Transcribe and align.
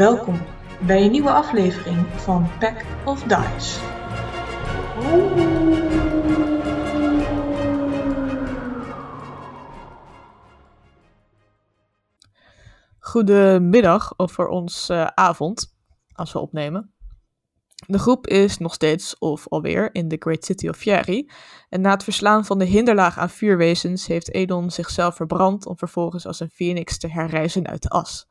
Welkom 0.00 0.40
bij 0.86 1.04
een 1.04 1.10
nieuwe 1.10 1.30
aflevering 1.30 2.06
van 2.06 2.48
Pack 2.58 2.84
of 3.04 3.22
Dice. 3.22 3.80
Goedemiddag, 12.98 14.16
of 14.16 14.32
voor 14.32 14.48
ons 14.48 14.88
eh, 14.88 15.06
avond, 15.06 15.76
als 16.12 16.32
we 16.32 16.38
opnemen. 16.38 16.94
De 17.86 17.98
groep 17.98 18.26
is 18.26 18.58
nog 18.58 18.74
steeds, 18.74 19.18
of 19.18 19.48
alweer, 19.48 19.94
in 19.94 20.08
de 20.08 20.16
Great 20.18 20.44
City 20.44 20.68
of 20.68 20.76
Fieri. 20.76 21.30
En 21.68 21.80
na 21.80 21.90
het 21.90 22.04
verslaan 22.04 22.44
van 22.44 22.58
de 22.58 22.64
hinderlaag 22.64 23.18
aan 23.18 23.30
vuurwezens 23.30 24.06
heeft 24.06 24.34
Edon 24.34 24.70
zichzelf 24.70 25.16
verbrand 25.16 25.66
om 25.66 25.78
vervolgens 25.78 26.26
als 26.26 26.40
een 26.40 26.50
phoenix 26.50 26.98
te 26.98 27.08
herrijzen 27.08 27.66
uit 27.66 27.82
de 27.82 27.88
as. 27.88 28.26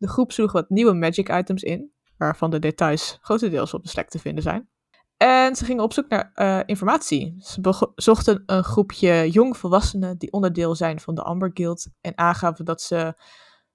De 0.00 0.08
groep 0.08 0.32
zoeg 0.32 0.52
wat 0.52 0.70
nieuwe 0.70 0.92
magic 0.92 1.28
items 1.28 1.62
in, 1.62 1.92
waarvan 2.16 2.50
de 2.50 2.58
details 2.58 3.18
grotendeels 3.20 3.74
op 3.74 3.82
de 3.82 3.88
slek 3.88 4.08
te 4.08 4.18
vinden 4.18 4.42
zijn. 4.42 4.68
En 5.16 5.56
ze 5.56 5.64
gingen 5.64 5.82
op 5.82 5.92
zoek 5.92 6.08
naar 6.08 6.30
eh, 6.34 6.60
informatie. 6.66 7.36
Ze 7.38 7.92
zochten 7.94 8.42
een 8.46 8.64
groepje 8.64 9.30
jongvolwassenen 9.30 10.18
die 10.18 10.32
onderdeel 10.32 10.74
zijn 10.74 11.00
van 11.00 11.14
de 11.14 11.22
Amber 11.22 11.50
Guild 11.54 11.88
en 12.00 12.18
aangaven 12.18 12.64
dat 12.64 12.82
ze 12.82 13.14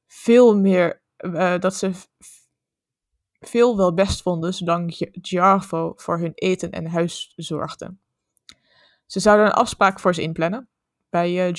veel 0.08 0.58
meer, 0.58 1.02
eh, 1.16 1.60
dat 1.60 1.76
ze 1.76 1.92
veel 3.40 3.78
wel 3.78 3.94
best 3.94 4.22
vonden 4.22 4.54
zolang 4.54 5.10
Jarvo 5.22 5.94
voor 5.96 6.20
hun 6.20 6.34
eten 6.34 6.72
en 6.72 6.88
huis 6.88 7.34
zorgde. 7.36 7.96
Ze 9.06 9.20
zouden 9.20 9.46
een 9.46 9.52
afspraak 9.52 10.00
voor 10.00 10.16
ze 10.16 10.22
inplannen 10.22 10.70
bij 11.10 11.48
uh, 11.48 11.54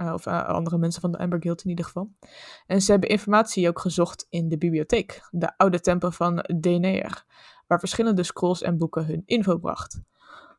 uh, 0.00 0.12
of 0.12 0.26
uh, 0.26 0.44
andere 0.44 0.78
mensen 0.78 1.00
van 1.00 1.12
de 1.12 1.18
Amber 1.18 1.42
Guild 1.42 1.62
in 1.62 1.70
ieder 1.70 1.84
geval. 1.84 2.10
En 2.66 2.80
ze 2.80 2.90
hebben 2.90 3.08
informatie 3.08 3.68
ook 3.68 3.78
gezocht 3.78 4.26
in 4.28 4.48
de 4.48 4.58
bibliotheek, 4.58 5.28
de 5.30 5.56
oude 5.56 5.80
tempel 5.80 6.10
van 6.10 6.44
Deneer, 6.60 7.24
waar 7.66 7.78
verschillende 7.78 8.22
scrolls 8.22 8.62
en 8.62 8.78
boeken 8.78 9.06
hun 9.06 9.22
info 9.26 9.58
bracht. 9.58 10.00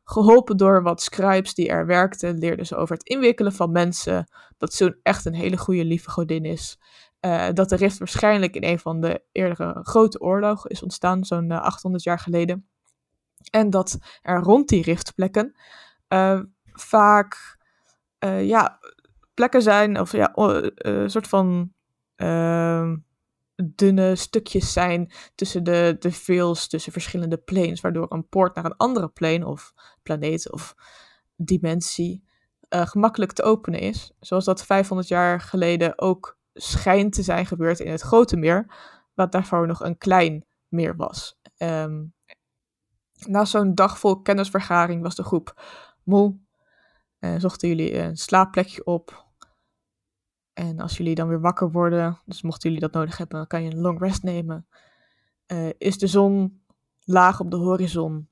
Geholpen 0.04 0.56
door 0.56 0.82
wat 0.82 1.02
scribes 1.02 1.54
die 1.54 1.68
er 1.68 1.86
werkten, 1.86 2.38
leerden 2.38 2.66
ze 2.66 2.76
over 2.76 2.96
het 2.96 3.08
inwikkelen 3.08 3.52
van 3.52 3.72
mensen, 3.72 4.28
dat 4.58 4.74
Zoon 4.74 4.96
echt 5.02 5.24
een 5.24 5.34
hele 5.34 5.56
goede 5.56 5.84
lieve 5.84 6.10
godin 6.10 6.44
is. 6.44 6.78
Uh, 7.20 7.48
dat 7.52 7.68
de 7.68 7.76
rift 7.76 7.98
waarschijnlijk 7.98 8.54
in 8.54 8.64
een 8.64 8.78
van 8.78 9.00
de 9.00 9.22
eerdere 9.32 9.78
grote 9.82 10.20
oorlogen 10.20 10.70
is 10.70 10.82
ontstaan, 10.82 11.24
zo'n 11.24 11.50
800 11.50 12.02
jaar 12.02 12.18
geleden. 12.18 12.68
En 13.50 13.70
dat 13.70 13.98
er 14.22 14.40
rond 14.40 14.68
die 14.68 14.82
riftplekken 14.82 15.54
vaak 16.72 17.58
ja, 18.40 18.78
plekken 19.40 19.62
zijn, 19.62 20.00
of 20.00 20.12
ja, 20.12 20.32
een 20.34 21.10
soort 21.10 21.28
van 21.28 21.72
ehm, 22.16 22.96
dunne 23.64 24.16
stukjes 24.16 24.72
zijn 24.72 25.12
tussen 25.34 25.64
de, 25.64 25.96
de 25.98 26.12
tussen 26.68 26.92
verschillende 26.92 27.36
planes, 27.36 27.80
waardoor 27.80 28.06
een 28.08 28.28
poort 28.28 28.54
naar 28.54 28.64
een 28.64 28.76
andere 28.76 29.08
plane 29.08 29.46
of 29.46 29.72
planeet 30.02 30.52
of 30.52 30.74
dimensie 31.36 32.24
uh, 32.74 32.86
gemakkelijk 32.86 33.32
te 33.32 33.42
openen 33.42 33.80
is. 33.80 34.12
Zoals 34.18 34.44
dat 34.44 34.64
500 34.64 35.08
jaar 35.08 35.40
geleden 35.40 35.98
ook 35.98 36.38
schijnt 36.54 37.12
te 37.12 37.22
zijn 37.22 37.46
gebeurd 37.46 37.80
in 37.80 37.90
het 37.90 38.00
grote 38.00 38.36
meer, 38.36 38.74
wat 39.14 39.32
daarvoor 39.32 39.66
nog 39.66 39.80
een 39.80 39.98
klein 39.98 40.44
meer 40.68 40.96
was. 40.96 41.38
Um, 41.58 42.14
na 43.26 43.44
zo'n 43.44 43.74
dag 43.74 43.98
vol 43.98 44.20
kennisvergaring 44.20 45.02
was 45.02 45.14
de 45.14 45.24
groep 45.24 45.62
moe. 46.04 46.38
En 47.18 47.40
zochten 47.40 47.68
jullie 47.68 47.98
een 47.98 48.16
slaapplekje 48.16 48.84
op. 48.84 49.28
En 50.60 50.80
als 50.80 50.96
jullie 50.96 51.14
dan 51.14 51.28
weer 51.28 51.40
wakker 51.40 51.70
worden, 51.70 52.20
dus 52.24 52.42
mochten 52.42 52.70
jullie 52.70 52.86
dat 52.86 52.92
nodig 52.92 53.16
hebben, 53.16 53.38
dan 53.38 53.46
kan 53.46 53.62
je 53.62 53.70
een 53.70 53.80
long 53.80 53.98
rest 54.00 54.22
nemen. 54.22 54.66
Uh, 55.46 55.68
is 55.78 55.98
de 55.98 56.06
zon 56.06 56.62
laag 57.04 57.40
op 57.40 57.50
de 57.50 57.56
horizon. 57.56 58.28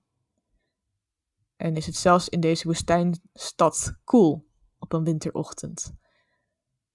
En 1.57 1.77
is 1.77 1.87
het 1.87 1.97
zelfs 1.97 2.29
in 2.29 2.41
deze 2.41 2.67
woestijnstad 2.67 3.99
koel 4.05 4.49
op 4.79 4.93
een 4.93 5.05
winterochtend. 5.05 5.95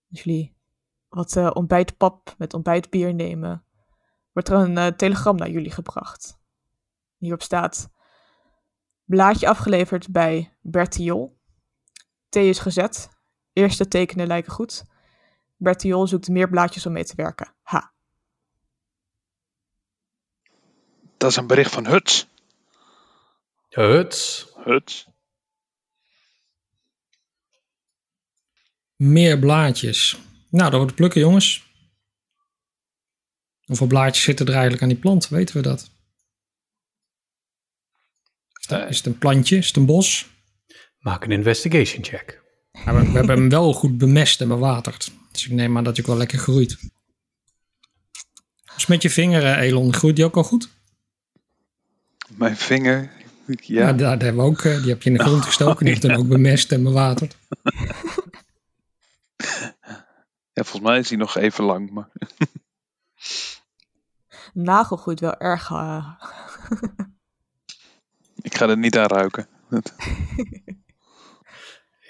Als 0.09 0.23
jullie 0.23 0.55
wat 1.09 1.35
uh, 1.35 1.49
ontbijtpap 1.53 2.35
met 2.37 2.53
ontbijtbier 2.53 3.13
nemen, 3.13 3.65
wordt 4.33 4.49
er 4.49 4.55
een 4.55 4.77
uh, 4.77 4.87
telegram 4.87 5.35
naar 5.35 5.49
jullie 5.49 5.71
gebracht. 5.71 6.39
Hierop 7.17 7.41
staat: 7.41 7.89
Blaadje 9.03 9.47
afgeleverd 9.47 10.11
bij 10.11 10.57
Bertiol. 10.61 11.39
Thee 12.29 12.49
is 12.49 12.59
gezet. 12.59 13.09
Eerste 13.53 13.87
tekenen 13.87 14.27
lijken 14.27 14.51
goed. 14.51 14.91
Bertiol 15.63 16.07
zoekt 16.07 16.27
meer 16.27 16.49
blaadjes 16.49 16.85
om 16.85 16.93
mee 16.93 17.03
te 17.03 17.15
werken. 17.15 17.53
Ha. 17.61 17.93
Dat 21.17 21.29
is 21.31 21.37
een 21.37 21.47
bericht 21.47 21.71
van 21.71 21.87
Huts. 21.87 22.27
Huts. 23.69 24.47
Huts. 24.63 25.07
Meer 28.95 29.39
blaadjes. 29.39 30.17
Nou, 30.49 30.69
dat 30.69 30.79
wordt 30.79 30.95
plukken, 30.95 31.21
jongens. 31.21 31.71
Hoeveel 33.63 33.87
blaadjes 33.87 34.23
zitten 34.23 34.45
er 34.45 34.51
eigenlijk 34.51 34.83
aan 34.83 34.89
die 34.89 34.97
plant? 34.97 35.27
Weten 35.27 35.55
we 35.55 35.61
dat? 35.61 35.91
Is, 38.53 38.67
dat, 38.67 38.89
is 38.89 38.97
het 38.97 39.05
een 39.05 39.17
plantje? 39.17 39.57
Is 39.57 39.67
het 39.67 39.75
een 39.75 39.85
bos? 39.85 40.27
Maak 40.99 41.23
een 41.23 41.31
investigation 41.31 42.03
check. 42.03 42.41
Ja, 42.71 42.93
we, 42.93 43.01
we 43.01 43.17
hebben 43.17 43.37
hem 43.37 43.49
wel 43.49 43.73
goed 43.73 43.97
bemest 43.97 44.41
en 44.41 44.47
bewaterd. 44.47 45.11
Dus 45.33 45.45
ik 45.45 45.51
neem 45.51 45.77
aan 45.77 45.83
dat 45.83 45.95
hij 45.95 46.05
ook 46.05 46.09
wel 46.09 46.19
lekker 46.19 46.39
groeit. 46.39 46.77
Dus 48.73 48.85
met 48.85 49.01
je 49.01 49.09
vinger, 49.09 49.57
Elon, 49.57 49.93
groeit 49.93 50.15
die 50.15 50.25
ook 50.25 50.35
al 50.35 50.43
goed? 50.43 50.69
Mijn 52.27 52.57
vinger, 52.57 53.11
ja. 53.45 53.55
ja 53.87 53.93
daar, 53.93 54.19
hebben 54.19 54.43
we 54.43 54.49
ook, 54.49 54.61
die 54.61 54.89
heb 54.89 55.01
je 55.01 55.09
in 55.09 55.17
de 55.17 55.23
grond 55.23 55.45
gestoken. 55.45 55.85
Die 55.85 55.87
heeft 55.93 56.01
dan 56.01 56.15
ook 56.15 56.27
bemest 56.27 56.71
en 56.71 56.83
bewaterd. 56.83 57.35
Ja, 60.53 60.63
volgens 60.63 60.81
mij 60.91 60.99
is 60.99 61.09
hij 61.09 61.17
nog 61.17 61.37
even 61.37 61.63
lang, 61.63 61.89
maar... 61.91 62.09
Nagel 64.53 64.97
groeit 64.97 65.19
wel 65.19 65.37
erg... 65.37 65.69
Uh... 65.69 66.09
ik 68.41 68.55
ga 68.55 68.67
er 68.67 68.77
niet 68.77 68.97
aan 68.97 69.07
ruiken. 69.07 69.47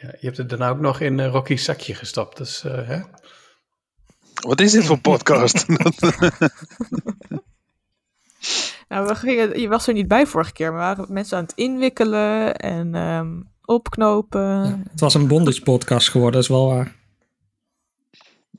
ja, 0.03 0.09
je 0.19 0.25
hebt 0.25 0.37
het 0.37 0.49
daarna 0.49 0.69
ook 0.69 0.79
nog 0.79 0.99
in 0.99 1.17
uh, 1.17 1.27
Rocky's 1.27 1.63
zakje 1.63 1.95
gestopt, 1.95 2.37
dus... 2.37 2.63
Uh, 2.63 2.87
hè? 2.87 3.01
Wat 4.33 4.59
is 4.59 4.71
dit 4.71 4.85
voor 4.85 4.99
podcast? 4.99 5.67
nou, 8.89 9.07
we 9.07 9.15
gingen, 9.15 9.59
je 9.59 9.67
was 9.67 9.87
er 9.87 9.93
niet 9.93 10.07
bij 10.07 10.25
vorige 10.25 10.53
keer, 10.53 10.71
maar 10.71 10.95
waren 10.95 11.13
mensen 11.13 11.37
aan 11.37 11.43
het 11.43 11.53
inwikkelen 11.55 12.55
en 12.55 12.95
um, 12.95 13.51
opknopen. 13.65 14.41
Ja, 14.41 14.81
het 14.89 14.99
was 14.99 15.13
een 15.13 15.27
bondage 15.27 15.61
podcast 15.61 16.09
geworden, 16.09 16.33
dat 16.33 16.43
is 16.43 16.55
wel 16.55 16.67
waar. 16.67 16.95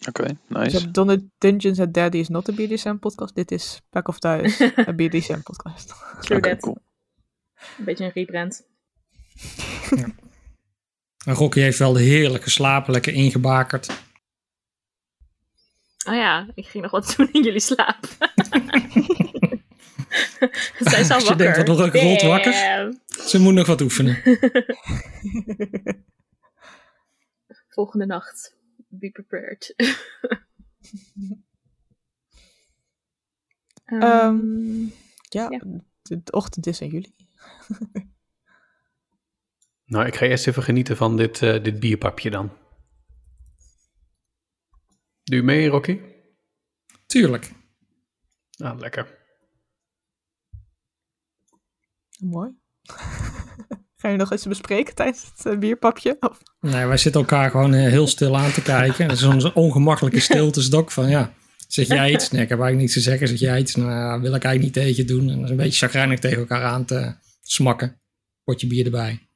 Oké, 0.09 0.21
okay, 0.21 0.39
nice. 0.49 0.91
Dus 0.91 1.21
Dungeons 1.39 1.81
and 1.81 1.95
Daddy 1.95 2.19
is 2.19 2.29
not 2.29 2.49
a 2.49 2.53
BDSM 2.53 2.97
podcast. 2.97 3.35
Dit 3.35 3.51
is 3.51 3.83
Pack 3.91 4.09
of 4.09 4.19
Thuis, 4.19 4.61
een 4.77 4.97
BDSM 4.97 5.41
podcast. 5.41 5.95
True 6.21 6.39
okay, 6.39 6.57
Cool. 6.57 6.79
Een 7.79 7.85
beetje 7.85 8.05
een 8.05 8.11
rebrand. 8.15 8.67
ja. 9.97 10.07
En 11.25 11.35
Rocky 11.35 11.61
heeft 11.61 11.79
wel 11.79 11.93
de 11.93 12.03
heerlijke 12.03 12.51
slapen 12.51 12.93
lekker 12.93 13.13
ingebakerd. 13.13 13.89
Oh 16.07 16.15
ja, 16.15 16.47
ik 16.55 16.67
ging 16.67 16.83
nog 16.83 16.93
wat 16.93 17.15
doen 17.17 17.29
in 17.33 17.43
jullie 17.43 17.61
slaap. 17.61 18.07
Zij 20.79 21.01
is 21.01 21.11
al 21.11 21.15
Als 21.15 21.29
je 21.29 21.37
denkt, 21.37 21.57
wat 21.57 21.67
nog 21.67 21.79
een 21.79 21.91
rot 22.01 22.23
wakker. 22.23 22.53
Ze 23.27 23.39
moet 23.39 23.55
nog 23.55 23.67
wat 23.67 23.81
oefenen. 23.81 24.23
Volgende 27.69 28.07
nacht 28.07 28.55
be 28.99 29.11
prepared. 29.11 29.75
um, 33.87 34.03
um, 34.03 34.93
ja, 35.29 35.51
ja, 35.51 35.61
de 36.03 36.23
ochtend 36.31 36.67
is 36.67 36.83
aan 36.83 36.89
jullie. 36.89 37.15
nou, 39.95 40.07
ik 40.07 40.17
ga 40.17 40.27
eerst 40.27 40.47
even 40.47 40.63
genieten 40.63 40.97
van 40.97 41.17
dit, 41.17 41.43
uh, 41.43 41.63
dit 41.63 41.81
bierpapje 41.81 42.31
dan. 42.31 42.53
Doe 45.23 45.37
je 45.37 45.43
mee, 45.43 45.69
Rocky? 45.69 46.01
Tuurlijk. 47.07 47.53
Ah, 48.57 48.79
lekker. 48.79 49.19
Mooi. 52.19 52.51
Ga 53.97 54.09
je 54.09 54.17
nog 54.17 54.31
eens 54.31 54.47
bespreken 54.47 54.95
tijdens 54.95 55.33
het 55.37 55.47
uh, 55.47 55.59
bierpapje? 55.59 56.17
Of? 56.21 56.41
Nee, 56.61 56.87
wij 56.87 56.97
zitten 56.97 57.21
elkaar 57.21 57.51
gewoon 57.51 57.75
uh, 57.75 57.89
heel 57.89 58.07
stil 58.07 58.37
aan 58.37 58.53
te 58.53 58.63
kijken. 58.63 59.09
Dat 59.09 59.17
is 59.17 59.23
zo'n 59.23 59.55
ongemakkelijke 59.55 60.21
stilte 60.31 60.63
stok 60.63 60.91
van 60.91 61.09
ja, 61.09 61.35
zeg 61.69 61.87
jij 61.87 62.13
iets? 62.13 62.31
Nee, 62.31 62.43
ik 62.43 62.49
heb 62.49 62.59
eigenlijk 62.59 62.81
niets 62.81 62.93
te 62.93 63.11
zeggen. 63.11 63.29
Zeg 63.29 63.39
jij 63.39 63.61
iets? 63.61 63.75
Nou, 63.75 64.21
wil 64.21 64.35
ik 64.35 64.45
eigenlijk 64.45 64.63
niet 64.63 64.73
tegen 64.73 64.97
je 64.97 65.05
doen. 65.05 65.31
En 65.31 65.37
dat 65.37 65.45
is 65.45 65.51
een 65.51 65.57
beetje 65.57 65.87
chagrijnig 65.87 66.19
tegen 66.19 66.39
elkaar 66.39 66.65
aan 66.65 66.85
te 66.85 67.15
smakken. 67.41 68.01
Potje 68.45 68.67
bier 68.67 68.85
erbij. 68.85 69.29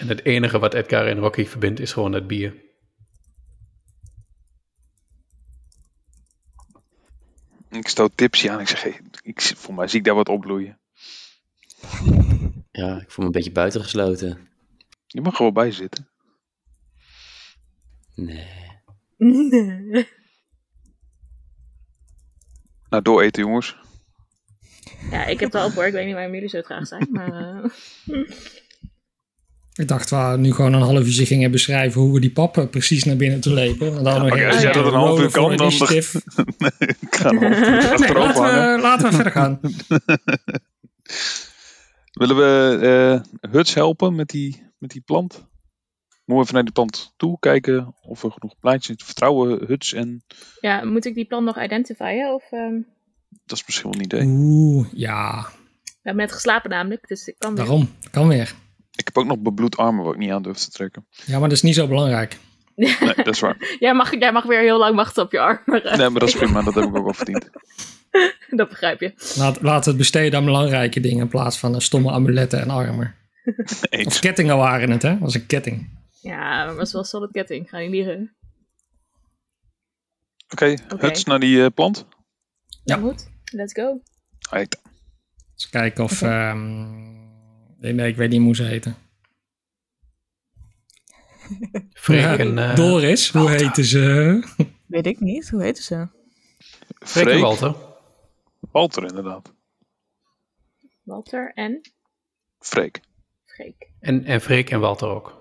En 0.00 0.08
het 0.08 0.24
enige 0.24 0.58
wat 0.58 0.74
Edgar 0.74 1.06
en 1.06 1.18
Rocky 1.18 1.44
verbindt 1.44 1.80
is 1.80 1.92
gewoon 1.92 2.12
het 2.12 2.26
bier. 2.26 2.54
stoot 7.90 8.16
tipsy 8.16 8.50
aan. 8.50 8.60
Ik 8.60 8.68
zeg, 8.68 8.82
hey, 8.82 9.00
ik, 9.22 9.40
voor 9.40 9.74
mij 9.74 9.88
zie 9.88 9.98
ik 9.98 10.04
daar 10.04 10.14
wat 10.14 10.28
opbloeien. 10.28 10.78
Ja, 12.70 13.00
ik 13.00 13.10
voel 13.10 13.16
me 13.16 13.24
een 13.24 13.30
beetje 13.30 13.52
buitengesloten. 13.52 14.48
Je 15.06 15.20
mag 15.20 15.34
er 15.34 15.42
wel 15.42 15.52
bij 15.52 15.70
zitten. 15.70 16.08
Nee. 18.14 18.46
Nee. 19.16 20.08
Nou, 22.90 23.02
door 23.02 23.22
eten 23.22 23.42
jongens. 23.42 23.76
Ja, 25.10 25.24
ik 25.24 25.40
heb 25.40 25.52
het 25.52 25.52
wel 25.52 25.66
op 25.66 25.72
hoor. 25.72 25.86
Ik 25.86 25.92
weet 25.92 26.06
niet 26.06 26.14
waarom 26.14 26.34
jullie 26.34 26.48
zo 26.48 26.60
traag 26.60 26.86
zijn. 26.86 27.08
Maar 27.10 27.62
eh, 27.62 27.70
Ik 29.80 29.88
dacht 29.88 30.10
we 30.10 30.34
nu 30.38 30.52
gewoon 30.52 30.72
een 30.72 30.80
half 30.82 31.04
uurtje 31.06 31.26
gingen 31.26 31.50
beschrijven 31.50 32.00
hoe 32.00 32.12
we 32.14 32.20
die 32.20 32.30
pappen 32.32 32.70
precies 32.70 33.04
naar 33.04 33.16
binnen 33.16 33.40
te 33.40 33.52
lepen. 33.52 33.96
En 33.96 34.04
dan 34.04 34.18
nog 34.20 34.22
Oké, 34.30 34.34
even 34.34 34.50
als 34.52 34.62
jij 34.62 34.72
dat 34.72 34.86
een 34.86 34.92
half 34.92 35.20
uur 35.20 35.30
kan, 35.30 35.56
dan- 35.56 35.70
ik 37.00 37.14
ga 37.16 37.30
Nee, 37.30 37.48
hangen. 37.48 38.12
laten, 38.14 38.42
we, 38.42 38.78
laten 38.82 39.08
we 39.08 39.14
verder 39.14 39.32
gaan. 39.32 39.60
Willen 42.12 42.36
we 42.36 42.78
eh 43.42 43.50
Huts 43.50 43.74
helpen 43.74 44.14
met 44.14 44.28
die, 44.28 44.62
met 44.78 44.90
die 44.90 45.00
plant? 45.00 45.32
Moeten 46.24 46.36
we 46.36 46.40
even 46.40 46.54
naar 46.54 46.62
die 46.64 46.72
plant 46.72 47.14
toe 47.16 47.36
kijken 47.38 47.94
of 48.02 48.22
er 48.22 48.30
genoeg 48.30 48.58
plaatjes 48.60 48.96
vertrouwen 49.04 49.64
Huts 49.66 49.92
en 49.92 50.24
ja, 50.60 50.84
moet 50.84 51.04
ik 51.04 51.14
die 51.14 51.24
plan 51.24 51.44
nog 51.44 51.62
identifieren? 51.62 52.34
Of, 52.34 52.42
ehm, 52.50 52.74
dat 53.44 53.58
is 53.58 53.66
misschien 53.66 53.90
wel 53.90 53.98
een 54.00 54.04
idee. 54.04 54.22
Oeh, 54.26 54.86
ja, 54.92 55.42
we 55.84 55.90
hebben 56.02 56.24
net 56.24 56.32
geslapen 56.32 56.70
namelijk, 56.70 57.08
dus 57.08 57.26
ik 57.28 57.34
kan 57.38 57.54
weer. 57.54 57.64
daarom. 57.64 57.90
Kan 58.10 58.28
weer. 58.28 58.54
Ik 59.00 59.06
heb 59.06 59.18
ook 59.18 59.26
nog 59.26 59.38
bebloed 59.38 59.76
armen 59.76 60.04
wat 60.04 60.12
ik 60.14 60.18
niet 60.18 60.30
aan 60.30 60.42
durf 60.42 60.56
te 60.56 60.70
trekken. 60.70 61.06
Ja, 61.24 61.38
maar 61.38 61.48
dat 61.48 61.56
is 61.56 61.62
niet 61.62 61.74
zo 61.74 61.86
belangrijk. 61.88 62.38
Nee, 62.74 62.96
dat 63.14 63.26
is 63.26 63.40
waar. 63.40 63.56
Jij 63.78 63.94
mag, 63.94 64.18
jij 64.18 64.32
mag 64.32 64.44
weer 64.44 64.60
heel 64.60 64.78
lang 64.78 64.94
wachten 64.94 65.22
op 65.22 65.32
je 65.32 65.40
arm. 65.40 65.62
Maar, 65.64 65.82
eh, 65.82 65.98
Nee, 65.98 66.08
maar 66.08 66.20
dat 66.20 66.28
is 66.28 66.34
prima. 66.34 66.62
Dat 66.62 66.74
heb 66.74 66.84
ik 66.84 66.96
ook 66.96 67.04
wel 67.04 67.14
verdiend. 67.14 67.50
dat 68.60 68.68
begrijp 68.68 69.00
je. 69.00 69.12
Laat, 69.36 69.62
laten 69.62 69.84
we 69.84 69.88
het 69.88 69.96
besteden 69.96 70.38
aan 70.38 70.44
belangrijke 70.44 71.00
dingen 71.00 71.20
in 71.20 71.28
plaats 71.28 71.58
van 71.58 71.74
eh, 71.74 71.80
stomme 71.80 72.10
amuletten 72.10 72.60
en 72.60 72.70
armen. 72.70 73.14
Of 74.06 74.18
kettingen 74.18 74.56
waren 74.56 74.90
het, 74.90 75.02
hè? 75.02 75.10
Dat 75.10 75.18
was 75.18 75.34
een 75.34 75.46
ketting. 75.46 75.98
Ja, 76.20 76.38
maar 76.38 76.68
het 76.68 76.76
was 76.76 76.92
wel 76.92 77.04
solid 77.04 77.30
ketting. 77.30 77.68
Ga 77.68 77.78
niet 77.78 77.90
liegen. 77.90 78.36
Oké, 80.48 80.76
Oké. 80.92 81.06
Huts 81.06 81.24
naar 81.24 81.40
die 81.40 81.64
eh, 81.64 81.70
plant. 81.74 82.06
Ja. 82.84 82.96
Goed, 82.96 83.28
let's 83.52 83.72
go. 83.72 84.00
Right. 84.50 84.80
Eens 85.54 85.68
kijken 85.68 86.04
of... 86.04 86.22
ehm, 86.22 87.19
nee, 87.80 87.92
nee, 87.92 88.08
ik 88.08 88.16
weet 88.16 88.30
niet 88.30 88.40
hoe 88.42 88.56
ze 88.56 88.62
heten. 88.62 88.96
Freek 91.92 92.20
Ja, 92.20 92.38
en, 92.38 92.58
eh, 92.58 92.76
Doris, 92.76 93.30
hoe 93.30 93.42
Walter. 93.42 93.66
heten 93.66 93.84
ze? 93.84 94.42
Weet 94.86 95.06
ik 95.06 95.20
niet. 95.20 95.50
Hoe 95.50 95.62
heten 95.62 95.82
ze? 95.82 96.08
Freek 96.98 97.24
en 97.24 97.30
Freek. 97.30 97.40
Walter. 97.42 97.74
Walter 98.60 99.04
inderdaad. 99.06 99.52
Walter 101.02 101.52
en 101.54 101.80
Freek. 102.58 103.00
Freek. 103.44 103.90
En, 104.00 104.24
en 104.24 104.40
Freek 104.40 104.70
en 104.70 104.80
Walter 104.80 105.08
ook. 105.08 105.38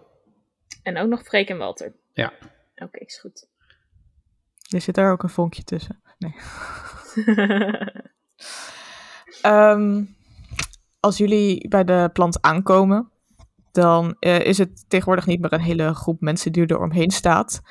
En 0.83 0.97
ook 0.97 1.09
nog 1.09 1.23
Freek 1.23 1.49
en 1.49 1.57
Walter. 1.57 1.93
Ja. 2.13 2.33
Oké, 2.75 2.99
is 2.99 3.19
goed. 3.19 3.47
Er 4.69 4.81
zit 4.81 4.95
daar 4.95 5.11
ook 5.11 5.23
een 5.23 5.29
vonkje 5.29 5.63
tussen. 5.63 6.01
Nee. 6.17 6.35
Ehm, 9.41 10.03
als 10.99 11.17
jullie 11.17 11.67
bij 11.67 11.83
de 11.83 12.09
plant 12.13 12.41
aankomen, 12.41 13.11
dan 13.71 14.15
eh, 14.19 14.39
is 14.39 14.57
het 14.57 14.89
tegenwoordig 14.89 15.25
niet 15.25 15.41
meer 15.41 15.53
een 15.53 15.61
hele 15.61 15.93
groep 15.93 16.21
mensen 16.21 16.51
die 16.51 16.65
er 16.65 16.81
omheen 16.81 17.11
staat. 17.11 17.61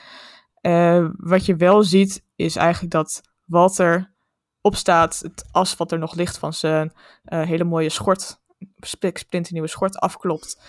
Eh, 0.61 1.07
wat 1.17 1.47
je 1.47 1.57
wel 1.57 1.83
ziet, 1.83 2.25
is 2.37 2.57
eigenlijk 2.57 2.93
dat 2.93 3.21
Walter 3.45 4.13
opstaat, 4.61 5.19
het 5.19 5.49
as 5.53 5.77
wat 5.77 5.93
er 5.93 5.99
nog 5.99 6.15
ligt 6.15 6.39
van 6.39 6.53
zijn 6.53 6.93
eh, 7.25 7.43
hele 7.43 7.65
mooie 7.65 7.89
schort, 7.91 8.41
splinternieuwe 8.81 9.69
schort, 9.69 9.99
afklopt. 9.99 10.61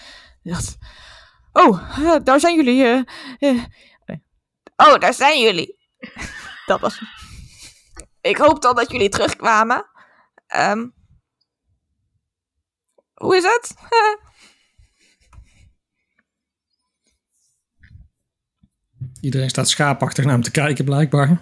Oh, 1.53 1.79
daar 2.23 2.39
zijn 2.39 2.55
jullie. 2.55 2.83
eh, 2.83 2.97
eh." 3.39 3.63
Nee. 4.05 4.23
Oh, 4.75 4.99
daar 4.99 5.13
zijn 5.13 5.41
jullie. 5.41 5.77
Dat 6.65 6.79
was. 6.79 7.01
Ik 8.21 8.37
hoop 8.37 8.61
dan 8.61 8.75
dat 8.75 8.91
jullie 8.91 9.09
terugkwamen. 9.09 9.85
Ehm, 10.47 10.87
hoe 13.19 13.35
is 13.35 13.43
het? 13.43 13.73
Iedereen 19.21 19.49
staat 19.49 19.69
schaapachtig 19.69 20.23
naar 20.23 20.33
hem 20.33 20.43
te 20.43 20.51
kijken, 20.51 20.85
blijkbaar. 20.85 21.29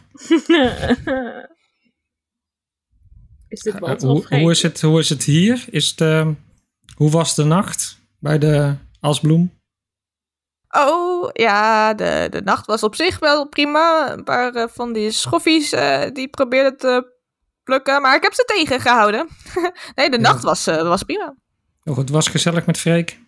is 3.48 3.62
dit 3.62 3.74
Eh, 3.74 3.82
of 3.82 4.02
hoe, 4.02 4.26
hoe, 4.40 4.52
is 4.52 4.62
het, 4.62 4.82
hoe 4.82 5.00
is 5.00 5.10
het 5.10 5.24
hier? 5.24 5.66
Is 5.70 5.90
het, 5.90 6.02
ehm, 6.02 6.34
hoe 6.96 7.10
was 7.12 7.36
de 7.36 7.44
nacht 7.44 8.00
bij 8.20 8.38
de 8.38 8.76
asbloem? 9.00 9.56
Oh, 10.70 11.30
ja, 11.34 11.94
de, 11.94 12.28
de 12.30 12.42
nacht 12.42 12.66
was 12.66 12.84
op 12.84 12.96
zich 12.96 13.20
wel 13.20 13.48
prima. 13.48 14.12
Een 14.12 14.24
paar 14.24 14.56
eh, 14.56 14.68
van 14.68 14.94
die 14.94 15.12
schoffies 15.12 15.72
eh, 15.72 16.12
die 16.14 16.28
probeerden 16.30 16.78
te 16.78 17.16
plukken, 17.64 18.02
maar 18.02 18.16
ik 18.16 18.24
heb 18.24 18.34
ze 18.34 18.44
tegengehouden. 18.46 19.28
nee, 19.96 20.10
de 20.10 20.16
Ja. 20.16 20.22
nacht 20.22 20.44
was, 20.44 20.68
eh, 20.68 20.82
was 20.82 21.04
prima. 21.04 21.36
Oh, 21.88 21.98
het 21.98 22.10
was 22.10 22.28
gezellig 22.28 22.66
met 22.66 22.78
Freek. 22.78 23.20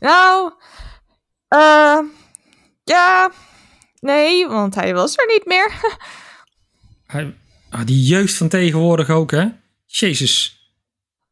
Nou, 0.00 0.52
eh, 1.48 1.98
ja, 2.84 3.30
nee, 4.00 4.48
want 4.48 4.74
hij 4.74 4.94
was 4.94 5.16
er 5.16 5.26
niet 5.26 5.46
meer. 5.46 5.72
Hij, 7.06 7.36
ah, 7.70 7.86
die 7.86 8.02
jeugd 8.02 8.34
van 8.34 8.48
tegenwoordig 8.48 9.10
ook, 9.10 9.30
hè? 9.30 9.46
Jezus. 9.86 10.62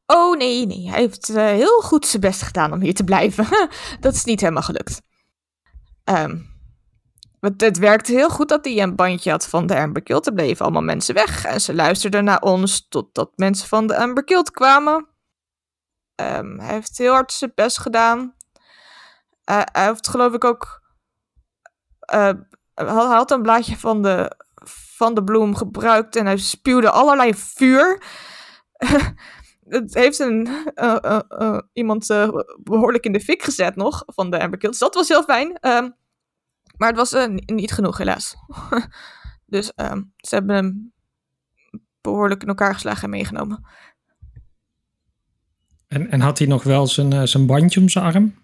Oh 0.06 0.36
nee, 0.36 0.66
nee. 0.66 0.88
Hij 0.90 1.00
heeft 1.00 1.28
eh, 1.28 1.44
heel 1.44 1.80
goed 1.80 2.06
zijn 2.06 2.22
best 2.22 2.42
gedaan 2.42 2.72
om 2.72 2.80
hier 2.80 2.94
te 2.94 3.04
blijven. 3.04 3.46
dat 4.00 4.14
is 4.14 4.24
niet 4.24 4.40
helemaal 4.40 4.62
gelukt. 4.62 5.02
Ehm, 6.04 6.36
het, 7.40 7.60
het 7.60 7.78
werkte 7.78 8.12
heel 8.12 8.30
goed 8.30 8.48
dat 8.48 8.64
hij 8.64 8.78
een 8.78 8.94
bandje 8.94 9.30
had 9.30 9.46
van 9.46 9.66
de 9.66 9.76
Amber 9.76 10.02
Guild. 10.04 10.26
Er 10.26 10.32
bleven 10.32 10.64
allemaal 10.64 10.82
mensen 10.82 11.14
weg 11.14 11.44
en 11.44 11.60
ze 11.60 11.74
luisterden 11.74 12.24
naar 12.24 12.40
ons 12.40 12.86
totdat 12.88 13.30
mensen 13.36 13.68
van 13.68 13.86
de 13.86 13.96
Amber 13.96 14.22
Guild 14.26 14.50
kwamen. 14.50 15.06
Ehm, 16.22 16.58
hij 16.58 16.72
heeft 16.72 16.98
heel 16.98 17.12
hard 17.12 17.32
zijn 17.32 17.52
best 17.54 17.78
gedaan. 17.78 18.34
Eh, 19.44 19.62
hij 19.64 19.86
heeft 19.86 20.08
geloof 20.08 20.32
ik 20.32 20.44
ook... 20.44 20.82
eh, 22.00 22.32
hij 22.74 22.86
had 22.86 23.30
een 23.30 23.42
blaadje 23.42 23.76
van 23.76 24.02
de, 24.02 24.36
van 24.96 25.14
de 25.14 25.24
bloem 25.24 25.56
gebruikt 25.56 26.16
en 26.16 26.26
hij 26.26 26.36
spuwde 26.36 26.90
allerlei 26.90 27.34
vuur. 27.34 28.02
het 29.68 29.94
heeft 29.94 30.18
een, 30.18 30.46
eh, 30.74 31.58
iemand 31.72 32.10
eh, 32.10 32.28
behoorlijk 32.62 33.04
in 33.04 33.12
de 33.12 33.20
fik 33.20 33.42
gezet 33.42 33.76
nog 33.76 34.02
van 34.06 34.30
de 34.30 34.40
Amber. 34.40 34.58
Dus 34.58 34.78
dat 34.78 34.94
was 34.94 35.08
heel 35.08 35.22
fijn. 35.22 35.56
Ehm, 35.58 35.90
maar 36.76 36.88
het 36.88 36.96
was 36.96 37.12
ni- 37.12 37.42
niet 37.46 37.72
genoeg, 37.72 37.98
helaas. 37.98 38.34
dus 39.46 39.74
ehm, 39.74 40.02
ze 40.16 40.34
hebben 40.34 40.54
hem 40.54 40.92
behoorlijk 42.00 42.42
in 42.42 42.48
elkaar 42.48 42.74
geslagen 42.74 43.02
en 43.02 43.10
meegenomen. 43.10 43.66
En, 45.92 46.10
en 46.10 46.20
had 46.20 46.38
hij 46.38 46.46
nog 46.46 46.62
wel 46.62 46.86
zijn, 46.86 47.12
eh, 47.12 47.22
zijn 47.22 47.46
bandje 47.46 47.80
om 47.80 47.88
zijn 47.88 48.04
arm? 48.04 48.34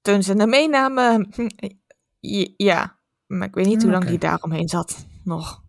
Toen 0.00 0.22
ze 0.22 0.32
hem 0.32 0.48
meenamen, 0.48 1.28
ja. 2.56 2.98
Maar 3.26 3.48
ik 3.48 3.54
weet 3.54 3.66
niet 3.66 3.82
hoe 3.82 3.90
lang 3.90 4.04
hij 4.04 4.18
daaromheen 4.18 4.68
zat. 4.68 5.06
Nog. 5.24 5.62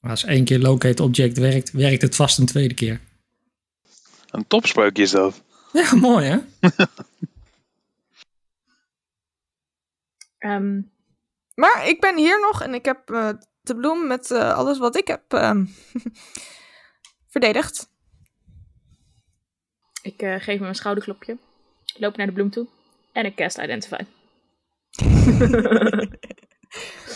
Maar 0.00 0.10
als 0.10 0.24
één 0.24 0.44
keer 0.44 0.58
locate 0.58 1.02
object 1.02 1.38
werkt, 1.38 1.70
werkt 1.70 2.02
het 2.02 2.16
vast 2.16 2.38
een 2.38 2.46
tweede 2.46 2.74
keer. 2.74 3.00
Een 4.30 4.46
topspreukje 4.46 5.02
is 5.02 5.10
dat. 5.10 5.42
Ja, 5.72 5.94
mooi 5.94 6.26
hè? 6.26 6.38
Ehm, 10.38 10.80
Maar 11.54 11.88
ik 11.88 12.00
ben 12.00 12.16
hier 12.16 12.40
nog 12.40 12.62
en 12.62 12.74
ik 12.74 12.84
heb 12.84 13.10
eh, 13.10 13.30
de 13.60 13.76
bloem 13.76 14.06
met 14.06 14.30
eh, 14.30 14.54
alles 14.54 14.78
wat 14.78 14.96
ik 14.96 15.06
heb 15.06 15.32
ehm, 15.32 15.66
verdedigd. 17.32 17.92
Ik 20.04 20.22
eh, 20.22 20.34
geef 20.34 20.58
hem 20.58 20.68
een 20.68 20.74
schouderklopje. 20.74 21.38
Loop 21.98 22.16
naar 22.16 22.26
de 22.26 22.32
bloem 22.32 22.50
toe. 22.50 22.66
En 23.12 23.24
ik 23.24 23.34
cast 23.34 23.58
Identify. 23.58 24.00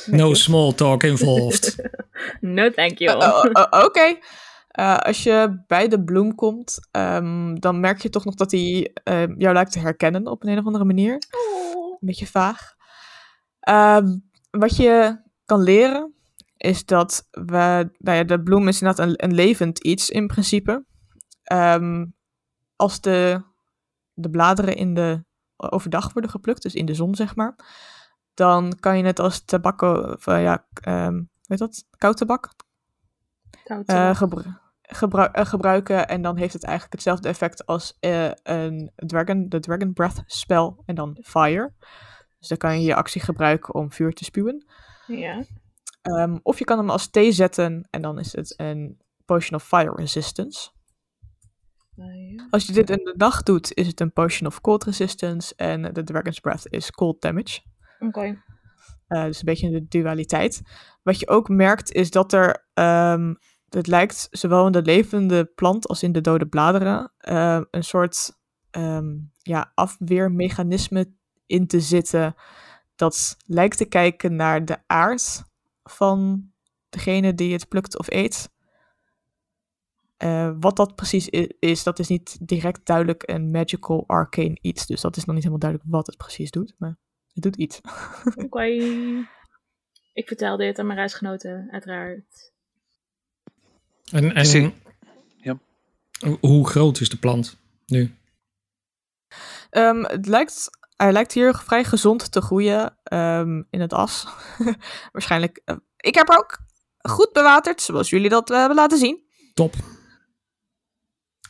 No 0.07 0.35
small 0.35 0.73
talk 0.73 1.03
involved. 1.03 1.77
No 2.41 2.71
thank 2.71 2.99
you. 2.99 3.17
Oh, 3.17 3.45
oh, 3.45 3.67
oh, 3.71 3.85
Oké. 3.85 4.19
Eh, 4.69 4.97
als 4.97 5.23
je 5.23 5.63
bij 5.67 5.89
de 5.89 6.05
bloem 6.05 6.35
komt, 6.35 6.89
ehm, 6.91 7.55
dan 7.55 7.81
merk 7.81 8.03
je 8.03 8.09
toch 8.09 8.25
nog 8.25 8.35
dat 8.35 8.51
hij 8.51 8.91
eh, 9.05 9.27
jou 9.37 9.55
lijkt 9.55 9.73
te 9.73 9.79
herkennen 9.79 10.27
op 10.27 10.43
een, 10.43 10.49
een 10.49 10.59
of 10.59 10.65
andere 10.65 10.85
manier. 10.85 11.13
Een 11.13 11.97
beetje 12.01 12.27
vaag. 12.27 12.75
Ehm, 13.61 14.17
wat 14.51 14.77
je 14.77 15.21
kan 15.45 15.63
leren, 15.63 16.15
is 16.57 16.85
dat 16.85 17.29
we, 17.31 17.91
nou 17.99 18.17
ja, 18.17 18.25
de 18.25 18.43
bloem 18.43 18.69
is 18.69 18.81
inderdaad 18.81 19.07
een, 19.07 19.25
een 19.25 19.35
levend 19.35 19.79
iets 19.79 20.11
in 20.11 20.27
principe. 20.27 20.85
Ehm, 21.43 22.05
als 22.79 23.01
de, 23.01 23.43
de 24.13 24.31
bladeren 24.31 24.77
in 24.77 24.95
de, 24.95 25.25
overdag 25.57 26.13
worden 26.13 26.31
geplukt, 26.31 26.63
dus 26.63 26.75
in 26.75 26.87
de 26.87 26.95
zon 26.95 27.15
zeg 27.15 27.37
maar, 27.37 27.55
dan 28.35 28.77
kan 28.81 28.99
je 28.99 29.05
het 29.05 29.19
als 29.19 29.45
tabakko, 29.45 29.93
of, 30.01 30.27
eh, 30.27 30.43
ja, 30.43 30.67
ehm, 30.81 31.23
weet 31.43 31.59
dat, 31.59 31.85
koud 31.99 32.17
tabak, 32.17 32.51
Koud. 33.65 33.87
eh, 33.87 34.15
gebru- 34.15 34.53
gebru- 34.83 35.29
eh, 35.33 35.45
gebruiken. 35.47 36.09
En 36.09 36.23
dan 36.23 36.37
heeft 36.37 36.53
het 36.53 36.65
eigenlijk 36.65 36.93
hetzelfde 36.95 37.29
effect 37.29 37.67
als 37.67 37.97
eh, 38.01 38.31
een 38.43 38.93
dragon, 38.95 39.49
de 39.49 39.61
Dragon 39.61 39.93
Breath 39.93 40.23
spel. 40.27 40.83
En 40.87 40.95
dan 40.95 41.19
fire. 41.23 41.73
Dus 42.39 42.49
dan 42.49 42.59
kan 42.59 42.81
je 42.81 42.87
je 42.87 42.95
actie 42.95 43.21
gebruiken 43.21 43.75
om 43.75 43.93
vuur 43.93 44.13
te 44.13 44.25
spuwen. 44.25 44.67
ja. 45.07 45.43
Ehm, 46.03 46.39
of 46.43 46.59
je 46.59 46.65
kan 46.65 46.79
hem 46.79 46.91
als 46.91 47.11
thee 47.11 47.33
zetten 47.33 47.87
en 47.91 48.03
dan 48.03 48.19
is 48.19 48.37
het 48.37 48.55
een 48.57 49.01
Potion 49.25 49.59
of 49.61 49.67
Fire 49.67 49.93
Resistance. 49.95 50.71
Als 52.51 52.67
je 52.67 52.73
dit 52.73 52.91
in 52.91 53.05
de 53.05 53.15
nacht 53.17 53.47
doet, 53.47 53.75
is 53.75 53.87
het 53.87 54.01
een 54.01 54.13
Potion 54.13 54.49
of 54.49 54.61
Cold 54.61 54.85
Resistance. 54.85 55.55
En 55.57 55.93
de 55.93 56.05
Dragon's 56.05 56.41
Breath 56.41 56.67
is 56.71 56.91
Cold 56.91 57.21
Damage. 57.21 57.61
Oké. 57.99 58.43
Eh, 59.09 59.25
dus 59.25 59.39
een 59.39 59.45
beetje 59.45 59.71
de 59.71 59.89
dualiteit. 59.89 60.63
Wat 61.03 61.21
je 61.21 61.29
ook 61.29 61.49
merkt 61.49 61.93
is 61.93 62.11
dat 62.11 62.33
er, 62.33 62.69
ehm, 62.75 63.35
het 63.69 63.87
lijkt 63.87 64.29
zowel 64.31 64.67
in 64.67 64.73
de 64.73 64.83
levende 64.83 65.45
plant 65.45 65.89
als 65.89 66.03
in 66.03 66.13
de 66.13 66.21
dode 66.21 66.47
bladeren, 66.47 67.13
eh, 67.19 67.61
een 67.71 67.85
soort 67.85 68.37
ehm, 68.71 69.17
ja, 69.43 69.73
afweermechanisme 69.75 71.13
in 71.47 71.67
te 71.67 71.81
zitten. 71.81 72.35
Dat 72.97 73.37
lijkt 73.47 73.77
te 73.77 73.85
kijken 73.85 74.37
naar 74.37 74.65
de 74.65 74.77
aard 74.87 75.43
van 75.83 76.51
degene 76.89 77.35
die 77.35 77.53
het 77.53 77.69
plukt 77.69 77.99
of 77.99 78.11
eet. 78.11 78.51
Eh, 80.19 80.51
wat 80.61 80.77
dat 80.77 80.95
precies 80.95 81.29
i- 81.33 81.53
is, 81.59 81.83
dat 81.83 81.99
is 81.99 82.09
niet 82.09 82.49
direct 82.49 82.87
duidelijk 82.87 83.23
een 83.31 83.51
magical 83.51 84.05
arcane 84.07 84.59
iets. 84.61 84.87
Dus 84.87 85.01
dat 85.01 85.17
is 85.17 85.25
nog 85.25 85.35
niet 85.35 85.45
helemaal 85.45 85.69
duidelijk 85.71 85.91
wat 85.93 86.07
het 86.07 86.17
precies 86.17 86.51
doet. 86.51 86.75
Maar 86.79 86.99
het 87.33 87.43
doet 87.43 87.57
iets. 87.57 87.81
Oké. 88.37 88.63
Ik 90.13 90.29
vertel 90.29 90.57
dit 90.57 90.79
aan 90.79 90.87
mijn 90.87 90.99
reisgenoten, 90.99 91.69
uiteraard. 91.71 92.53
En, 94.13 94.35
en 94.35 94.73
Ja. 95.37 95.59
hoe- 96.21 96.39
hoe 96.41 96.69
groot 96.69 97.01
is 97.01 97.09
de 97.09 97.19
plant 97.19 97.59
nu? 97.87 98.15
Ehm, 99.71 100.03
het 100.03 100.27
lijkt, 100.27 100.71
hij 100.97 101.13
lijkt 101.13 101.33
hier 101.33 101.55
vrij 101.55 101.85
gezond 101.85 102.33
te 102.33 102.41
groeien 102.41 102.99
ehm, 103.03 103.63
in 103.71 103.81
het 103.81 103.93
as. 103.93 104.27
Waarschijnlijk. 105.13 105.61
eh, 105.65 105.77
ik 105.97 106.15
heb 106.15 106.29
er 106.29 106.39
ook 106.39 106.59
goed 106.99 107.33
bewaterd, 107.33 107.81
zoals 107.83 108.11
jullie 108.11 108.29
dat 108.29 108.51
eh, 108.51 108.57
hebben 108.59 108.77
laten 108.77 108.99
zien. 108.99 109.27
Top. 109.55 109.75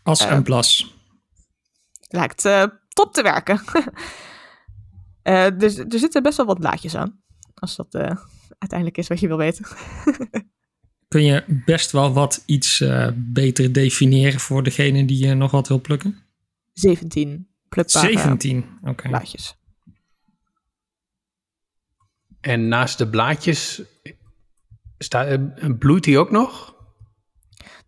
As 0.08 0.20
Eh. 0.20 0.30
en 0.32 0.42
plas. 0.42 0.94
Lijkt 2.08 2.44
eh, 2.44 2.64
top 2.88 3.12
te 3.12 3.22
werken. 3.22 3.60
Eh, 5.22 5.46
dus 5.58 5.78
er 5.78 5.98
zitten 5.98 6.22
best 6.22 6.36
wel 6.36 6.46
wat 6.46 6.58
blaadjes 6.58 6.94
aan. 6.94 7.20
Als 7.54 7.76
dat 7.76 7.94
eh, 7.94 8.16
uiteindelijk 8.58 8.98
is 8.98 9.08
wat 9.08 9.20
je 9.20 9.26
wil 9.28 9.36
weten. 9.36 9.64
Kun 11.08 11.22
je 11.24 11.62
best 11.64 11.90
wel 11.90 12.12
wat 12.12 12.42
iets 12.46 12.80
eh, 12.80 13.08
beter 13.14 13.72
definiëren 13.72 14.40
voor 14.40 14.62
degene 14.62 15.04
die 15.04 15.34
nog 15.34 15.50
wat 15.50 15.68
wil 15.68 15.80
plukken? 15.80 16.22
17 16.72 17.48
plukbare 17.68 18.06
17. 18.18 18.64
Oké. 18.82 19.08
blaadjes. 19.08 19.56
En 22.40 22.68
naast 22.68 22.98
de 22.98 23.08
blaadjes, 23.08 23.82
sta, 24.98 25.24
eh, 25.26 25.38
bloeit 25.78 26.04
die 26.04 26.18
ook 26.18 26.30
nog? 26.30 26.74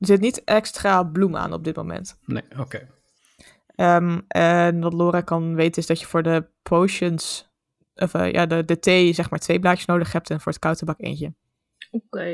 Er 0.00 0.06
zit 0.06 0.20
niet 0.20 0.44
extra 0.44 1.02
bloem 1.02 1.36
aan 1.36 1.52
op 1.52 1.64
dit 1.64 1.76
moment. 1.76 2.18
Nee, 2.24 2.42
oké. 2.58 2.88
Ehm, 3.66 4.20
en 4.28 4.80
wat 4.80 4.92
Laura 4.92 5.20
kan 5.20 5.54
weten 5.54 5.82
is 5.82 5.86
dat 5.86 6.00
je 6.00 6.06
voor 6.06 6.22
de 6.22 6.48
potions, 6.62 7.50
of 7.94 8.14
eh, 8.14 8.32
ja, 8.32 8.46
de, 8.46 8.64
de 8.64 8.78
thee, 8.78 9.12
zeg 9.12 9.30
maar 9.30 9.38
twee 9.38 9.60
blaadjes 9.60 9.86
nodig 9.86 10.12
hebt 10.12 10.30
en 10.30 10.40
voor 10.40 10.52
het 10.52 10.60
koude 10.60 10.84
bak 10.84 11.00
eentje. 11.00 11.34
Oké. 11.90 12.32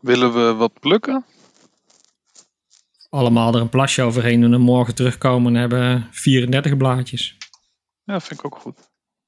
Willen 0.00 0.32
we 0.32 0.54
wat 0.54 0.80
plukken? 0.80 1.24
Allemaal 3.08 3.54
er 3.54 3.60
een 3.60 3.68
plasje 3.68 4.02
overheen 4.02 4.40
doen 4.40 4.52
en 4.52 4.60
morgen 4.60 4.94
terugkomen 4.94 5.54
en 5.54 5.60
hebben 5.60 6.08
34 6.10 6.76
blaadjes. 6.76 7.36
Ja, 8.04 8.20
vind 8.20 8.40
ik 8.40 8.46
ook 8.46 8.56
goed. 8.56 8.76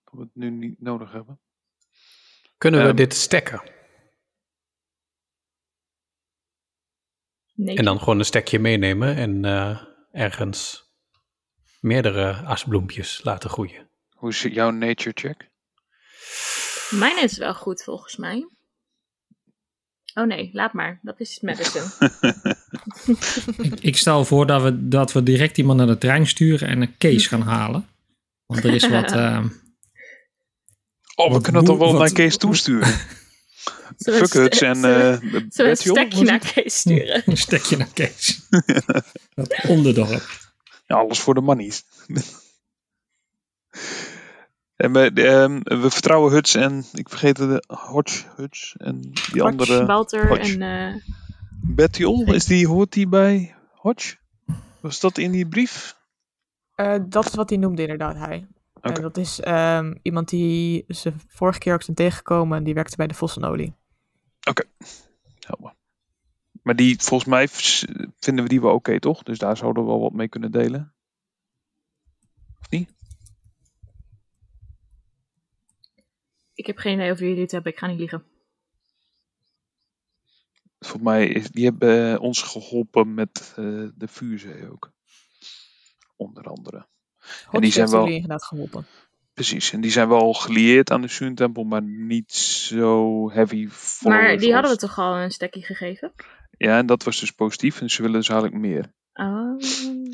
Dat 0.04 0.14
we 0.14 0.21
het 0.21 0.35
nu 0.35 0.50
niet 0.50 0.81
nodig 0.81 1.12
hebben. 1.12 1.40
Kunnen 2.62 2.81
we 2.81 2.87
Ehm. 2.87 2.97
dit 2.97 3.14
stekken? 3.14 3.62
Nee. 7.54 7.76
En 7.76 7.85
dan 7.85 7.99
gewoon 7.99 8.19
een 8.19 8.25
stekje 8.25 8.59
meenemen 8.59 9.16
en 9.16 9.45
eh, 9.45 9.83
ergens 10.12 10.85
meerdere 11.81 12.33
asbloempjes 12.33 13.21
laten 13.25 13.50
groeien. 13.50 13.88
Hoe 14.11 14.31
is 14.31 14.42
jouw 14.42 14.71
nature 14.71 15.12
check? 15.14 15.49
Mijn 16.90 17.23
is 17.23 17.38
wel 17.38 17.54
goed 17.54 17.83
volgens 17.83 18.16
mij. 18.16 18.49
Oh 20.14 20.26
nee, 20.26 20.50
laat 20.52 20.73
maar. 20.73 20.99
Dat 21.02 21.21
is 21.21 21.40
medicine. 21.40 21.85
Ik, 23.73 23.81
ik 23.81 23.97
stel 23.97 24.25
voor 24.25 24.47
dat 24.47 24.62
we, 24.62 24.88
dat 24.88 25.12
we 25.12 25.23
direct 25.23 25.59
iemand 25.59 25.78
naar 25.78 25.87
de 25.87 25.99
trein 25.99 26.26
sturen 26.26 26.69
en 26.69 26.83
een 26.83 26.97
case 26.97 27.28
gaan 27.28 27.42
halen. 27.42 27.87
Want 28.47 28.64
er 28.64 28.75
is 28.75 28.88
wat... 28.88 29.12
eh, 29.23 29.45
Oh, 31.14 31.26
we 31.26 31.33
Wat 31.33 31.42
kunnen 31.42 31.61
het 31.61 31.71
toch 31.71 31.78
wel 31.81 31.90
wat- 31.92 32.00
naar 32.00 32.12
Kees 32.12 32.37
toesturen. 32.37 32.88
Fuck 33.99 34.33
het 34.33 34.62
en 34.62 34.75
eh 34.85 35.19
we 35.19 35.49
een 35.54 35.76
stekje 35.87 36.25
naar? 36.25 36.38
Kees 36.38 36.76
sturen? 36.78 37.23
een 37.26 37.37
stekje 37.37 37.76
naar 37.76 37.88
Kees. 37.95 38.49
dat 39.35 39.54
onderdorp. 39.69 40.28
Ja, 40.87 40.97
alles 40.97 41.19
voor 41.21 41.35
de 41.35 41.40
monies. 41.40 41.85
en 44.76 44.92
we, 44.92 45.11
ehm, 45.14 45.61
we 45.81 45.90
vertrouwen 45.90 46.33
Huts 46.33 46.54
en 46.54 46.85
ik 46.92 47.09
vergeet 47.09 47.37
de 47.37 47.64
Hodge 47.66 48.23
Huts 48.37 48.75
en 48.78 49.12
die 49.33 49.42
andere. 49.42 49.87
Walter 49.87 50.28
Hodge. 50.28 50.52
en... 50.59 50.62
eh, 50.95 51.14
Bettiol, 51.64 52.33
is 52.35 52.45
die, 52.45 52.66
hoort 52.66 52.92
die 52.92 53.09
bij 53.09 53.54
Hodge? 53.75 54.16
Was 54.81 55.00
dat 55.00 55.19
in 55.19 55.31
die 55.31 55.47
brief? 55.49 55.97
Eh, 56.75 56.95
dat 57.09 57.26
is 57.26 57.35
wat 57.35 57.49
hij 57.49 57.59
noemde 57.59 57.83
inderdaad, 57.83 58.16
hij. 58.16 58.47
Oké. 58.83 58.95
En 58.95 59.03
dat 59.03 59.17
is 59.17 59.41
ehm, 59.41 59.95
iemand 60.03 60.29
die 60.29 60.85
ze 60.89 61.12
vorige 61.29 61.59
keer 61.59 61.75
ook 61.75 61.83
zijn 61.83 61.97
tegengekomen 61.97 62.59
en 62.59 62.65
die 62.65 62.75
werkte 62.75 62.97
bij 62.97 63.07
de 63.07 63.15
Vossenolie. 63.15 63.75
Helder. 65.41 65.75
Maar 66.62 66.77
die, 66.77 67.01
volgens 67.01 67.31
mij 67.31 67.49
vinden 68.19 68.45
we 68.45 68.51
die 68.51 68.61
wel 68.61 68.75
oké, 68.75 69.01
toch? 69.01 69.23
Dus 69.23 69.39
daar 69.39 69.57
zouden 69.57 69.83
we 69.83 69.89
wel 69.89 70.01
wat 70.01 70.12
mee 70.12 70.29
kunnen 70.29 70.53
delen. 70.53 70.95
Of 72.61 72.71
niet? 72.71 72.95
ik 76.62 76.69
heb 76.69 76.79
geen 76.79 76.95
idee 76.95 77.12
of 77.12 77.19
jullie 77.19 77.41
het 77.41 77.51
hebben. 77.51 77.73
Ik 77.73 77.79
ga 77.79 77.87
niet 77.87 77.99
liegen. 77.99 78.25
Volgens 80.79 81.03
mij 81.03 81.29
is, 81.29 81.51
die 81.51 81.65
hebben 81.65 82.15
eh, 82.15 82.21
ons 82.21 82.43
geholpen 82.43 83.15
met 83.15 83.53
eh, 83.57 83.89
de 83.95 84.09
vuurzee 84.09 84.71
ook. 84.71 84.93
Onder 86.17 86.45
andere. 86.45 86.87
Hodge 87.45 87.61
die 87.61 87.73
zijn 87.73 87.91
wel- 87.91 88.00
jullie 88.00 88.14
inderdaad 88.14 88.45
geholpen. 88.45 88.87
Precies. 89.35 89.73
En 89.73 89.81
die 89.81 89.91
zijn 89.91 90.09
wel 90.09 90.33
gelieerd 90.33 90.91
aan 90.91 91.00
de 91.00 91.09
Sun 91.09 91.35
Temple, 91.35 91.64
maar 91.64 91.83
niet 91.83 92.33
zo 92.33 93.31
heavy 93.31 93.69
Maar 94.00 94.37
die 94.37 94.52
hadden 94.52 94.71
we 94.71 94.76
toch 94.76 94.99
al 94.99 95.17
een 95.17 95.31
stekje 95.31 95.62
gegeven? 95.62 96.12
Ja, 96.57 96.79
en 96.79 96.87
dat 96.87 97.02
was 97.02 97.21
dus 97.21 97.31
positief. 97.31 97.81
En 97.81 97.91
ze 97.91 98.02
willen 98.02 98.19
dus 98.19 98.29
eigenlijk 98.29 98.61
meer. 98.61 98.93
Oh. 99.12 99.61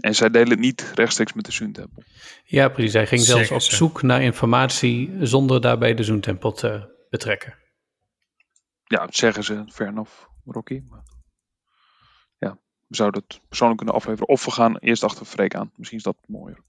En 0.01 0.15
zij 0.15 0.31
delen 0.31 0.49
het 0.51 0.59
niet 0.59 0.93
rechtstreeks 0.95 1.33
met 1.33 1.45
de 1.45 1.53
Sun 1.53 1.73
Temple. 1.73 2.05
Ja, 2.45 2.69
precies. 2.69 2.93
Hij 2.93 3.07
ging 3.07 3.21
zelfs 3.21 3.51
op 3.51 3.61
zoek 3.61 4.03
naar 4.03 4.23
informatie 4.23 5.17
zonder 5.21 5.61
daarbij 5.61 5.95
de 5.95 6.03
Zoentempel 6.03 6.53
te 6.53 6.97
betrekken. 7.11 7.55
Ja, 8.85 8.99
dat 9.05 9.15
zeggen 9.15 9.45
ze. 9.45 9.65
Fair 9.73 9.91
enough, 9.91 10.13
Rocky. 10.45 10.81
Maar 10.89 11.03
ja, 12.39 12.59
we 12.87 12.97
zouden 12.97 13.23
het 13.27 13.41
persoonlijk 13.49 13.79
kunnen 13.79 13.97
afleveren. 13.97 14.29
Of 14.29 14.45
we 14.45 14.51
gaan 14.51 14.77
eerst 14.77 15.03
achter 15.05 15.27
Freek 15.27 15.55
aan. 15.55 15.71
Misschien 15.77 15.99
is 15.99 16.05
dat 16.05 16.17
mooier. 16.27 16.67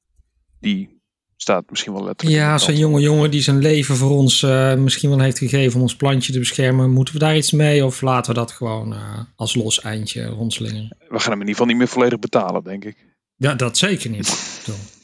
Die 0.59 1.01
staat 1.35 1.69
misschien 1.69 1.93
wel 1.93 2.03
letterlijk. 2.03 2.39
Ja, 2.39 2.57
zo'n 2.57 2.77
jonge 2.77 3.01
jongen 3.01 3.31
die 3.31 3.41
zijn 3.41 3.57
leven 3.57 3.95
voor 3.95 4.09
ons 4.09 4.43
eh, 4.43 4.75
misschien 4.75 5.09
wel 5.09 5.19
heeft 5.19 5.37
gegeven 5.37 5.75
om 5.75 5.81
ons 5.81 5.95
plantje 5.95 6.31
te 6.31 6.39
beschermen. 6.39 6.91
Moeten 6.91 7.13
we 7.13 7.19
daar 7.19 7.37
iets 7.37 7.51
mee 7.51 7.85
of 7.85 8.01
laten 8.01 8.33
we 8.33 8.39
dat 8.39 8.51
gewoon 8.51 8.93
eh, 8.93 9.19
als 9.35 9.55
los 9.55 9.81
eindje 9.81 10.25
rondslingeren? 10.25 10.97
We 11.09 11.19
gaan 11.19 11.31
hem 11.31 11.41
in 11.41 11.47
ieder 11.47 11.49
geval 11.49 11.65
niet 11.65 11.77
meer 11.77 11.87
volledig 11.87 12.19
betalen, 12.19 12.63
denk 12.63 12.85
ik. 12.85 13.07
Ja, 13.35 13.55
dat 13.55 13.77
zeker 13.77 14.09
niet. 14.09 14.27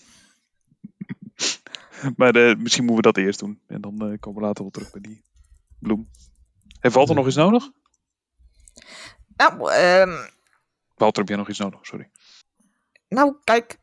Maar 2.16 2.36
eh, 2.36 2.56
misschien 2.56 2.86
moeten 2.86 3.04
we 3.04 3.14
dat 3.14 3.24
eerst 3.24 3.40
doen. 3.40 3.62
En 3.68 3.82
dan 3.82 3.94
eh, 3.94 4.20
komen 4.20 4.42
we 4.42 4.48
later 4.48 4.62
wel 4.62 4.72
terug 4.72 4.92
bij 4.92 5.02
die 5.02 5.24
bloem. 5.80 6.10
Heeft 6.80 6.96
Walter 6.96 7.16
nog 7.16 7.28
iets 7.28 7.36
nodig? 7.36 7.72
Nou, 9.36 9.72
ehm, 9.72 10.28
Walter, 10.96 11.20
heb 11.20 11.28
jij 11.28 11.38
nog 11.38 11.50
iets 11.50 11.60
nodig? 11.60 11.80
Sorry. 11.86 12.10
nou, 13.08 13.36
kijk. 13.44 13.80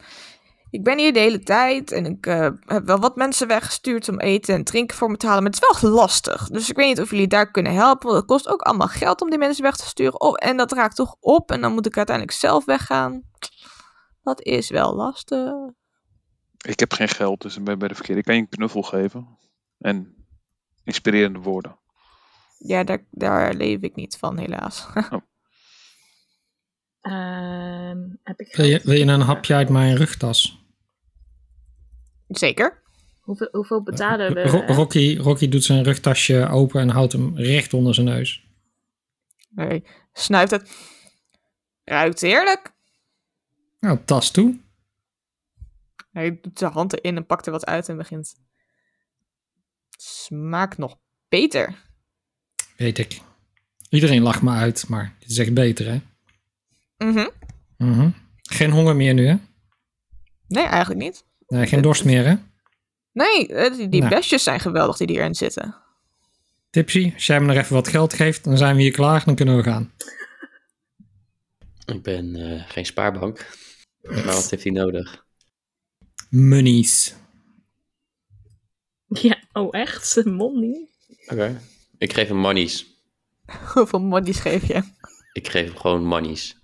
Ik 0.72 0.82
ben 0.82 0.98
hier 0.98 1.12
de 1.12 1.18
hele 1.18 1.42
tijd 1.42 1.92
en 1.92 2.06
ik 2.06 2.26
eh, 2.26 2.48
heb 2.66 2.86
wel 2.86 2.98
wat 2.98 3.16
mensen 3.16 3.46
weggestuurd 3.46 4.08
om 4.08 4.20
eten 4.20 4.54
en 4.54 4.64
drinken 4.64 4.96
voor 4.96 5.10
me 5.10 5.16
te 5.16 5.26
halen. 5.26 5.42
Maar 5.42 5.52
het 5.52 5.62
is 5.62 5.80
wel 5.80 5.90
lastig. 5.90 6.48
Dus 6.48 6.70
ik 6.70 6.76
weet 6.76 6.88
niet 6.88 7.00
of 7.00 7.10
jullie 7.10 7.26
daar 7.26 7.50
kunnen 7.50 7.74
helpen. 7.74 8.06
Want 8.06 8.18
het 8.18 8.26
kost 8.26 8.48
ook 8.48 8.60
allemaal 8.60 8.88
geld 8.88 9.20
om 9.20 9.30
die 9.30 9.38
mensen 9.38 9.62
weg 9.62 9.76
te 9.76 9.86
sturen. 9.86 10.20
Oh, 10.20 10.34
en 10.36 10.56
dat 10.56 10.72
raakt 10.72 10.96
toch 10.96 11.16
op. 11.20 11.50
En 11.50 11.60
dan 11.60 11.72
moet 11.72 11.86
ik 11.86 11.96
uiteindelijk 11.96 12.36
zelf 12.36 12.64
weggaan. 12.64 13.22
Dat 14.22 14.42
is 14.42 14.70
wel 14.70 14.94
lastig. 14.94 15.52
Ik 16.66 16.80
heb 16.80 16.92
geen 16.92 17.08
geld, 17.08 17.40
dus 17.42 17.56
ik 17.56 17.64
ben 17.64 17.78
bij 17.78 17.88
de 17.88 17.94
verkeerde. 17.94 18.20
Ik 18.20 18.26
kan 18.26 18.34
je 18.34 18.40
een 18.40 18.48
knuffel 18.48 18.82
geven. 18.82 19.38
En 19.78 20.26
inspirerende 20.84 21.38
woorden. 21.38 21.78
Ja, 22.58 22.84
daar, 22.84 23.06
daar 23.10 23.54
leef 23.54 23.80
ik 23.80 23.94
niet 23.94 24.16
van, 24.16 24.38
helaas. 24.38 24.86
Ehm, 27.00 27.98
heb 28.22 28.40
ik 28.40 28.56
Wil 28.56 28.66
je, 28.66 28.80
wil 28.84 28.94
je 28.94 29.04
een 29.04 29.20
hapje 29.20 29.54
uit 29.54 29.68
mijn 29.68 29.96
rugtas? 29.96 30.61
Zeker. 32.38 32.82
Hoeveel, 33.20 33.48
hoeveel 33.52 33.82
betalen 33.82 34.34
we? 34.34 34.42
Ro- 34.42 34.66
Rocky, 34.74 35.16
Rocky 35.16 35.48
doet 35.48 35.64
zijn 35.64 35.82
rugtasje 35.84 36.48
open 36.48 36.80
en 36.80 36.88
houdt 36.88 37.12
hem 37.12 37.36
recht 37.36 37.74
onder 37.74 37.94
zijn 37.94 38.06
neus. 38.06 38.46
Hij 39.54 39.84
snuift 40.12 40.50
het. 40.50 40.76
Ruikt 41.84 42.20
heerlijk. 42.20 42.72
Nou, 43.80 43.98
tas 44.04 44.30
toe. 44.30 44.60
Hij 46.12 46.38
doet 46.40 46.58
zijn 46.58 46.72
hand 46.72 46.92
erin 46.98 47.16
en 47.16 47.26
pakt 47.26 47.46
er 47.46 47.52
wat 47.52 47.66
uit 47.66 47.88
en 47.88 47.96
begint. 47.96 48.34
Smaakt 49.98 50.78
nog 50.78 50.98
beter. 51.28 51.74
Weet 52.76 52.98
ik. 52.98 53.20
Iedereen 53.88 54.22
lacht 54.22 54.42
me 54.42 54.50
uit, 54.50 54.88
maar 54.88 55.16
dit 55.18 55.30
is 55.30 55.38
echt 55.38 55.54
beter, 55.54 55.86
hè? 55.86 56.00
Mhm. 57.06 57.28
Mhm. 57.76 58.10
Geen 58.42 58.70
honger 58.70 58.96
meer 58.96 59.14
nu, 59.14 59.26
hè? 59.26 59.36
Nee, 60.46 60.64
eigenlijk 60.64 61.00
niet. 61.00 61.24
Nee, 61.52 61.66
geen 61.66 61.82
dorst 61.82 62.04
meer, 62.04 62.26
hè? 62.26 62.34
Nee, 63.12 63.46
eh, 63.48 63.76
die, 63.76 63.88
die 63.88 64.00
Nou. 64.00 64.14
besjes 64.14 64.42
zijn 64.42 64.60
geweldig 64.60 64.96
die 64.96 65.08
erin 65.08 65.34
zitten. 65.34 65.74
Tipsy, 66.70 67.10
als 67.14 67.26
jij 67.26 67.40
me 67.40 67.46
nog 67.46 67.56
even 67.56 67.74
wat 67.74 67.88
geld 67.88 68.12
geeft, 68.14 68.44
dan 68.44 68.56
zijn 68.56 68.76
we 68.76 68.82
hier 68.82 68.92
klaar, 68.92 69.24
dan 69.24 69.34
kunnen 69.34 69.56
we 69.56 69.62
gaan. 69.62 69.92
Ik 71.86 72.02
ben 72.02 72.36
eh, 72.36 72.62
geen 72.68 72.86
spaarbank. 72.86 73.46
Maar 74.02 74.24
wat 74.24 74.50
heeft 74.50 74.62
hij 74.62 74.72
nodig? 74.72 75.24
Monies. 76.30 77.14
Ja, 79.08 79.36
oh 79.52 79.68
echt? 79.70 80.24
Money? 80.24 80.88
Oké. 81.26 81.60
Ik 81.98 82.12
geef 82.12 82.28
hem 82.28 82.36
monies. 82.36 82.86
Hoeveel 83.74 84.00
monies 84.00 84.38
geef 84.38 84.66
je? 84.66 84.82
Ik 85.32 85.48
geef 85.48 85.66
hem 85.66 85.76
gewoon 85.76 86.04
monies. 86.04 86.56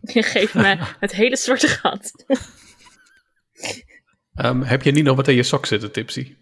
Je 0.00 0.22
geeft 0.22 0.54
me 0.54 0.76
het 1.00 1.12
hele 1.12 1.36
zwarte 1.36 1.68
gat. 1.68 2.12
Ehm, 4.36 4.60
heb 4.60 4.82
je 4.82 4.90
niet 4.92 5.04
nog 5.04 5.16
wat 5.16 5.28
in 5.28 5.34
je 5.34 5.42
sok 5.42 5.66
zitten, 5.66 5.92
Tipsy? 5.92 6.36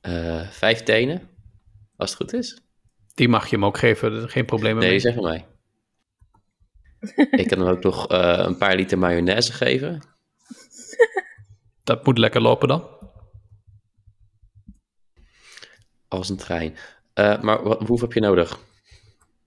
Eh, 0.00 0.48
vijf 0.50 0.82
tenen, 0.82 1.28
als 1.96 2.10
het 2.10 2.18
goed 2.18 2.32
is. 2.32 2.62
Die 3.14 3.28
mag 3.28 3.48
je 3.48 3.56
hem 3.56 3.64
ook 3.64 3.78
geven, 3.78 4.28
geen 4.30 4.44
problemen 4.44 4.80
Nee, 4.80 4.90
mee. 4.90 4.98
zeg 5.00 5.14
van 5.14 5.22
mij. 5.22 5.46
Ik 7.30 7.48
kan 7.48 7.58
hem 7.58 7.68
ook 7.68 7.82
nog 7.82 8.08
eh, 8.08 8.38
een 8.46 8.56
paar 8.56 8.76
liter 8.76 8.98
mayonaise 8.98 9.52
geven. 9.52 10.02
Dat 11.84 12.04
moet 12.06 12.18
lekker 12.18 12.40
lopen 12.40 12.68
dan. 12.68 12.88
Als 16.08 16.28
een 16.28 16.36
trein. 16.36 16.76
Eh, 17.14 17.40
maar 17.40 17.62
wat, 17.62 17.78
hoeveel 17.78 18.06
heb 18.06 18.12
je 18.12 18.20
nodig? 18.20 18.48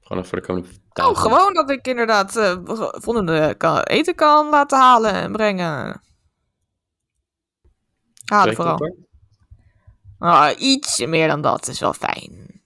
Gewoon 0.02 0.18
nog 0.18 0.28
voor 0.28 0.40
de 0.40 0.46
komende. 0.46 0.70
Oh, 0.94 1.18
gewoon 1.18 1.54
dat 1.54 1.70
ik 1.70 1.88
inderdaad 1.88 2.36
eh, 2.36 2.58
volgende 2.92 3.56
kan, 3.58 3.82
eten 3.82 4.16
kan 4.16 4.50
laten 4.50 4.80
halen 4.80 5.14
en 5.14 5.32
brengen. 5.32 6.02
Halen 8.32 8.56
vooral. 8.56 8.78
kopper? 8.78 8.96
Ah, 10.20 10.60
iets 10.60 11.06
meer 11.06 11.28
dan 11.28 11.42
dat 11.42 11.68
is 11.68 11.80
wel 11.80 11.94
fijn. 11.94 12.62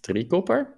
Drie 0.00 0.26
kopper? 0.26 0.72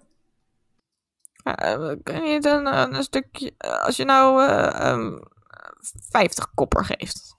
Uh, 1.43 1.91
kun 2.03 2.15
je 2.23 2.33
niet 2.33 2.45
een, 2.45 2.65
een 2.95 3.03
stukje... 3.03 3.53
eh, 3.57 3.83
Als 3.83 3.95
je 3.95 4.05
nou 4.05 4.43
eh, 4.47 4.89
ehm, 4.89 5.17
50 6.09 6.53
kopper 6.53 6.85
geeft. 6.85 7.35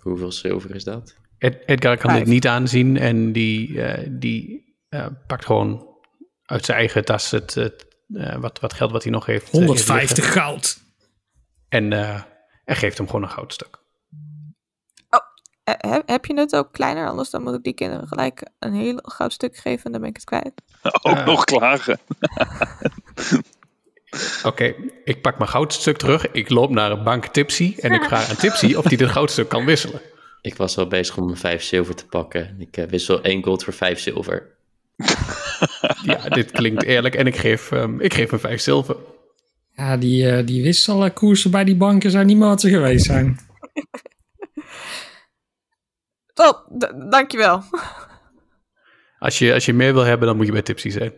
Hoeveel 0.00 0.32
zilver 0.32 0.74
is 0.74 0.84
dat? 0.84 1.16
Ed- 1.38 1.62
Edgar 1.66 1.96
kan 1.96 2.10
Vijf. 2.10 2.22
dit 2.24 2.32
niet 2.32 2.46
aanzien 2.46 2.96
en 2.96 3.32
die, 3.32 3.82
eh, 3.82 4.08
die 4.10 4.66
eh, 4.88 5.06
pakt 5.26 5.44
gewoon 5.44 5.96
uit 6.42 6.64
zijn 6.64 6.78
eigen 6.78 7.04
tas 7.04 7.30
het, 7.30 7.54
het, 7.54 7.86
eh, 8.14 8.36
wat, 8.36 8.60
wat 8.60 8.72
geld 8.72 8.90
wat 8.90 9.02
hij 9.02 9.12
nog 9.12 9.26
heeft. 9.26 9.44
eh, 9.44 9.50
heeft 9.52 9.66
150 9.66 10.16
liggen. 10.24 10.42
goud. 10.42 10.80
En, 11.68 11.92
eh, 11.92 12.22
en 12.64 12.76
geeft 12.76 12.98
hem 12.98 13.06
gewoon 13.06 13.22
een 13.22 13.30
goudstuk. 13.30 13.77
Eh, 15.68 15.90
heb, 15.90 16.02
heb 16.06 16.24
je 16.24 16.34
het 16.34 16.56
ook 16.56 16.72
kleiner? 16.72 17.08
Anders 17.08 17.30
dan 17.30 17.42
moet 17.42 17.54
ik 17.54 17.62
die 17.62 17.72
kinderen 17.72 18.08
gelijk 18.08 18.48
een 18.58 18.74
heel 18.74 18.98
goud 19.02 19.32
stuk 19.32 19.56
geven 19.56 19.84
en 19.84 19.92
dan 19.92 20.00
ben 20.00 20.10
ik 20.10 20.16
het 20.16 20.24
kwijt. 20.24 20.52
Ook 21.10 21.24
nog 21.24 21.44
klagen. 21.44 21.98
Oké, 24.42 24.74
ik 25.04 25.22
pak 25.22 25.38
mijn 25.38 25.50
goudstuk 25.50 25.96
terug. 25.96 26.30
Ik 26.30 26.50
loop 26.50 26.70
naar 26.70 26.90
een 26.90 27.02
bank 27.02 27.26
Tipsy 27.26 27.74
en 27.78 27.92
ik 27.92 28.04
vraag 28.04 28.28
aan 28.28 28.36
Tipsy 28.36 28.74
of 28.74 28.84
hij 28.84 28.96
dit 28.96 29.08
goudstuk 29.08 29.48
kan 29.48 29.64
wisselen. 29.64 30.00
Ik 30.40 30.56
was 30.56 30.74
wel 30.74 30.86
bezig 30.86 31.16
om 31.16 31.24
mijn 31.24 31.36
vijf 31.36 31.62
zilver 31.62 31.94
te 31.94 32.06
pakken. 32.06 32.56
Ik 32.58 32.76
eh, 32.76 32.84
wissel 32.84 33.22
één 33.22 33.44
gold 33.44 33.64
voor 33.64 33.72
vijf 33.72 33.98
zilver. 33.98 34.46
Ja, 36.02 36.28
dit 36.28 36.50
klinkt 36.50 36.82
eerlijk 36.82 37.14
en 37.14 37.26
ik 37.26 37.36
geef, 37.36 37.72
ehm, 37.72 38.00
ik 38.00 38.14
geef 38.14 38.30
hem 38.30 38.40
vijf 38.40 38.60
zilver. 38.60 38.96
Ja, 39.76 39.96
die, 39.96 40.30
eh, 40.30 40.46
die 40.46 40.62
wisselkoersen 40.62 41.50
bij 41.50 41.64
die 41.64 41.76
banken 41.76 42.10
zijn 42.10 42.26
niet 42.26 42.36
meer 42.36 42.48
wat 42.48 42.60
ze 42.60 42.68
geweest 42.68 43.04
zijn. 43.04 43.38
Top, 46.38 46.66
d- 46.78 47.10
dankjewel. 47.10 47.62
Als 49.18 49.38
je, 49.38 49.52
als 49.54 49.64
je 49.66 49.72
meer 49.72 49.92
wil 49.92 50.02
hebben, 50.04 50.26
dan 50.28 50.36
moet 50.36 50.46
je 50.46 50.52
bij 50.52 50.62
Tipsy 50.62 50.90
zijn. 50.90 51.12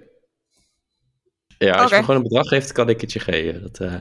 Ja, 1.59 1.73
als 1.77 1.91
je 1.91 1.97
me 1.97 2.01
gewoon 2.03 2.17
een 2.17 2.23
bedrag 2.23 2.47
geeft, 2.49 2.73
kan 2.73 2.89
ik 2.89 3.01
het 3.01 3.13
je 3.13 3.19
geven. 3.21 3.63
Dat, 3.63 3.79
eh, 3.81 3.93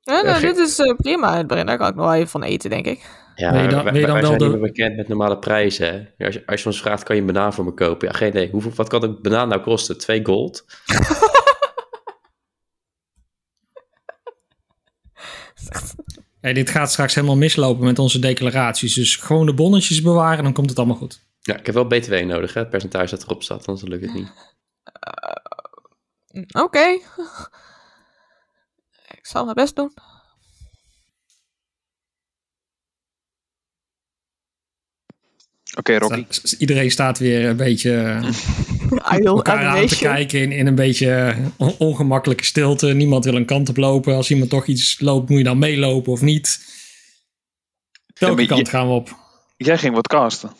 Ja, 0.00 0.22
nou, 0.22 0.34
ge- 0.38 0.46
dit 0.46 0.56
is 0.56 0.78
eh, 0.78 0.94
prima. 0.96 1.42
Daar 1.42 1.76
kan 1.76 1.88
ik 1.88 1.94
nog 1.94 2.04
wel 2.04 2.14
even 2.14 2.28
van 2.28 2.42
eten, 2.42 2.70
denk 2.70 2.86
ik. 2.86 2.98
ja, 3.34 3.60
je 3.62 3.68
dan- 3.68 3.84
wij, 3.84 3.92
dan 3.92 4.02
wij 4.12 4.12
wel 4.12 4.26
zijn 4.26 4.38
de- 4.38 4.44
niet 4.44 4.52
meer 4.52 4.62
bekend 4.62 4.96
met 4.96 5.08
normale 5.08 5.38
prijzen. 5.38 6.12
Hè? 6.16 6.24
Als, 6.26 6.34
je, 6.34 6.46
als 6.46 6.60
je 6.62 6.66
ons 6.66 6.80
vraagt, 6.80 7.02
kan 7.02 7.14
je 7.16 7.20
een 7.20 7.26
banaan 7.32 7.52
voor 7.52 7.64
me 7.64 7.74
kopen? 7.74 8.08
Ja, 8.08 8.14
geen 8.14 8.28
idee. 8.28 8.50
Hoeveel, 8.50 8.72
wat 8.74 8.88
kan 8.88 9.02
een 9.02 9.18
banaan 9.22 9.48
nou 9.48 9.60
kosten? 9.62 9.98
Twee 9.98 10.24
gold? 10.24 10.64
Hey, 16.40 16.52
dit 16.52 16.70
gaat 16.70 16.90
straks 16.92 17.14
helemaal 17.14 17.36
mislopen 17.36 17.84
met 17.84 17.98
onze 17.98 18.18
declaraties. 18.18 18.94
Dus 18.94 19.16
gewoon 19.16 19.46
de 19.46 19.54
bonnetjes 19.54 20.02
bewaren, 20.02 20.44
dan 20.44 20.52
komt 20.52 20.68
het 20.70 20.78
allemaal 20.78 20.96
goed. 20.96 21.26
Ja, 21.40 21.56
ik 21.56 21.66
heb 21.66 21.74
wel 21.74 21.86
BTW 21.86 22.12
nodig, 22.14 22.54
hè? 22.54 22.60
het 22.60 22.70
percentage 22.70 23.10
dat 23.10 23.22
erop 23.22 23.42
staat, 23.42 23.66
anders 23.66 23.88
lukt 23.88 24.04
het 24.04 24.14
niet. 24.14 24.28
Oké. 26.52 26.86
Ik 29.18 29.26
zal 29.26 29.42
mijn 29.44 29.54
best 29.56 29.76
doen. 29.76 29.92
Oké, 35.76 35.98
Rocky. 35.98 36.24
S- 36.28 36.56
Iedereen 36.58 36.90
staat 36.90 37.18
weer 37.18 37.48
een 37.48 37.56
beetje 37.56 38.20
Idle 39.14 39.28
elkaar 39.28 39.64
aan 39.66 39.86
te 39.86 39.98
kijken 39.98 40.40
in, 40.40 40.52
in 40.52 40.66
een 40.66 40.74
beetje 40.74 41.14
eh, 41.14 41.36
on- 41.56 41.74
ongemakkelijke 41.78 42.44
stilte. 42.44 42.86
Niemand 42.86 43.24
wil 43.24 43.34
een 43.34 43.44
kant 43.44 43.68
op 43.68 43.76
lopen. 43.76 44.14
Als 44.14 44.30
iemand 44.30 44.50
toch 44.50 44.66
iets 44.66 45.00
loopt, 45.00 45.28
moet 45.28 45.38
je 45.38 45.44
dan 45.44 45.58
meelopen 45.58 46.12
of 46.12 46.20
niet. 46.20 46.60
Welke 48.18 48.40
je- 48.42 48.48
kant 48.48 48.68
gaan 48.68 48.86
we 48.86 48.92
op? 48.92 49.16
Jij 49.56 49.78
ging 49.78 49.94
wat 49.94 50.08
casten. 50.08 50.52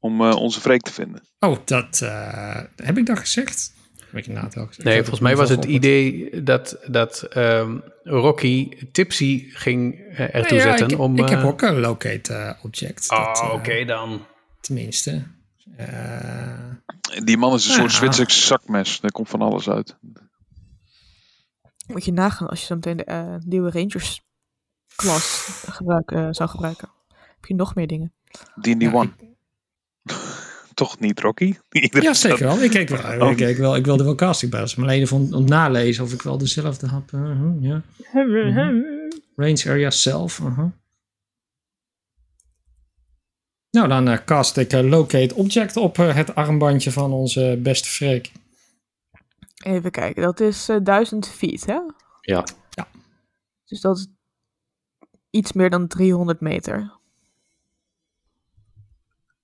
Om 0.00 0.20
eh, 0.20 0.36
onze 0.36 0.60
freak 0.60 0.80
te 0.80 0.92
vinden. 0.92 1.22
Oh, 1.38 1.56
dat 1.64 2.00
eh, 2.02 2.60
heb 2.76 2.98
ik 2.98 3.06
dat 3.06 3.18
gezegd? 3.18 3.72
Heb 4.10 4.22
ik 4.22 4.26
inderdaad 4.26 4.54
wel 4.54 4.66
gezegd. 4.66 4.84
Nee, 4.88 4.98
volgens 4.98 5.20
mij 5.20 5.36
was 5.36 5.48
het 5.48 5.64
idee 5.64 6.30
dat, 6.42 6.76
dat 6.86 7.22
ehm, 7.22 7.76
Rocky 8.02 8.68
Tipsy 8.92 9.44
ging 9.52 9.94
eh, 9.94 10.34
ertoe 10.34 10.56
Nee, 10.56 10.66
ja, 10.66 10.76
zetten 10.76 10.88
ik, 10.96 10.98
om... 10.98 11.18
ik 11.18 11.28
heb 11.28 11.42
ook 11.44 11.62
een 11.62 11.80
locate 11.80 12.56
object. 12.62 13.10
Oh, 13.10 13.50
oké 13.52 13.84
dan. 13.84 14.26
Tenminste. 14.60 15.22
Eh, 15.76 16.70
Die 17.24 17.36
man 17.36 17.54
is 17.54 17.64
een 17.66 17.72
soort 17.72 17.90
Ja. 17.92 17.96
Zwitserse 17.96 18.40
zakmes. 18.40 19.00
Daar 19.00 19.10
komt 19.10 19.28
van 19.28 19.40
alles 19.42 19.68
uit. 19.68 19.96
Moet 21.86 22.04
je 22.04 22.12
nagaan 22.12 22.48
als 22.48 22.60
je 22.60 22.66
zo 22.66 22.74
meteen 22.74 22.96
de 22.96 23.04
eh, 23.04 23.34
nieuwe 23.40 23.70
Rangers 23.70 24.22
klas 24.96 25.48
gebruiken, 25.70 26.34
zou 26.34 26.48
gebruiken. 26.50 26.88
Heb 27.08 27.44
je 27.44 27.54
nog 27.54 27.74
meer 27.74 27.86
dingen? 27.86 28.12
D&D 28.60 28.82
Ja, 28.82 28.92
One. 28.92 29.10
Toch 30.74 30.98
niet, 30.98 31.20
Rocky? 31.20 31.54
Ja, 32.02 32.14
zeker 32.14 32.44
wel. 32.46 32.62
Ik, 32.62 32.70
keek 32.70 32.88
wel, 32.88 33.20
Oh. 33.20 33.30
ik, 33.30 33.36
keek 33.36 33.56
wel, 33.56 33.76
ik 33.76 33.84
wilde 33.84 34.04
wel 34.04 34.14
casting 34.14 34.50
bij 34.50 34.68
mijn 34.76 34.86
leden 34.88 35.08
van, 35.08 35.34
om 35.34 35.44
nalezen 35.44 36.04
of 36.04 36.12
ik 36.12 36.22
wel 36.22 36.38
dezelfde 36.38 36.86
had. 36.86 37.10
eh, 37.12 37.20
huh, 37.20 37.52
ja. 37.60 37.82
Range 39.36 39.62
area 39.70 39.90
self. 39.90 40.38
uh-huh. 40.38 40.66
Nou, 43.74 43.88
dan 43.88 44.08
eh, 44.08 44.18
cast 44.24 44.56
ik 44.56 44.72
eh, 44.72 44.88
locate 44.88 45.34
object 45.34 45.76
op 45.76 45.98
eh, 45.98 46.14
het 46.14 46.34
armbandje 46.34 46.92
van 46.92 47.12
onze 47.12 47.58
beste 47.62 47.88
Freek. 47.88 48.32
Even 49.64 49.90
kijken, 49.90 50.22
dat 50.22 50.40
is 50.40 50.68
eh 50.68 50.76
1000 50.82 51.28
feet, 51.28 51.66
hè? 51.66 51.78
Ja, 52.20 52.44
Dus 53.64 53.80
dat 53.80 53.96
is 53.96 54.06
iets 55.30 55.52
meer 55.52 55.70
dan 55.70 55.86
300 55.86 56.40
meter. 56.40 56.92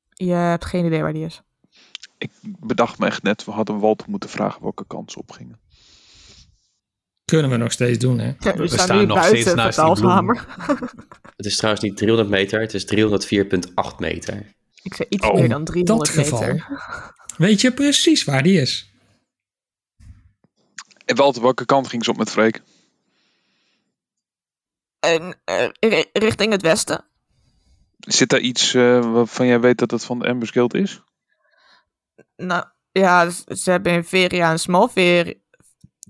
Je 0.08 0.32
hebt 0.32 0.64
geen 0.64 0.84
idee 0.84 1.02
waar 1.02 1.12
die 1.12 1.24
is. 1.24 1.42
Ik 2.18 2.30
bedacht 2.42 2.98
me 2.98 3.06
echt 3.06 3.22
net, 3.22 3.44
we 3.44 3.50
hadden 3.50 3.80
Walter 3.80 4.10
moeten 4.10 4.30
vragen 4.30 4.62
welke 4.62 4.86
kant 4.86 5.12
ze 5.12 5.18
opgingen. 5.18 5.60
Kunnen 7.24 7.50
we 7.50 7.56
nog 7.56 7.72
steeds 7.72 7.98
doen, 7.98 8.18
hè? 8.18 8.32
Ja, 8.38 8.56
we, 8.56 8.68
staan 8.68 9.06
nog 9.06 9.24
steeds 9.24 9.54
naast 9.54 9.84
die 9.84 9.92
bloem. 9.92 10.36
het 11.40 11.48
is 11.52 11.56
trouwens 11.56 11.84
niet 11.84 11.96
300 11.96 12.28
meter, 12.30 12.60
het 12.60 12.74
is 12.74 12.84
304,8 12.84 13.96
meter. 13.98 14.54
Ik 14.82 14.94
zei 14.94 15.08
iets 15.08 15.26
Oh, 15.26 15.34
meer 15.34 15.48
dan 15.48 15.64
dat 15.64 15.74
300 15.74 16.08
geval. 16.10 16.40
meter. 16.40 16.78
Weet 17.36 17.60
je 17.60 17.72
precies 17.72 18.24
waar 18.24 18.42
die 18.42 18.60
is? 18.60 18.90
En 21.04 21.16
Walter, 21.16 21.42
welke 21.42 21.64
kant 21.64 21.88
ging 21.88 22.04
ze 22.04 22.10
op 22.10 22.16
met 22.16 22.30
Freek? 22.30 22.62
En, 25.00 25.40
eh, 25.44 25.68
ri- 25.80 26.10
richting 26.12 26.52
het 26.52 26.62
westen. 26.62 27.04
Zit 27.98 28.28
daar 28.28 28.40
iets 28.40 28.74
eh, 28.74 29.12
waarvan 29.12 29.46
jij 29.46 29.60
weet 29.60 29.78
dat 29.78 29.90
het 29.90 30.04
van 30.04 30.18
de 30.18 30.26
Embers 30.26 30.50
Guild 30.50 30.74
is? 30.74 31.02
Nou, 32.36 32.64
ja, 32.92 33.30
ze 33.30 33.70
hebben 33.70 33.92
in 33.92 34.04
Veria 34.04 34.50
en 34.50 34.58
Smallferry 34.58 35.40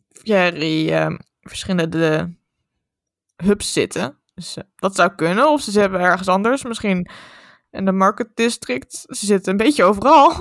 Ferry, 0.09 0.91
ehm, 0.93 1.17
verschillende 1.41 2.35
hubs 3.37 3.73
zitten. 3.73 4.20
Dus 4.41 4.57
eh, 4.57 4.65
dat 4.77 4.95
zou 4.95 5.15
kunnen. 5.15 5.49
Of 5.51 5.61
ze 5.63 5.81
hebben 5.81 6.01
ergens 6.01 6.29
anders. 6.29 6.63
Misschien 6.65 7.11
in 7.71 7.85
de 7.85 7.93
Market 7.93 8.29
District. 8.35 8.93
Ze 9.09 9.27
zitten 9.27 9.53
een 9.53 9.59
beetje 9.59 9.85
overal. 9.85 10.29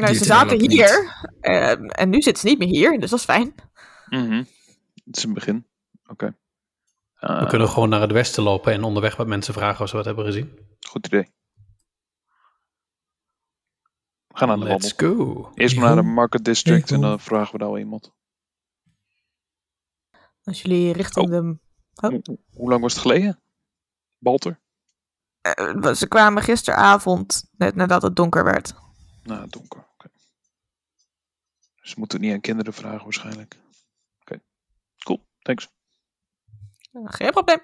nou, 0.00 0.14
ze 0.14 0.24
zaten 0.24 0.70
hier. 0.70 1.16
ehm, 1.40 1.84
en 1.84 2.08
nu 2.10 2.22
zitten 2.22 2.42
ze 2.42 2.48
niet 2.48 2.58
meer 2.58 2.68
hier. 2.68 3.00
Dus 3.00 3.10
dat 3.10 3.18
is 3.18 3.24
fijn. 3.24 3.54
Mhm. 4.08 4.44
Het 5.04 5.16
is 5.16 5.24
een 5.24 5.34
begin. 5.34 5.66
Oké. 6.06 6.36
We 7.18 7.46
kunnen 7.48 7.68
gewoon 7.68 7.88
naar 7.88 8.00
het 8.00 8.12
westen 8.12 8.42
lopen 8.42 8.72
en 8.72 8.84
onderweg 8.84 9.16
wat 9.16 9.26
mensen 9.26 9.54
vragen 9.54 9.82
of 9.82 9.88
ze 9.90 9.96
wat 9.96 10.04
hebben 10.04 10.24
gezien. 10.24 10.58
Goed 10.80 11.06
idee. 11.06 11.32
We 14.26 14.36
gaan 14.38 14.50
aan 14.50 14.60
de 14.60 14.66
Let's 14.66 14.94
wandel. 14.96 15.24
go. 15.24 15.50
Eerst 15.54 15.76
maar 15.76 15.94
naar 15.94 16.04
de. 16.04 16.10
Market 16.10 16.44
District 16.44 16.90
en 16.90 17.00
dan 17.00 17.20
vragen 17.20 17.52
we 17.52 17.58
daar 17.58 17.68
wel 17.68 17.78
iemand. 17.78 18.12
Als 20.48 20.62
jullie 20.62 20.92
richting 20.92 21.26
Oh. 21.26 21.30
de... 21.32 21.58
Oh. 21.94 22.36
Hoe, 22.54 22.68
lang 22.70 22.80
was 22.82 22.92
het 22.92 23.02
geleden? 23.02 23.40
Balter? 24.18 24.60
eh, 25.40 25.92
ze 25.94 26.06
kwamen 26.08 26.42
gisteravond, 26.42 27.48
net 27.56 27.74
nadat 27.74 28.02
het 28.02 28.16
donker 28.16 28.44
werd. 28.44 28.74
Nou, 29.22 29.48
donker. 29.48 29.86
Oké. 29.92 30.08
Dus 31.80 31.94
we 31.94 31.98
moeten 31.98 32.18
het 32.18 32.26
niet 32.26 32.34
aan 32.36 32.40
kinderen 32.42 32.72
vragen 32.72 33.02
waarschijnlijk. 33.04 33.58
Oké. 34.20 34.40
Cool, 34.98 35.26
thanks. 35.42 35.68
Geen 37.04 37.30
probleem. 37.30 37.60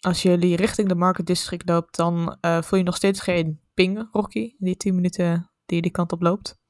Als 0.00 0.22
jullie 0.22 0.56
richting 0.56 0.88
de 0.88 0.94
Market 0.94 1.26
District 1.26 1.68
loopt, 1.68 1.96
dan 1.96 2.36
eh, 2.40 2.62
voel 2.62 2.78
je 2.78 2.84
nog 2.84 2.96
steeds 2.96 3.20
geen 3.20 3.60
ping, 3.74 4.08
Rocky. 4.12 4.38
in 4.38 4.56
Die 4.58 4.76
10 4.76 4.94
minuten 4.94 5.50
die 5.66 5.76
je 5.76 5.82
die 5.82 5.90
kant 5.90 6.12
op 6.12 6.22
loopt. 6.22 6.60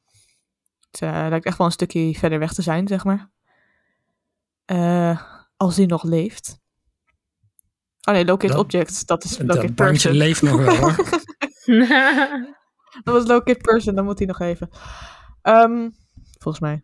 Het 0.92 1.02
eh, 1.02 1.26
lijkt 1.28 1.44
echt 1.46 1.58
wel 1.58 1.66
een 1.66 1.72
stukje 1.72 2.14
verder 2.14 2.38
weg 2.38 2.52
te 2.52 2.62
zijn, 2.62 2.88
zeg 2.88 3.04
maar. 3.04 3.30
Eh, 4.64 5.22
als 5.56 5.74
die 5.74 5.86
nog 5.86 6.02
leeft. 6.02 6.60
Oh 8.08 8.14
nee, 8.14 8.24
locate 8.24 8.52
Dat- 8.52 8.62
object. 8.62 9.06
Dat 9.06 9.24
is 9.24 9.38
locate 9.38 9.66
Dat 9.66 9.74
person. 9.74 10.12
leeft 10.12 10.42
nog 10.42 10.56
wel 10.56 10.76
hoor. 10.76 10.96
Dat 13.04 13.14
was 13.14 13.26
locate 13.26 13.60
person, 13.60 13.94
dan 13.94 14.04
moet 14.04 14.18
hij 14.18 14.26
nog 14.26 14.40
even. 14.40 14.68
Ehm, 15.42 15.90
volgens 16.38 16.62
mij. 16.62 16.82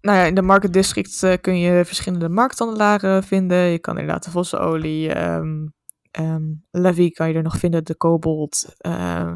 Nou 0.00 0.18
ja, 0.18 0.24
in 0.24 0.34
de 0.34 0.42
Market 0.42 0.72
District 0.72 1.22
eh, 1.22 1.36
kun 1.40 1.58
je 1.58 1.84
verschillende 1.84 2.28
markthandelaren 2.28 3.22
vinden. 3.22 3.58
Je 3.58 3.78
kan 3.78 3.98
inderdaad 3.98 4.24
de 4.24 4.30
vossenolie, 4.30 5.12
ehm 5.12 5.66
ehm, 6.10 6.42
Levy 6.70 7.10
kan 7.10 7.28
je 7.28 7.34
er 7.34 7.42
nog 7.42 7.58
vinden, 7.58 7.84
de 7.84 7.94
kobold, 7.94 8.74
eh, 8.78 9.32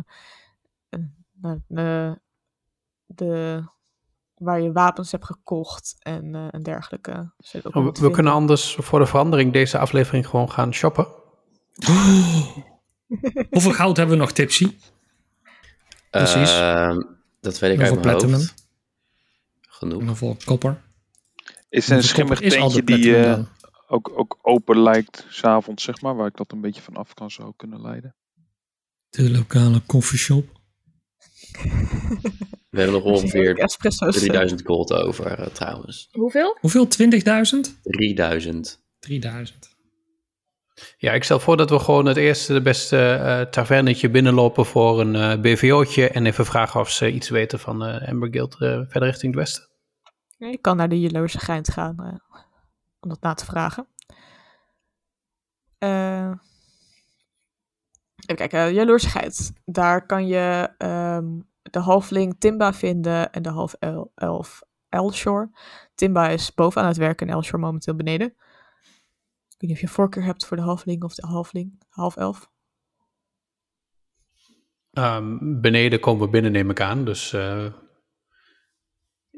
de, 3.07 3.64
waar 4.35 4.61
je 4.61 4.73
wapens 4.73 5.12
hebt 5.12 5.25
gekocht 5.25 5.97
en, 5.99 6.35
eh, 6.35 6.49
en 6.51 6.62
dergelijke. 6.62 7.33
Zit 7.38 7.66
ook 7.66 7.75
Oh, 7.75 7.83
wel 7.83 7.92
we 7.92 8.11
kunnen 8.11 8.33
anders 8.33 8.77
voor 8.81 8.99
de 8.99 9.07
verandering 9.07 9.53
deze 9.53 9.79
aflevering 9.79 10.27
gewoon 10.29 10.51
gaan 10.51 10.75
shoppen. 10.75 11.07
Hoeveel 13.51 13.73
goud 13.73 13.97
hebben 13.97 14.16
we 14.16 14.23
nog, 14.23 14.33
Tipsy? 14.33 14.77
Precies. 16.11 16.51
Ehm, 16.59 17.01
dat 17.40 17.59
weet 17.59 17.73
ik 17.73 17.81
uit 17.81 17.90
mijn 17.90 18.01
platinum? 18.01 18.35
hoofd. 18.35 18.64
Genoeg. 19.61 20.01
En 20.01 20.07
hoeveel 20.07 20.37
kopper? 20.45 20.83
Is 21.69 21.90
er 21.90 21.97
een 21.97 22.03
schimmig 22.03 22.40
tentje 22.40 22.85
die 22.85 23.16
eh, 23.16 23.45
ook, 23.87 24.12
ook 24.14 24.38
open 24.42 24.83
lijkt 24.83 25.27
s'avonds, 25.29 25.85
zeg 25.85 26.01
maar, 26.01 26.16
waar 26.16 26.27
ik 26.27 26.37
dat 26.37 26.53
een 26.53 26.61
beetje 26.61 26.83
van 26.83 26.97
af 26.97 27.14
kan 27.14 27.31
zou 27.31 27.53
kunnen 27.57 27.81
leiden? 27.81 28.14
De 29.11 29.31
lokale 29.31 29.81
koffieshop. 29.81 30.61
We 32.76 32.82
hebben 32.82 33.02
nog 33.02 33.12
ongeveer 33.12 33.58
espresso's, 33.58 34.14
eh, 34.14 34.20
3000 34.22 34.62
gold 34.66 34.92
over 34.92 35.38
eh, 35.38 35.46
trouwens. 35.46 36.08
Hoeveel? 36.12 36.56
Hoeveel? 36.60 36.86
20.000? 36.88 37.80
3000. 37.82 38.82
3000. 38.98 39.74
Ja, 40.96 41.12
ik 41.12 41.24
stel 41.24 41.40
voor 41.40 41.56
dat 41.56 41.70
we 41.70 41.78
gewoon 41.78 42.06
het 42.06 42.16
eerste, 42.16 42.52
de 42.52 42.62
beste 42.62 42.98
eh 42.98 43.40
tavernetje 43.40 44.10
binnenlopen 44.10 44.66
voor 44.66 45.00
een 45.00 45.14
eh, 45.14 45.40
BVO'tje. 45.40 46.08
En 46.08 46.26
even 46.26 46.46
vragen 46.46 46.80
of 46.80 46.90
ze 46.90 47.12
iets 47.12 47.28
weten 47.28 47.58
van 47.58 47.84
eh 47.84 48.08
Amber 48.08 48.28
Guild 48.30 48.54
eh, 48.54 48.58
verder 48.60 49.08
richting 49.08 49.34
het 49.34 49.42
westen. 49.42 49.68
Je 50.36 50.58
kan 50.58 50.76
naar 50.76 50.88
de 50.88 51.00
jaloerse 51.00 51.38
geind 51.38 51.70
gaan 51.72 51.96
eh, 51.98 52.40
om 53.00 53.08
dat 53.08 53.20
na 53.20 53.34
te 53.34 53.44
vragen. 53.44 53.86
Eh 55.78 56.30
even 58.26 58.48
kijken, 58.48 58.74
jaloerse 58.74 59.08
geit. 59.08 59.52
Daar 59.64 60.06
kan 60.06 60.26
je 60.26 60.68
ehm, 60.78 61.26
de 61.70 61.79
halfling 61.79 62.37
Timba 62.38 62.72
vinden 62.72 63.33
en 63.33 63.42
de 63.42 63.48
half 63.48 63.72
el- 63.72 64.12
elf 64.14 64.62
Elshore. 64.88 65.50
Timba 65.94 66.29
is 66.29 66.55
boven 66.55 66.83
aan 66.83 66.88
het 66.88 66.96
werken 66.96 67.26
en 67.29 67.35
Elshore 67.35 67.62
momenteel 67.62 67.94
beneden. 67.94 68.26
Ik 68.26 69.57
weet 69.59 69.61
niet 69.61 69.70
of 69.70 69.79
je 69.79 69.87
een 69.87 69.92
voorkeur 69.92 70.24
hebt 70.24 70.46
voor 70.46 70.57
de 70.57 70.62
halfling 70.62 71.02
of 71.02 71.14
de 71.14 71.26
halfling, 71.26 71.83
half 71.88 72.16
elf. 72.16 72.50
Ehm, 74.92 75.61
beneden 75.61 76.00
komen 76.00 76.24
we 76.24 76.31
binnen, 76.31 76.52
neem 76.52 76.70
ik 76.70 76.81
aan. 76.81 77.05
Dus 77.05 77.33
eh, 77.33 77.66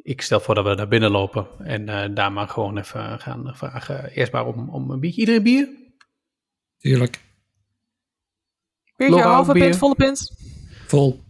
ik 0.03 0.23
stel 0.23 0.41
voor 0.41 0.55
dat 0.55 0.64
we 0.64 0.75
naar 0.75 0.88
binnen 0.88 1.11
lopen 1.11 1.47
en 1.59 1.88
eh, 1.88 2.14
daar 2.14 2.33
maar 2.33 2.49
gewoon 2.49 2.79
even 2.79 3.21
gaan 3.21 3.57
vragen. 3.57 4.11
Eerst 4.11 4.33
maar 4.33 4.47
om, 4.47 4.69
om 4.69 4.91
een 4.91 5.01
biertje. 5.01 5.21
Iedereen 5.21 5.43
bier? 5.43 5.69
Tuurlijk. 6.79 7.25
Biertje, 8.97 9.23
halve 9.23 9.53
bier? 9.53 9.62
pint, 9.62 9.77
volle 9.77 9.95
pint. 9.95 10.33
Vol. 10.87 11.28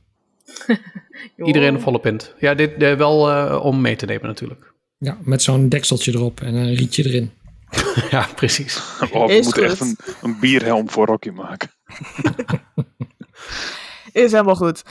Iedereen 1.49 1.75
een 1.75 1.81
volle 1.81 2.01
pint. 2.01 2.35
Ja, 2.39 2.55
dit 2.55 2.83
eh, 2.83 2.95
wel 2.95 3.31
eh, 3.31 3.65
om 3.65 3.81
mee 3.81 3.97
te 3.97 4.07
nemen 4.07 4.27
natuurlijk. 4.27 4.73
Ja, 4.99 5.19
met 5.21 5.43
zo'n 5.43 5.69
dekseltje 5.69 6.13
erop 6.15 6.41
en 6.41 6.55
een 6.55 6.75
rietje 6.75 7.05
erin. 7.05 7.31
ja, 8.11 8.29
precies. 8.37 8.77
Oh, 9.13 9.27
we 9.27 9.33
Is 9.33 9.45
moeten 9.45 9.63
goed. 9.63 9.71
echt 9.73 9.81
een, 9.81 9.97
een 10.23 10.39
bierhelm 10.41 10.91
voor 10.91 11.07
Rocky 11.07 11.29
maken. 11.31 11.71
Is 14.13 14.33
helemaal 14.33 14.57
goed. 14.57 14.83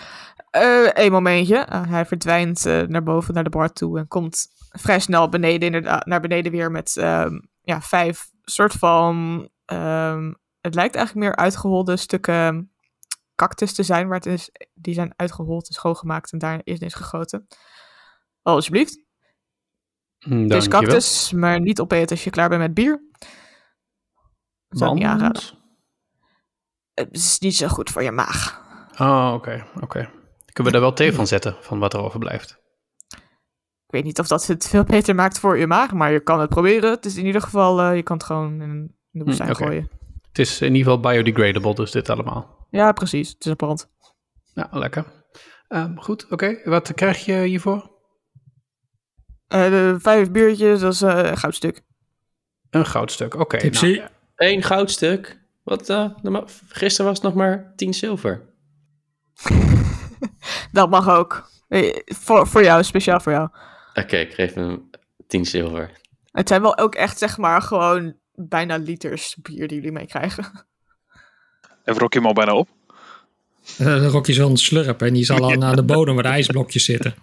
Eén 0.51 0.91
Eh, 0.93 1.09
momentje. 1.11 1.67
Hij 1.87 2.05
verdwijnt 2.05 2.65
eh, 2.65 2.81
naar 2.81 3.03
boven, 3.03 3.33
naar 3.33 3.43
de 3.43 3.49
bar 3.49 3.73
toe. 3.73 3.99
En 3.99 4.07
komt 4.07 4.47
vrij 4.69 4.99
snel 4.99 5.29
beneden, 5.29 5.61
inderdaad, 5.61 6.05
naar 6.05 6.21
beneden 6.21 6.51
weer 6.51 6.71
met 6.71 6.97
ehm, 6.97 7.39
ja, 7.61 7.81
vijf 7.81 8.29
soort 8.43 8.73
van. 8.73 9.49
ehm, 9.65 10.33
het 10.61 10.75
lijkt 10.75 10.95
eigenlijk 10.95 11.25
meer 11.27 11.35
uitgeholde 11.35 11.97
stukken 11.97 12.71
cactus 13.37 13.73
te 13.73 13.83
zijn. 13.83 14.07
Maar 14.07 14.17
het 14.17 14.25
is, 14.25 14.49
die 14.73 14.93
zijn 14.93 15.13
uitgehold 15.15 15.67
en 15.67 15.73
schoongemaakt 15.73 16.31
en 16.31 16.37
daar 16.37 16.61
is 16.63 16.79
is 16.79 16.93
gegoten. 16.93 17.47
Oh, 18.43 18.53
alsjeblieft. 18.53 18.99
Mm, 20.25 20.41
Het 20.43 20.53
is 20.53 20.67
cactus, 20.67 21.31
maar 21.31 21.59
niet 21.61 21.79
opeten 21.79 22.09
als 22.09 22.23
je 22.23 22.29
klaar 22.29 22.49
bent 22.49 22.61
met 22.61 22.73
bier. 22.73 23.01
Dat 24.67 24.79
zou 24.79 24.91
ik 24.91 24.97
niet 24.97 25.07
aanraden. 25.07 25.41
Het 26.93 27.15
is 27.15 27.39
niet 27.39 27.55
zo 27.55 27.67
goed 27.67 27.89
voor 27.89 28.03
je 28.03 28.11
maag. 28.11 28.65
Oh, 28.99 29.31
oké, 29.33 29.65
oké. 29.81 30.09
Kunnen 30.45 30.73
we 30.73 30.79
daar 30.79 30.81
wel 30.81 30.93
thee 30.93 31.13
van 31.13 31.27
zetten, 31.27 31.55
van 31.59 31.79
wat 31.79 31.93
er 31.93 31.99
overblijft? 31.99 32.59
Ik 33.85 33.93
weet 33.93 34.03
niet 34.03 34.19
of 34.19 34.27
dat 34.27 34.47
het 34.47 34.67
veel 34.67 34.83
beter 34.83 35.15
maakt 35.15 35.39
voor 35.39 35.57
je 35.57 35.67
maag, 35.67 35.91
maar 35.93 36.11
je 36.11 36.19
kan 36.19 36.39
het 36.39 36.49
proberen. 36.49 36.89
Het 36.91 37.05
is 37.05 37.15
in 37.15 37.25
ieder 37.25 37.41
geval, 37.41 37.81
eh, 37.81 37.95
je 37.95 38.03
kan 38.03 38.17
het 38.17 38.25
gewoon 38.25 38.61
in 38.61 38.95
de 39.09 39.23
woestijn 39.23 39.49
oké. 39.49 39.63
gooien. 39.63 39.89
Het 40.27 40.39
is 40.39 40.61
in 40.61 40.75
ieder 40.75 40.93
geval 40.93 41.11
biodegradable, 41.11 41.75
dus 41.75 41.91
dit 41.91 42.09
allemaal. 42.09 42.56
Ja, 42.69 42.91
precies. 42.91 43.29
Het 43.29 43.39
is 43.45 43.45
een 43.51 43.55
brand. 43.55 43.89
Ja, 44.53 44.67
lekker. 44.71 45.05
Ehm, 45.67 45.95
goed, 45.97 46.27
oké. 46.31 46.59
Wat 46.63 46.93
krijg 46.93 47.25
je 47.25 47.33
hiervoor? 47.43 47.91
Eh, 49.47 49.69
de 49.69 49.95
vijf 49.99 50.31
biertjes, 50.31 50.79
dat 50.79 50.93
is 50.93 51.01
eh, 51.01 51.17
een 51.29 51.37
goudstuk. 51.37 51.81
Een 52.69 52.85
goudstuk, 52.85 53.33
oké. 53.35 53.57
Tipsy. 53.57 53.95
nou, 53.97 54.09
Eén 54.35 54.63
goudstuk. 54.63 55.39
Wat, 55.63 55.89
eh, 55.89 56.09
normaal- 56.21 56.47
gisteren 56.67 57.05
was 57.05 57.15
het 57.21 57.25
nog 57.25 57.33
maar 57.35 57.73
10 57.75 57.93
zilver. 57.93 58.53
Dat 60.71 60.89
mag 60.89 61.09
ook. 61.09 61.49
Eh, 61.67 61.95
voor, 62.05 62.47
voor 62.47 62.63
jou, 62.63 62.83
speciaal 62.83 63.19
voor 63.19 63.31
jou. 63.31 63.49
Oké, 63.93 64.17
ik 64.17 64.33
geef 64.33 64.53
hem 64.53 64.89
10 65.27 65.45
zilver. 65.45 65.91
Het 66.31 66.47
zijn 66.47 66.61
wel 66.61 66.77
ook 66.77 66.95
echt, 66.95 67.17
zeg 67.17 67.37
maar, 67.37 67.61
gewoon 67.61 68.17
bijna 68.33 68.75
liters 68.77 69.35
bier 69.41 69.67
die 69.67 69.75
jullie 69.77 69.91
meekrijgen. 69.91 70.67
Heeft 71.87 71.99
Rocky 71.99 72.17
hem 72.17 72.25
al 72.25 72.33
bijna 72.33 72.55
op? 72.55 72.69
Dan 73.77 74.05
rok 74.05 74.25
je 74.25 74.33
zo'n 74.33 74.57
slurp 74.57 75.01
en 75.01 75.13
die 75.13 75.25
zal 75.25 75.39
al 75.39 75.51
naar 75.65 75.75
de 75.75 75.83
bodem 75.83 76.13
waar 76.13 76.23
de 76.23 76.29
ijsblokjes 76.29 76.85
zitten. 76.85 77.15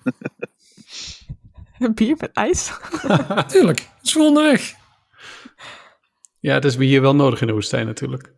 Een 1.79 1.95
bier 1.99 2.17
met 2.19 2.33
ijs? 2.33 2.73
Tuurlijk, 3.53 3.79
dat 3.79 4.03
is 4.03 4.13
voor 4.13 4.27
onderweg. 4.27 4.75
Ja, 6.41 6.55
het 6.55 6.65
is 6.65 6.77
hier 6.77 7.01
wel 7.01 7.15
nodig 7.15 7.41
in 7.41 7.47
de 7.47 7.53
woestijn 7.53 7.87
natuurlijk. 7.87 8.33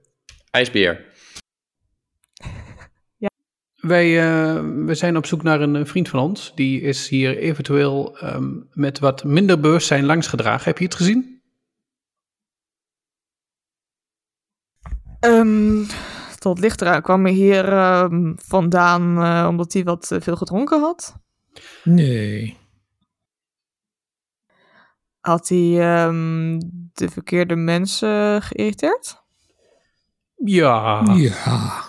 IJsbeer. 0.51 1.05
Wij, 3.77 4.21
eh, 4.21 4.61
we 4.85 4.95
zijn 4.95 5.17
op 5.17 5.27
zoek 5.27 5.43
naar 5.43 5.61
een 5.61 5.77
eh, 5.77 5.85
vriend 5.85 6.09
van 6.09 6.21
ons. 6.21 6.53
Die 6.55 6.81
is 6.81 7.09
hier 7.09 7.39
eventueel 7.39 8.19
ehm, 8.19 8.51
met 8.73 8.99
wat 8.99 9.25
minder 9.25 9.61
bewustzijn 9.61 10.05
langsgedragen. 10.05 10.65
Heb 10.65 10.79
je 10.79 10.85
het 10.85 10.95
gezien? 10.95 11.41
Ehm 15.21 15.85
tot 16.47 16.59
licht 16.59 16.81
eraan 16.81 17.03
kwam 17.03 17.25
hij 17.25 17.33
hier 17.33 17.73
ehm, 17.73 18.33
vandaan 18.37 19.23
eh, 19.23 19.47
omdat 19.49 19.73
hij 19.73 19.85
wat 19.85 20.11
eh, 20.11 20.21
veel 20.21 20.37
gedronken 20.37 20.81
had. 20.81 21.17
Nee. 21.85 22.59
Had 25.21 25.49
hij 25.49 25.81
ehm, 25.81 26.61
de 26.93 27.09
verkeerde 27.09 27.57
mensen 27.57 28.43
geïrriteerd? 28.43 29.23
Ja. 30.35 31.03
Ja. 31.15 31.85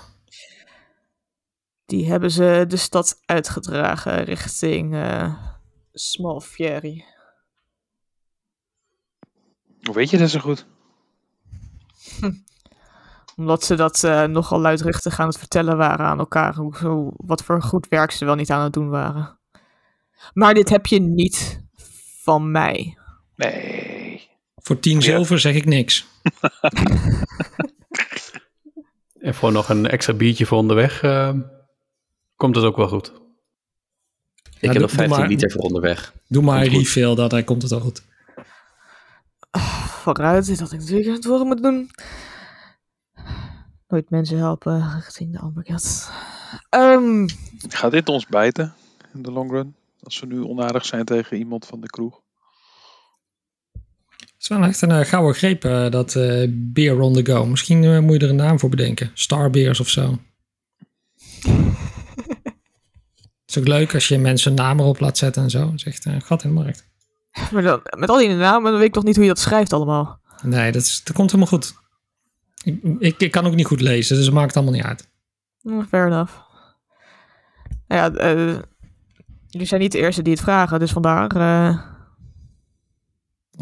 Die 1.86 2.10
hebben 2.10 2.32
ze 2.32 2.66
de 2.68 2.78
stad 2.78 3.20
uitgedragen 3.26 4.24
richting 4.24 4.96
eh 4.96 5.44
Small 5.94 6.40
Fieri. 6.40 7.06
Hoe 9.82 9.96
weet 9.96 10.10
je 10.10 10.18
dat 10.18 10.30
zo 10.30 10.40
goed? 10.40 10.66
Omdat 13.38 13.64
ze 13.64 13.76
dat 13.76 14.04
eh, 14.04 14.24
nogal 14.24 14.60
luidruchtig 14.60 15.20
aan 15.20 15.28
het 15.28 15.38
vertellen 15.38 15.78
waren 15.78 16.06
aan 16.06 16.20
elkaar. 16.20 16.56
Hoe, 16.56 16.78
hoe- 16.78 17.14
wat 17.18 17.44
voor 17.44 17.62
goed 17.62 17.88
werk 17.88 18.12
ze 18.12 18.26
wel 18.26 18.36
niet 18.36 18.52
aan 18.52 18.64
het 18.64 18.74
doen 18.74 18.90
waren. 18.90 19.40
Maar 20.34 20.54
dit 20.54 20.70
heb 20.70 20.86
je 20.86 21.00
niet 21.00 21.66
van 22.24 22.52
mij. 22.52 22.98
Nee. 23.36 24.30
Voor 24.56 24.80
10 24.80 24.96
Ja. 24.96 25.02
zilver 25.02 25.40
zeg 25.40 25.56
ik 25.56 25.66
niks. 25.66 26.06
En 29.20 29.36
voor 29.36 29.52
nog 29.52 29.70
een 29.70 29.88
extra 29.88 30.14
biertje 30.14 30.46
voor 30.46 30.58
onderweg 30.58 31.02
ehm, 31.02 31.40
komt 32.36 32.56
het 32.56 32.66
ook 32.66 32.76
wel 32.76 32.88
goed. 32.88 33.08
Ik 33.08 33.14
doe- 34.60 34.72
heb 34.72 34.82
nog 34.82 34.90
doe 34.90 34.98
15 34.98 35.20
maar- 35.20 35.28
liter 35.28 35.52
voor 35.52 35.62
onderweg. 35.62 36.14
Doe 36.28 36.44
maar 36.44 36.62
een 36.62 36.70
refill, 36.70 37.16
dat, 37.16 37.30
dan 37.30 37.44
komt 37.44 37.62
het 37.62 37.72
wel 37.72 37.80
goed. 37.80 38.04
Vooruit 40.02 40.58
dat 40.60 40.72
ik 40.72 40.80
natuurlijk 40.80 41.10
het 41.16 41.26
voor 41.26 41.46
moet 41.46 41.62
doen. 41.64 41.90
Nooit 43.88 44.10
mensen 44.10 44.38
helpen 44.38 44.92
richting 44.96 45.32
de 45.32 45.40
Albergat. 45.40 46.12
Ehm 46.70 47.28
Gaat 47.70 47.92
dit 47.92 48.10
ons 48.10 48.26
bijten 48.26 48.74
in 49.14 49.22
de 49.22 49.32
long 49.32 49.52
run? 49.52 49.76
Als 50.04 50.20
we 50.20 50.26
nu 50.26 50.44
onaardig 50.44 50.86
zijn 50.86 51.06
tegen 51.06 51.38
iemand 51.38 51.66
van 51.66 51.82
de 51.82 51.88
kroeg. 51.88 52.22
Het 54.20 54.34
is 54.38 54.48
wel 54.48 54.64
echt 54.64 54.82
een 54.82 54.92
eh, 54.92 55.06
gouden 55.06 55.36
greep, 55.36 55.64
eh, 55.64 55.90
dat 55.90 56.16
eh 56.16 56.48
beer 56.52 57.00
on 57.00 57.14
the 57.14 57.26
go. 57.26 57.46
Misschien 57.46 58.04
moet 58.04 58.14
je 58.14 58.26
er 58.26 58.30
een 58.30 58.36
naam 58.36 58.60
voor 58.60 58.70
bedenken. 58.70 59.12
Starbeers 59.14 59.80
of 59.80 59.90
zo. 59.90 60.18
Het 61.42 61.76
is 63.56 63.58
ook 63.58 63.68
leuk 63.68 63.94
als 63.94 64.08
je 64.08 64.18
mensen 64.18 64.52
een 64.52 64.58
naam 64.58 64.80
erop 64.80 65.00
laat 65.00 65.18
zetten 65.18 65.44
en 65.44 65.50
zo. 65.50 65.60
Dat 65.60 65.74
is 65.74 65.84
echt 65.84 66.06
een 66.06 66.22
gat 66.22 66.44
in 66.44 66.50
de 66.50 66.62
markt. 66.62 66.88
maar 67.52 67.62
dan, 67.62 67.82
met 67.98 68.10
al 68.10 68.18
die 68.18 68.30
namen 68.30 68.74
weet 68.74 68.88
ik 68.88 68.96
nog 68.96 69.04
niet 69.04 69.16
hoe 69.16 69.24
je 69.24 69.30
dat 69.30 69.40
schrijft 69.40 69.74
allemaal. 69.74 70.20
Nee, 70.42 70.72
dat, 70.72 70.82
is, 70.82 71.04
dat 71.04 71.16
komt 71.16 71.32
helemaal 71.32 71.52
goed. 71.52 71.76
Ik, 72.64 72.84
ik, 73.00 73.20
ik 73.22 73.32
kan 73.32 73.46
ook 73.46 73.56
niet 73.56 73.66
goed 73.66 73.82
lezen, 73.82 74.16
dus 74.16 74.26
het 74.26 74.34
maakt 74.34 74.56
allemaal 74.56 74.74
niet 74.74 74.84
uit. 74.84 75.10
Hm, 75.62 75.82
Fair 75.84 76.06
enough. 76.08 76.34
Ja, 77.88 78.12
eh, 78.14 78.60
jullie 79.48 79.68
zijn 79.68 79.82
niet 79.82 79.92
de 79.92 79.98
eerste 79.98 80.22
die 80.22 80.34
het 80.34 80.42
vragen, 80.42 80.80
dus 80.80 80.92
vandaar. 80.92 81.30
eh, 81.36 81.82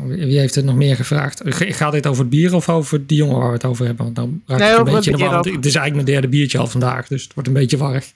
Wie 0.06 0.40
heeft 0.40 0.56
het 0.56 0.66
nog 0.66 0.76
meer 0.76 0.96
gevraagd? 0.96 1.42
Gaat 1.56 1.92
dit 1.92 2.08
over 2.08 2.22
het 2.22 2.30
bier 2.30 2.54
of 2.54 2.70
over 2.70 3.08
die 3.08 3.18
jongen 3.18 3.38
waar 3.38 3.48
we 3.48 3.54
het 3.54 3.66
over 3.66 3.86
hebben? 3.86 4.04
Want 4.04 4.16
dan 4.16 4.42
raak 4.46 4.60
Nee, 4.60 4.72
ik 4.72 4.78
een 4.78 4.84
beetje 4.84 5.12
in 5.12 5.18
de 5.18 5.24
war. 5.26 5.38
Het 5.38 5.46
is 5.66 5.76
eigenlijk 5.76 5.94
mijn 5.94 6.06
derde 6.06 6.28
biertje 6.28 6.58
al 6.58 6.68
vandaag, 6.68 7.08
dus 7.08 7.24
het 7.24 7.34
wordt 7.34 7.50
een 7.50 7.56
beetje 7.56 7.78
warrig. 7.78 8.12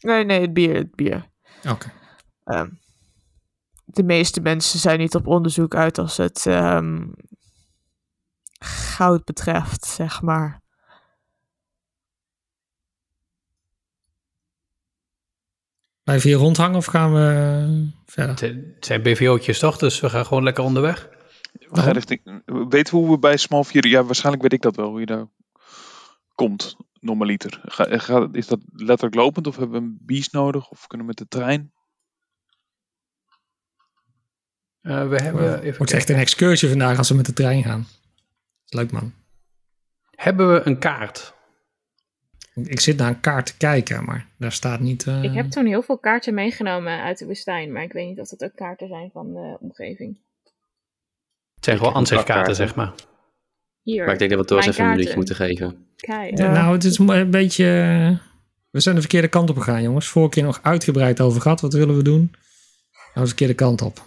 nee, 0.00 0.24
nee, 0.24 0.40
het 0.40 0.52
bier. 0.52 0.74
Het 0.74 0.94
bier. 0.94 1.26
Oké. 1.68 1.92
Ehm, 2.44 2.68
de 3.84 4.02
meeste 4.02 4.40
mensen 4.40 4.78
zijn 4.78 4.98
niet 4.98 5.14
op 5.14 5.26
onderzoek 5.26 5.74
uit 5.74 5.98
als 5.98 6.16
het 6.16 6.46
ehm, 6.46 7.02
goud 8.58 9.24
betreft, 9.24 9.84
zeg 9.84 10.22
maar. 10.22 10.64
Blijven 16.02 16.26
we 16.26 16.34
hier 16.34 16.44
rondhangen 16.44 16.76
of 16.76 16.86
gaan 16.86 17.12
we 17.12 17.18
eh, 17.18 18.02
verder? 18.06 18.50
Het 18.74 18.84
zijn 18.84 19.02
BVO'tjes 19.02 19.58
toch, 19.58 19.78
dus 19.78 20.00
we 20.00 20.10
gaan 20.10 20.26
gewoon 20.26 20.42
lekker 20.42 20.64
onderweg. 20.64 21.08
We 21.52 21.80
gaan 21.80 21.92
richting, 21.92 22.42
weten 22.68 22.94
we 22.94 23.00
hoe 23.00 23.10
we 23.10 23.18
bij 23.18 23.36
Small 23.36 23.64
Vier... 23.64 23.86
Ja, 23.86 24.04
waarschijnlijk 24.04 24.42
weet 24.42 24.52
ik 24.52 24.62
dat 24.62 24.76
wel, 24.76 24.88
hoe 24.88 25.00
je 25.00 25.06
daar 25.06 25.26
komt, 26.34 26.76
normaliter. 27.00 27.60
Ga, 27.64 27.98
ga, 27.98 28.28
is 28.32 28.46
dat 28.46 28.60
letterlijk 28.72 29.14
lopend 29.14 29.46
of 29.46 29.56
hebben 29.56 29.80
we 29.80 29.86
een 29.86 29.98
bies 30.00 30.30
nodig? 30.30 30.70
Of 30.70 30.86
kunnen 30.86 31.06
we 31.06 31.12
met 31.16 31.30
de 31.30 31.38
trein? 31.38 31.72
Eh, 34.80 35.08
we 35.08 35.16
hebben, 35.16 35.50
Het 35.50 35.62
even 35.62 35.76
wordt 35.76 35.92
echt 35.92 36.08
een 36.08 36.16
excursie 36.16 36.68
vandaag 36.68 36.98
als 36.98 37.08
we 37.08 37.14
met 37.14 37.26
de 37.26 37.32
trein 37.32 37.62
gaan. 37.62 37.86
Leuk 38.68 38.92
man. 38.92 39.12
hebben 40.10 40.52
we 40.52 40.60
een 40.66 40.78
kaart? 40.78 41.34
Ik 42.54 42.80
zit 42.80 42.96
naar 42.96 43.08
een 43.08 43.20
kaart 43.20 43.46
te 43.46 43.56
kijken, 43.56 44.04
maar 44.04 44.26
daar 44.38 44.52
staat 44.52 44.80
niet... 44.80 45.06
eh, 45.06 45.22
Ik 45.22 45.32
heb 45.34 45.50
toen 45.50 45.66
heel 45.66 45.82
veel 45.82 45.98
kaarten 45.98 46.34
meegenomen 46.34 47.02
uit 47.02 47.18
de 47.18 47.26
woestijn, 47.26 47.72
maar 47.72 47.82
ik 47.82 47.92
weet 47.92 48.06
niet 48.08 48.20
of 48.20 48.28
dat 48.28 48.44
ook 48.44 48.54
kaarten 48.56 48.88
zijn 48.88 49.10
van 49.12 49.32
de 49.32 49.56
omgeving. 49.60 50.16
Het 51.54 51.64
zijn 51.64 51.76
gewoon 51.78 51.92
ansichtkaarten, 51.92 52.34
kaarten. 52.34 52.54
zeg 52.56 52.74
maar. 52.74 52.94
Hier. 53.82 54.04
Maar 54.04 54.12
ik 54.12 54.18
denk 54.18 54.30
dat 54.30 54.40
we 54.40 54.46
toch 54.46 54.64
eens 54.64 54.76
mijn 54.78 54.78
even 54.78 54.84
een 54.84 54.90
minuutje 54.90 55.36
kaarten. 55.36 55.48
moeten 55.58 55.76
geven. 55.76 55.86
Kijk. 55.96 56.38
Ja, 56.38 56.52
Nou, 56.52 56.72
het 56.72 56.84
is 56.84 56.98
een 56.98 57.30
beetje... 57.30 57.64
eh, 57.64 58.26
We 58.70 58.80
zijn 58.80 58.94
de 58.94 59.00
verkeerde 59.00 59.28
kant 59.28 59.50
op 59.50 59.56
gegaan, 59.58 59.82
jongens. 59.82 60.08
Vorige 60.08 60.30
keer 60.30 60.42
nog 60.44 60.58
uitgebreid 60.62 61.20
over 61.20 61.40
gehad. 61.40 61.60
Wat 61.60 61.72
willen 61.72 61.96
we 61.96 62.02
doen? 62.02 62.30
Nou, 62.92 63.04
is 63.14 63.20
de 63.20 63.26
verkeerde 63.26 63.54
kant 63.54 63.82
op. 63.82 64.02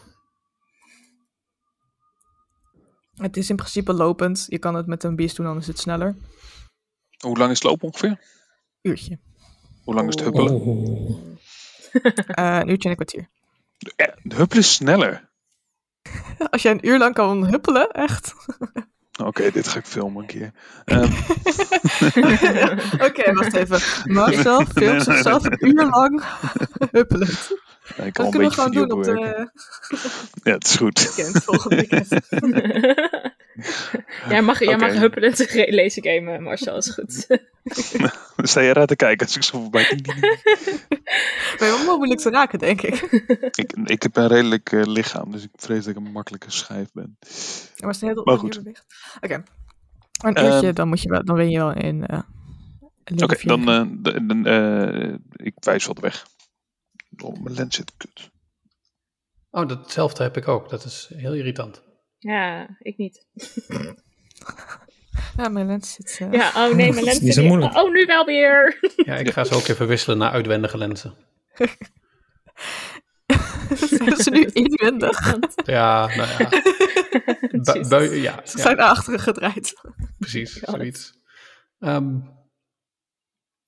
Het 3.20 3.38
is 3.38 3.50
in 3.50 3.56
principe 3.56 3.94
lopend. 3.94 4.46
Je 4.48 4.60
kan 4.60 4.76
het 4.76 4.88
met 4.88 5.04
een 5.04 5.16
bies 5.16 5.34
doen, 5.34 5.46
dan 5.46 5.58
is 5.58 5.68
het 5.68 5.80
sneller. 5.80 6.16
Hoe 7.18 7.38
lang 7.38 7.52
is 7.52 7.60
het 7.60 7.68
lopen 7.68 7.88
ongeveer? 7.88 8.20
Uurtje. 8.82 9.20
Hoe 9.84 9.94
lang 9.94 10.08
is 10.08 10.16
het 10.16 10.24
huppelen? 10.24 10.54
Oh. 10.54 11.28
Eh, 12.28 12.58
een 12.60 12.70
uurtje 12.70 12.90
en 12.90 12.90
een 12.90 13.06
kwartier. 13.06 13.30
De 14.24 14.36
huppelen 14.36 14.64
is 14.64 14.74
sneller. 14.74 15.30
Als 16.52 16.62
jij 16.62 16.72
een 16.72 16.88
uur 16.88 16.98
lang 16.98 17.14
kan 17.14 17.46
huppelen, 17.46 17.92
echt. 17.92 18.34
Oké, 19.24 19.52
dit 19.52 19.68
ga 19.68 19.80
ik 19.80 19.86
filmen 19.86 20.22
een 20.22 20.28
keer. 20.28 20.52
Ehm, 20.86 21.12
Oké, 23.08 23.34
wacht 23.34 23.54
even. 23.54 23.80
Marcel 24.14 24.66
filmt 24.76 25.04
zichzelf 25.04 25.44
een 25.46 25.68
uur 25.68 25.86
lang 25.90 26.24
huppelend. 26.92 27.52
ja, 27.98 28.04
ik 28.04 28.16
Dat 28.16 28.30
kunnen 28.30 28.50
we 28.50 28.54
gewoon 28.56 28.72
doen 28.72 28.92
op 28.92 29.04
de 29.04 29.50
Ja, 30.44 30.52
het 30.52 30.66
is 30.66 30.76
goed. 30.76 31.14
weekend, 31.16 31.44
volgende 31.44 31.76
weekend. 31.76 32.08
jij 34.30 34.42
mag, 34.42 34.60
jij 34.60 34.78
mag 34.78 34.90
Oké. 34.90 35.00
huppelend 35.00 35.54
lezen 35.54 36.04
gamen, 36.04 36.44
Marcel, 36.44 36.78
is 36.78 36.90
goed. 36.90 37.28
Dan 38.36 38.48
sta 38.48 38.62
je 38.62 38.70
eruit 38.70 38.88
te 38.88 38.96
kijken 38.96 39.26
als 39.26 39.36
ik 39.36 39.44
zo 39.44 39.62
voorbij... 39.62 39.84
Maar 41.60 41.68
je 41.68 41.84
wel 41.86 41.96
moeilijk 41.98 42.20
te 42.20 42.30
raken, 42.30 42.60
denk 42.60 42.82
ik. 42.82 43.02
ik, 43.56 43.72
ik 43.84 44.04
heb 44.04 44.16
een 44.16 44.28
redelijk 44.28 44.72
eh, 44.72 44.84
lichaam, 44.86 45.32
dus 45.32 45.44
ik 45.44 45.50
vrees 45.56 45.86
dat 45.86 45.96
ik 45.96 46.06
een 46.06 46.12
makkelijke 46.12 46.52
schijf 46.52 46.92
ben. 46.94 47.18
Maar 47.80 47.88
als 47.88 48.02
het 48.02 48.10
heel 48.14 48.24
Maar 48.24 48.38
goed. 48.38 48.62
Oké. 49.22 49.44
Maar 50.24 50.38
een 50.38 50.46
uurtje, 50.46 50.66
Ehm, 50.68 50.74
dan, 50.76 50.88
moet 50.88 51.02
je 51.02 51.10
wel, 51.10 51.24
dan 51.26 51.36
ben 51.36 51.50
je 51.50 51.58
wel 51.58 51.74
in... 51.74 52.06
eh 52.06 52.20
Oké, 53.18 53.48
dan, 53.48 54.00
d- 54.02 54.28
dan 54.28 54.46
eh, 54.46 55.14
ik 55.32 55.54
wijs 55.60 55.86
wat 55.86 56.00
weg. 56.00 56.26
Oh, 57.18 57.42
mijn 57.44 57.56
lens 57.56 57.76
zit 57.76 57.94
kut. 57.98 58.30
Oh, 59.52 59.68
datzelfde 59.68 60.24
heb 60.24 60.38
ik 60.38 60.48
ook. 60.48 60.70
Dat 60.70 60.84
is 60.86 61.10
heel 61.16 61.34
irritant. 61.34 61.82
Ja, 62.20 62.68
ik 62.80 62.98
niet. 62.98 63.26
Ja, 65.38 65.50
mijn 65.50 65.66
lens 65.68 65.94
zit... 65.94 66.18
eh, 66.22 66.32
Ja, 66.32 66.48
oh 66.56 66.76
nee, 66.76 66.92
mijn 66.94 67.04
lens 67.10 67.20
niet 67.20 67.34
zo 67.34 67.40
zit- 67.42 67.50
moeilijk. 67.50 67.76
Oh, 67.76 67.92
nu 67.92 68.06
wel 68.06 68.26
weer. 68.26 68.80
Ja, 69.06 69.16
ik 69.16 69.32
ga 69.32 69.44
ze 69.44 69.56
ook 69.56 69.68
even 69.68 69.88
wisselen 69.88 70.18
naar 70.18 70.32
uitwendige 70.32 70.78
lenzen. 70.78 71.14
Zijn 73.76 74.16
ze 74.16 74.30
nu 74.30 74.46
inwendig? 74.54 75.34
Ja, 75.66 76.08
nou 76.16 76.30
ja. 76.38 76.50
Bu- 77.52 77.60
Jezus. 77.72 77.88
bui- 77.88 78.22
ja, 78.22 78.42
Ze 78.44 78.58
ja, 78.58 78.64
zijn 78.64 78.76
naar 78.78 78.88
achteren 78.90 79.20
gedraaid. 79.20 79.74
precies. 80.20 80.54
Zoiets. 80.54 81.14
Ehm, 81.80 82.20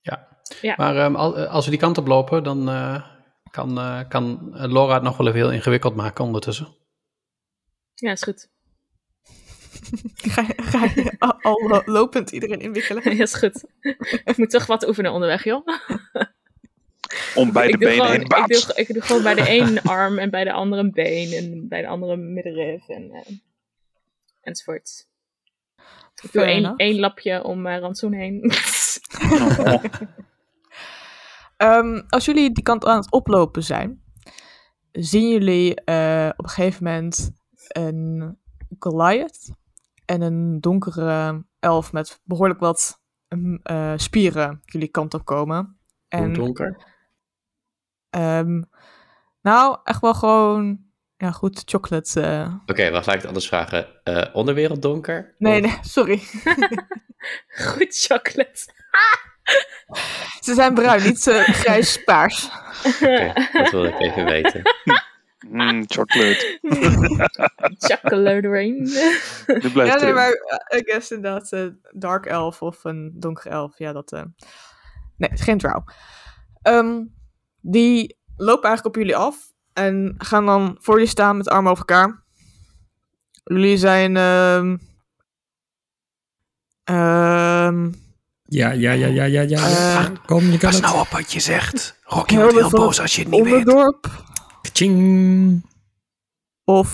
ja. 0.00 0.28
Ja. 0.60 0.74
Maar 0.76 0.96
ehm, 0.96 1.14
al- 1.16 1.36
eh, 1.38 1.50
als 1.52 1.64
we 1.64 1.70
die 1.70 1.80
kant 1.80 1.98
op 1.98 2.06
lopen, 2.06 2.42
dan 2.44 2.68
eh, 2.68 3.04
kan, 3.50 3.78
eh, 3.78 4.00
kan 4.08 4.50
Laura 4.72 4.94
het 4.94 5.02
nog 5.02 5.16
wel 5.16 5.26
even 5.26 5.38
heel 5.38 5.52
ingewikkeld 5.52 5.94
maken 5.94 6.24
ondertussen. 6.24 6.68
Ja, 8.02 8.12
is 8.12 8.22
goed. 8.22 8.48
Ga 10.34 10.42
je, 10.42 10.54
ga 10.56 10.84
je 10.84 11.14
al, 11.18 11.40
al 11.40 11.82
lopend 11.84 12.30
iedereen 12.30 12.60
inwikkelen? 12.60 13.02
Ja, 13.16 13.22
is 13.22 13.34
goed. 13.34 13.64
Ik 14.24 14.36
moet 14.36 14.50
toch 14.50 14.66
wat 14.66 14.86
oefenen 14.86 15.12
onderweg, 15.12 15.44
joh. 15.44 15.66
Om 17.34 17.52
bij 17.52 17.70
de 17.70 17.78
benen 17.78 17.94
gewoon, 17.94 18.10
heen. 18.10 18.20
ik, 18.22 18.66
doe, 18.66 18.74
ik 18.74 18.92
doe 18.92 19.02
gewoon 19.02 19.22
bij 19.22 19.34
de 19.34 19.46
ene 19.46 19.82
arm 19.82 20.18
en 20.18 20.30
bij 20.30 20.44
de 20.44 20.52
andere 20.52 20.82
een 20.82 20.92
been 20.92 21.32
en 21.32 21.68
bij 21.68 21.80
de 21.80 21.86
andere 21.86 22.16
middenrif 22.16 22.88
en, 22.88 23.10
eh, 23.12 23.36
enzovoort. 24.40 25.06
Ik 26.22 26.32
doe 26.32 26.74
één, 26.76 26.98
lapje 26.98 27.44
om 27.44 27.66
eh, 27.66 27.78
rantsoen 27.78 28.12
heen. 28.12 28.52
Oh, 29.58 29.84
Ehm, 31.62 32.02
als 32.08 32.24
jullie 32.24 32.52
die 32.52 32.62
kant 32.62 32.84
aan 32.84 32.96
het 32.96 33.10
oplopen 33.10 33.62
zijn, 33.62 34.02
zien 34.92 35.28
jullie 35.28 35.74
eh, 35.74 36.28
op 36.36 36.44
een 36.44 36.50
gegeven 36.50 36.84
moment 36.84 37.41
een 37.72 38.38
Goliath 38.78 39.50
en 40.04 40.20
een 40.20 40.60
donkere 40.60 41.44
elf 41.58 41.92
met 41.92 42.20
behoorlijk 42.24 42.60
wat 42.60 43.00
eh, 43.62 43.92
spieren 43.96 44.60
jullie 44.64 44.88
kant 44.88 45.14
op 45.14 45.24
komen. 45.24 45.56
Hoe 46.08 46.20
En 46.20 46.32
donker? 46.32 46.76
ehm, 48.10 48.62
nou, 49.42 49.78
echt 49.84 50.00
wel 50.00 50.14
gewoon, 50.14 50.80
ja 51.16 51.30
goed, 51.30 51.62
chocolate. 51.64 52.20
eh. 52.20 52.54
Oké, 52.66 52.90
wacht, 52.90 53.06
laat 53.06 53.14
ik 53.14 53.20
het 53.20 53.26
anders 53.26 53.48
vragen. 53.48 54.04
Eh, 54.04 54.34
onderwereld 54.34 54.82
donker? 54.82 55.34
Nee, 55.38 55.64
Of- 55.64 55.70
nee, 55.70 55.78
sorry. 55.82 56.22
Goed 57.68 57.96
chocolate. 57.96 58.72
Ze 60.40 60.54
zijn 60.54 60.74
bruin, 60.74 61.02
niet 61.02 61.26
uh, 61.26 61.40
grijs-paars. 61.40 62.50
Oké, 62.86 63.32
dat 63.52 63.70
wil 63.70 63.84
ik 63.84 63.98
even 64.00 64.24
weten. 64.24 64.62
mm, 65.48 65.84
chocolate. 65.86 66.58
chocolate 67.88 68.48
rain. 68.48 68.84
Dit 69.46 69.72
blijft 69.72 69.92
Ja, 69.92 70.04
nee, 70.04 70.12
maar 70.12 70.30
eh, 70.30 70.78
I 70.78 70.82
guess 70.84 71.10
inderdaad 71.10 71.52
uh, 71.52 71.66
dark 71.90 72.26
elf 72.26 72.62
of 72.62 72.84
een 72.84 73.12
donkere 73.14 73.48
elf. 73.48 73.78
Ja, 73.78 73.92
dat... 73.92 74.12
Uh... 74.12 74.22
Nee, 75.16 75.30
het 75.30 75.38
is 75.38 75.44
geen 75.44 75.58
drow. 75.58 75.88
Um, 76.62 77.14
die 77.60 78.16
lopen 78.36 78.68
eigenlijk 78.68 78.96
op 78.96 79.02
jullie 79.02 79.16
af 79.16 79.52
en 79.72 80.14
gaan 80.18 80.46
dan 80.46 80.76
voor 80.80 81.00
je 81.00 81.06
staan 81.06 81.36
met 81.36 81.48
armen 81.48 81.70
over 81.70 81.84
elkaar. 81.88 82.22
Jullie 83.44 83.76
zijn... 83.76 84.16
Um... 84.16 84.80
Um... 86.84 88.00
Ja, 88.44 88.70
ja, 88.70 88.92
ja, 88.92 89.06
ja, 89.06 89.24
ja, 89.24 89.40
ja. 89.40 89.58
Uh, 89.58 90.06
Kom, 90.26 90.44
je 90.44 90.58
kan 90.58 90.70
Pas 90.70 90.74
het. 90.74 90.84
nou 90.84 91.00
op 91.00 91.08
wat 91.08 91.32
je 91.32 91.40
zegt. 91.40 91.98
Rocky 92.02 92.36
wordt 92.36 92.54
heel 92.54 92.70
boos 92.70 93.00
als 93.00 93.16
je 93.16 93.22
het 93.22 93.30
niet 93.30 93.42
weet. 93.42 93.52
Onderdorp 93.52 94.30
Tjing. 94.72 95.62
of 96.64 96.88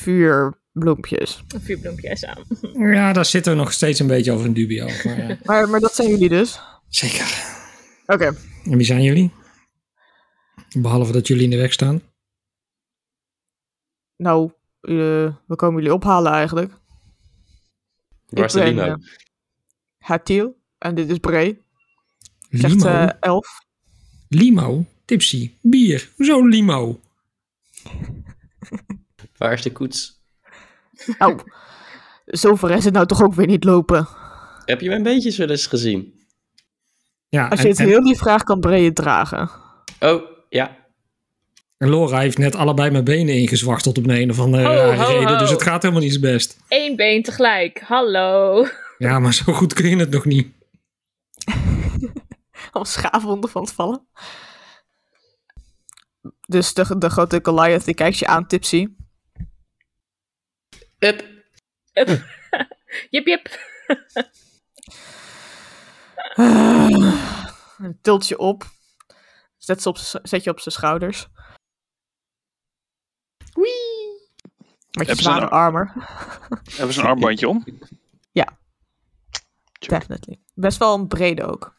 vuurbloempjes. 0.00 1.44
Vuurbloempjes 1.48 2.24
aan. 2.24 2.44
Ja, 2.72 3.12
daar 3.12 3.24
zitten 3.24 3.52
we 3.52 3.58
nog 3.58 3.72
steeds 3.72 3.98
een 3.98 4.06
beetje 4.06 4.32
over 4.32 4.46
in 4.46 4.52
dubio. 4.52 4.84
Maar, 4.84 5.28
ja. 5.28 5.38
maar, 5.44 5.68
maar 5.68 5.80
dat 5.80 5.94
zijn 5.94 6.08
jullie 6.08 6.28
dus? 6.28 6.60
Zeker. 6.88 7.58
Oké. 8.06 8.26
Okay. 8.26 8.40
En 8.64 8.76
wie 8.76 8.86
zijn 8.86 9.02
jullie? 9.02 9.32
Behalve 10.78 11.12
dat 11.12 11.26
jullie 11.26 11.44
in 11.44 11.50
de 11.50 11.56
weg 11.56 11.72
staan. 11.72 12.02
Nou, 14.16 14.50
uh, 14.82 15.34
we 15.46 15.56
komen 15.56 15.82
jullie 15.82 15.94
ophalen 15.96 16.32
eigenlijk. 16.32 16.72
Waar 18.26 18.44
is 18.44 18.52
de 18.52 18.64
limo? 18.64 18.84
Uh, 18.84 18.94
Hatiel. 19.98 20.58
En 20.78 20.94
dit 20.94 21.10
is 21.10 21.18
Bray. 21.18 21.60
Limo? 22.48 22.68
Zegt 22.68 22.84
uh, 22.84 23.10
elf. 23.20 23.64
Limo? 24.28 24.84
Tipsy? 25.10 25.50
Bier? 25.60 26.10
Hoezo 26.16 26.46
limo? 26.46 27.00
Waar 29.38 29.52
is 29.52 29.62
de 29.62 29.72
koets? 29.72 30.20
Nou, 31.18 31.40
zover 32.24 32.70
is 32.70 32.84
het 32.84 32.94
nou 32.94 33.06
toch 33.06 33.22
ook 33.22 33.34
weer 33.34 33.46
niet 33.46 33.64
lopen. 33.64 34.08
Heb 34.64 34.80
je 34.80 34.88
mijn 34.88 35.02
beentjes 35.02 35.36
wel 35.36 35.50
eens 35.50 35.66
gezien? 35.66 36.14
Ja, 37.28 37.48
Als 37.48 37.60
je 37.60 37.68
en, 37.68 37.70
het 37.70 37.78
heel 37.78 38.02
lief 38.02 38.18
vraagt, 38.18 38.44
kan 38.44 38.72
het 38.72 38.94
dragen. 38.94 39.50
Oh, 40.00 40.22
ja. 40.48 40.76
En 41.78 41.88
Laura 41.88 42.18
heeft 42.18 42.38
net 42.38 42.54
allebei 42.54 42.90
mijn 42.90 43.04
benen 43.04 43.34
ingezwachteld 43.34 43.98
op 43.98 44.06
een 44.06 44.30
of 44.30 44.40
andere 44.40 44.62
ho, 44.62 44.74
rare 44.74 45.02
ho, 45.02 45.12
reden. 45.12 45.32
ho. 45.32 45.38
Dus 45.38 45.50
het 45.50 45.62
gaat 45.62 45.82
helemaal 45.82 46.02
niet 46.02 46.14
zo 46.14 46.20
best. 46.20 46.56
Eén 46.68 46.96
been 46.96 47.22
tegelijk. 47.22 47.80
Hallo. 47.80 48.66
Ja, 48.98 49.18
maar 49.18 49.34
zo 49.34 49.52
goed 49.52 49.72
kun 49.72 49.88
je 49.88 49.96
het 49.96 50.10
nog 50.10 50.24
niet. 50.24 50.48
Al 52.72 52.84
schaafwonden 52.84 53.50
van 53.50 53.62
het 53.62 53.72
vallen. 53.72 54.06
Dus 56.50 56.74
de, 56.74 56.98
de 56.98 57.10
grote 57.10 57.40
Goliath 57.42 57.84
die 57.84 57.94
kijkt 57.94 58.18
je 58.18 58.26
aan, 58.26 58.46
Tipsy. 58.46 58.88
Up. 60.98 61.24
Up. 61.92 62.08
jip, 63.10 63.26
jip. 63.26 63.58
uh, 66.34 67.92
tilt 68.02 68.28
je 68.28 68.38
op. 68.38 68.64
Zet, 69.56 69.82
ze 69.82 69.88
op, 69.88 69.96
zet 70.22 70.44
je 70.44 70.50
op 70.50 70.60
zijn 70.60 70.74
schouders. 70.74 71.28
Wee. 73.52 74.28
Met 74.90 75.06
je 75.06 75.14
zware 75.14 75.48
armor. 75.48 75.92
Hebben 76.76 76.94
ze 76.94 77.00
een 77.00 77.06
armbandje 77.06 77.48
om? 77.48 77.64
Ja. 78.32 78.58
Definitely. 79.78 80.40
Best 80.54 80.78
wel 80.78 80.94
een 80.94 81.08
brede 81.08 81.44
ook. 81.44 81.74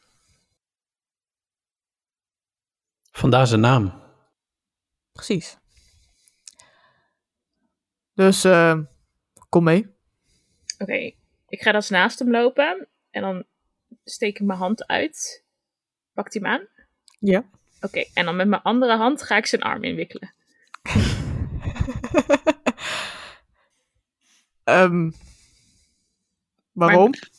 Vandaar 3.11 3.47
zijn 3.47 3.59
naam. 3.59 4.00
Precies. 5.11 5.57
Dus 8.13 8.45
uh, 8.45 8.79
kom 9.49 9.63
mee. 9.63 9.79
Oké, 10.73 10.83
okay. 10.83 11.17
ik 11.47 11.61
ga 11.61 11.71
dan 11.71 11.83
naast 11.89 12.19
hem 12.19 12.31
lopen 12.31 12.87
en 13.09 13.21
dan 13.21 13.45
steek 14.03 14.39
ik 14.39 14.45
mijn 14.45 14.59
hand 14.59 14.87
uit. 14.87 15.43
Pakt 16.13 16.33
hij 16.33 16.41
hem 16.43 16.51
aan? 16.51 16.67
Ja. 17.19 17.39
Oké, 17.39 17.85
okay. 17.85 18.09
en 18.13 18.25
dan 18.25 18.35
met 18.35 18.47
mijn 18.47 18.61
andere 18.61 18.97
hand 18.97 19.23
ga 19.23 19.37
ik 19.37 19.45
zijn 19.45 19.61
arm 19.61 19.83
inwikkelen. 19.83 20.33
um, 24.63 25.13
waarom? 26.71 27.09
Maar... 27.09 27.29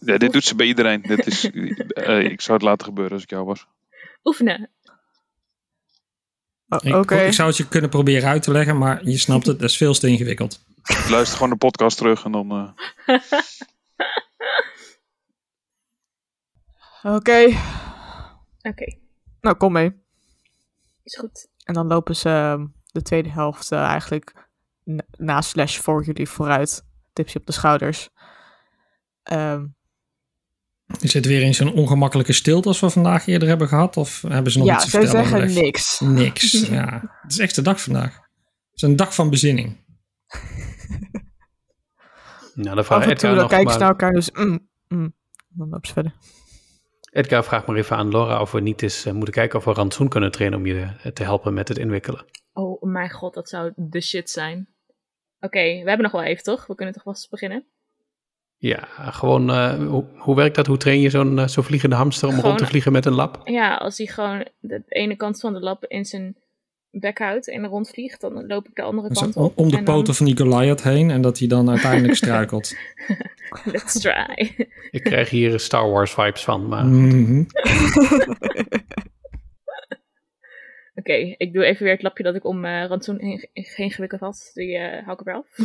Ja, 0.00 0.18
dit 0.18 0.32
doet 0.32 0.44
ze 0.44 0.54
bij 0.54 0.66
iedereen. 0.66 1.02
dit 1.02 1.26
is, 1.26 1.44
uh, 1.44 2.20
ik 2.32 2.40
zou 2.40 2.58
het 2.58 2.66
laten 2.66 2.86
gebeuren 2.86 3.12
als 3.12 3.22
ik 3.22 3.30
jou 3.30 3.44
was. 3.44 3.66
Oefenen. 4.24 4.70
Oh, 6.70 6.78
ik, 6.82 6.94
okay. 6.94 7.26
ik 7.26 7.32
zou 7.32 7.48
het 7.48 7.56
je 7.56 7.68
kunnen 7.68 7.90
proberen 7.90 8.28
uit 8.28 8.42
te 8.42 8.50
leggen, 8.50 8.78
maar 8.78 9.04
je 9.04 9.18
snapt 9.18 9.46
het, 9.46 9.58
dat 9.58 9.70
is 9.70 9.76
veel 9.76 9.94
te 9.94 10.08
ingewikkeld. 10.08 10.64
Luister 11.08 11.36
gewoon 11.36 11.52
de 11.52 11.58
podcast 11.58 11.96
terug 11.96 12.24
en 12.24 12.32
dan. 12.32 12.52
Uh... 12.52 12.68
Oké. 17.02 17.14
Okay. 17.14 17.46
Oké. 17.46 17.58
Okay. 18.68 18.98
Nou, 19.40 19.56
kom 19.56 19.72
mee. 19.72 20.02
Is 21.02 21.16
goed. 21.16 21.48
En 21.64 21.74
dan 21.74 21.86
lopen 21.86 22.16
ze 22.16 22.28
uh, 22.58 22.64
de 22.86 23.02
tweede 23.02 23.30
helft 23.30 23.72
uh, 23.72 23.78
eigenlijk 23.80 24.48
na, 25.16 25.40
slash 25.40 25.78
voor 25.78 26.04
jullie 26.04 26.28
vooruit. 26.28 26.84
Tipje 27.12 27.38
op 27.38 27.46
de 27.46 27.52
schouders. 27.52 28.08
Um, 29.32 29.76
is 31.00 31.14
het 31.14 31.26
weer 31.26 31.42
eens 31.42 31.58
een 31.58 31.72
ongemakkelijke 31.72 32.32
stilte 32.32 32.68
als 32.68 32.80
we 32.80 32.90
vandaag 32.90 33.26
eerder 33.26 33.48
hebben 33.48 33.68
gehad? 33.68 33.96
Of 33.96 34.22
hebben 34.28 34.52
ze 34.52 34.58
nog 34.58 34.66
ja, 34.66 34.74
iets 34.74 34.84
te 34.84 34.90
vertellen? 34.90 35.16
zeggen 35.16 35.40
onderweg? 35.40 35.62
niks. 35.64 36.00
Niks, 36.00 36.52
ja. 36.68 37.18
Het 37.22 37.32
is 37.32 37.38
echt 37.38 37.54
de 37.54 37.62
dag 37.62 37.80
vandaag. 37.80 38.14
Het 38.14 38.74
is 38.74 38.82
een 38.82 38.96
dag 38.96 39.14
van 39.14 39.30
bezinning. 39.30 39.76
Nou, 42.54 42.76
dan 42.76 42.88
Af 42.88 43.06
en 43.06 43.16
toe 43.16 43.34
dan 43.34 43.48
kijken 43.48 43.72
ze 43.72 43.78
naar 43.78 43.88
elkaar, 43.88 44.12
dus 44.12 44.30
mm, 44.30 44.68
mm. 44.88 45.14
dan 45.48 45.68
lopen 45.68 45.86
ze 45.86 45.92
verder. 45.92 46.12
Edgar 47.10 47.44
vraagt 47.44 47.66
maar 47.66 47.76
even 47.76 47.96
aan 47.96 48.10
Laura 48.10 48.40
of 48.40 48.52
we 48.52 48.60
niet 48.60 48.82
eens 48.82 49.06
uh, 49.06 49.12
moeten 49.12 49.34
kijken 49.34 49.58
of 49.58 49.64
we 49.64 49.72
rantsoen 49.72 50.08
kunnen 50.08 50.30
trainen 50.30 50.58
om 50.58 50.66
je 50.66 50.88
te 51.12 51.22
helpen 51.22 51.54
met 51.54 51.68
het 51.68 51.78
inwikkelen. 51.78 52.24
Oh 52.52 52.82
mijn 52.82 53.10
god, 53.10 53.34
dat 53.34 53.48
zou 53.48 53.72
de 53.76 54.00
shit 54.00 54.30
zijn. 54.30 54.68
Oké, 55.36 55.46
okay, 55.46 55.82
we 55.82 55.88
hebben 55.88 56.02
nog 56.02 56.12
wel 56.12 56.22
even, 56.22 56.42
toch? 56.42 56.66
We 56.66 56.74
kunnen 56.74 56.94
toch 56.94 57.02
vast 57.02 57.30
beginnen? 57.30 57.66
Ja, 58.62 58.88
gewoon, 58.96 59.50
uh, 59.50 59.86
hoe, 59.88 60.04
hoe, 60.16 60.36
werkt 60.36 60.54
dat? 60.54 60.66
Hoe 60.66 60.76
train 60.76 61.00
je 61.00 61.10
zo'n 61.10 61.38
uh, 61.38 61.46
zo 61.46 61.62
vliegende 61.62 61.96
hamster 61.96 62.28
om 62.28 62.34
gewoon, 62.34 62.46
rond 62.48 62.58
te 62.58 62.66
vliegen 62.66 62.92
met 62.92 63.06
een 63.06 63.12
lap? 63.12 63.40
Ja, 63.44 63.74
als 63.74 63.98
hij 63.98 64.06
gewoon 64.06 64.46
de 64.58 64.82
ene 64.88 65.16
kant 65.16 65.40
van 65.40 65.52
de 65.52 65.60
lap 65.60 65.84
in 65.84 66.04
zijn 66.04 66.36
bek 66.90 67.18
houdt 67.18 67.48
en 67.48 67.66
rondvliegt, 67.66 68.20
dan 68.20 68.46
loop 68.46 68.68
ik 68.68 68.74
de 68.74 68.82
andere 68.82 69.08
dus 69.08 69.18
kant 69.18 69.36
om, 69.36 69.44
op. 69.44 69.58
Om 69.58 69.70
de 69.70 69.76
en 69.76 69.84
poten 69.84 70.04
dan... 70.04 70.14
van 70.14 70.26
die 70.26 70.36
Goliath 70.36 70.82
heen 70.82 71.10
en 71.10 71.22
dat 71.22 71.38
hij 71.38 71.48
dan 71.48 71.70
uiteindelijk 71.70 72.14
struikelt. 72.22 72.76
Let's 73.64 74.00
try. 74.00 74.54
ik 74.90 75.02
krijg 75.02 75.30
hier 75.30 75.60
Star 75.60 75.90
Wars 75.90 76.12
vibes 76.12 76.44
van, 76.44 76.68
maar... 76.68 76.84
Mm 76.84 77.10
-hmm. 77.10 77.46
Oké, 80.94 81.10
okay, 81.10 81.34
ik 81.38 81.52
doe 81.52 81.64
even 81.64 81.84
weer 81.84 81.92
het 81.92 82.02
lapje 82.02 82.22
dat 82.22 82.34
ik 82.34 82.44
om 82.44 82.64
uh, 82.64 82.86
rantsoen 82.86 83.20
heen, 83.20 83.48
heen 83.52 83.90
gewikkeld 83.90 84.20
had. 84.20 84.50
Die 84.54 84.78
uh, 84.78 85.04
hou 85.04 85.12
ik 85.12 85.18
er 85.18 85.24
weer 85.24 85.34
af. 85.34 85.58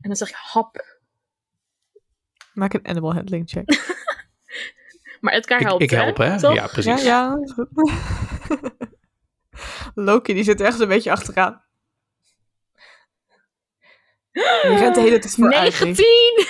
en 0.00 0.08
dan 0.08 0.16
zeg 0.16 0.28
je 0.28 0.34
hap. 0.38 1.00
Maak 2.52 2.72
een 2.72 2.88
animal 2.88 3.14
handling 3.14 3.48
check. 3.48 3.94
maar 5.20 5.32
Edgar 5.32 5.60
helpt, 5.60 5.82
Ik, 5.82 5.90
ik 5.90 5.96
help, 5.98 6.16
hè? 6.16 6.24
hè? 6.24 6.48
Ja, 6.48 6.66
precies. 6.66 7.02
Ja, 7.02 7.06
ja. 7.06 7.38
Is 7.42 7.52
goed. 7.56 7.68
Loki, 9.94 10.34
die 10.34 10.44
zit 10.44 10.60
echt 10.60 10.80
een 10.80 10.88
beetje 10.88 11.10
achteraan. 11.10 11.62
Je 14.32 14.76
rent 14.78 14.94
de 14.94 15.00
hele 15.00 15.18
tijd 15.18 15.34
vooruit. 15.34 15.80
19! 15.80 16.46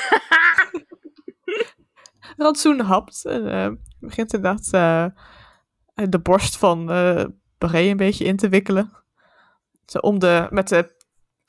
Rantsoen 2.36 2.80
hapt. 2.80 3.24
En 3.24 3.46
uh, 3.46 3.68
begint 3.98 4.32
inderdaad 4.32 4.70
uh, 4.74 5.06
de 6.08 6.18
borst 6.18 6.56
van 6.56 6.90
uh, 6.90 7.24
een 7.58 7.96
beetje 7.96 8.24
in 8.24 8.36
te 8.36 8.48
wikkelen. 8.48 8.90
Zo 9.86 9.98
om 9.98 10.18
de, 10.18 10.46
met 10.50 10.68
de 10.68 10.94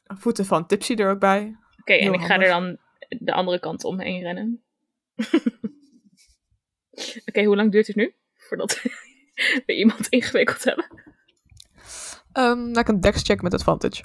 voeten 0.04 0.46
van 0.46 0.66
Tipsy 0.66 0.94
er 0.94 1.10
ook 1.10 1.20
bij. 1.20 1.58
Oké, 1.80 1.94
okay, 1.94 2.00
en 2.00 2.14
ik 2.14 2.22
ga 2.22 2.40
er 2.40 2.48
dan 2.48 2.78
de 3.20 3.34
andere 3.34 3.60
kant 3.60 3.84
omheen 3.84 4.22
rennen. 4.22 4.64
Oké, 7.26 7.44
hoe 7.44 7.56
lang 7.56 7.72
duurt 7.72 7.88
het 7.88 7.96
nu? 7.96 8.16
Voordat 8.34 8.82
we 9.66 9.76
iemand 9.76 10.08
ingewikkeld 10.08 10.64
hebben. 10.64 10.88
Ehm 12.32 12.72
maak 12.72 12.88
een 12.88 13.02
dex 13.02 13.22
check 13.22 13.42
met 13.42 13.54
advantage. 13.54 14.04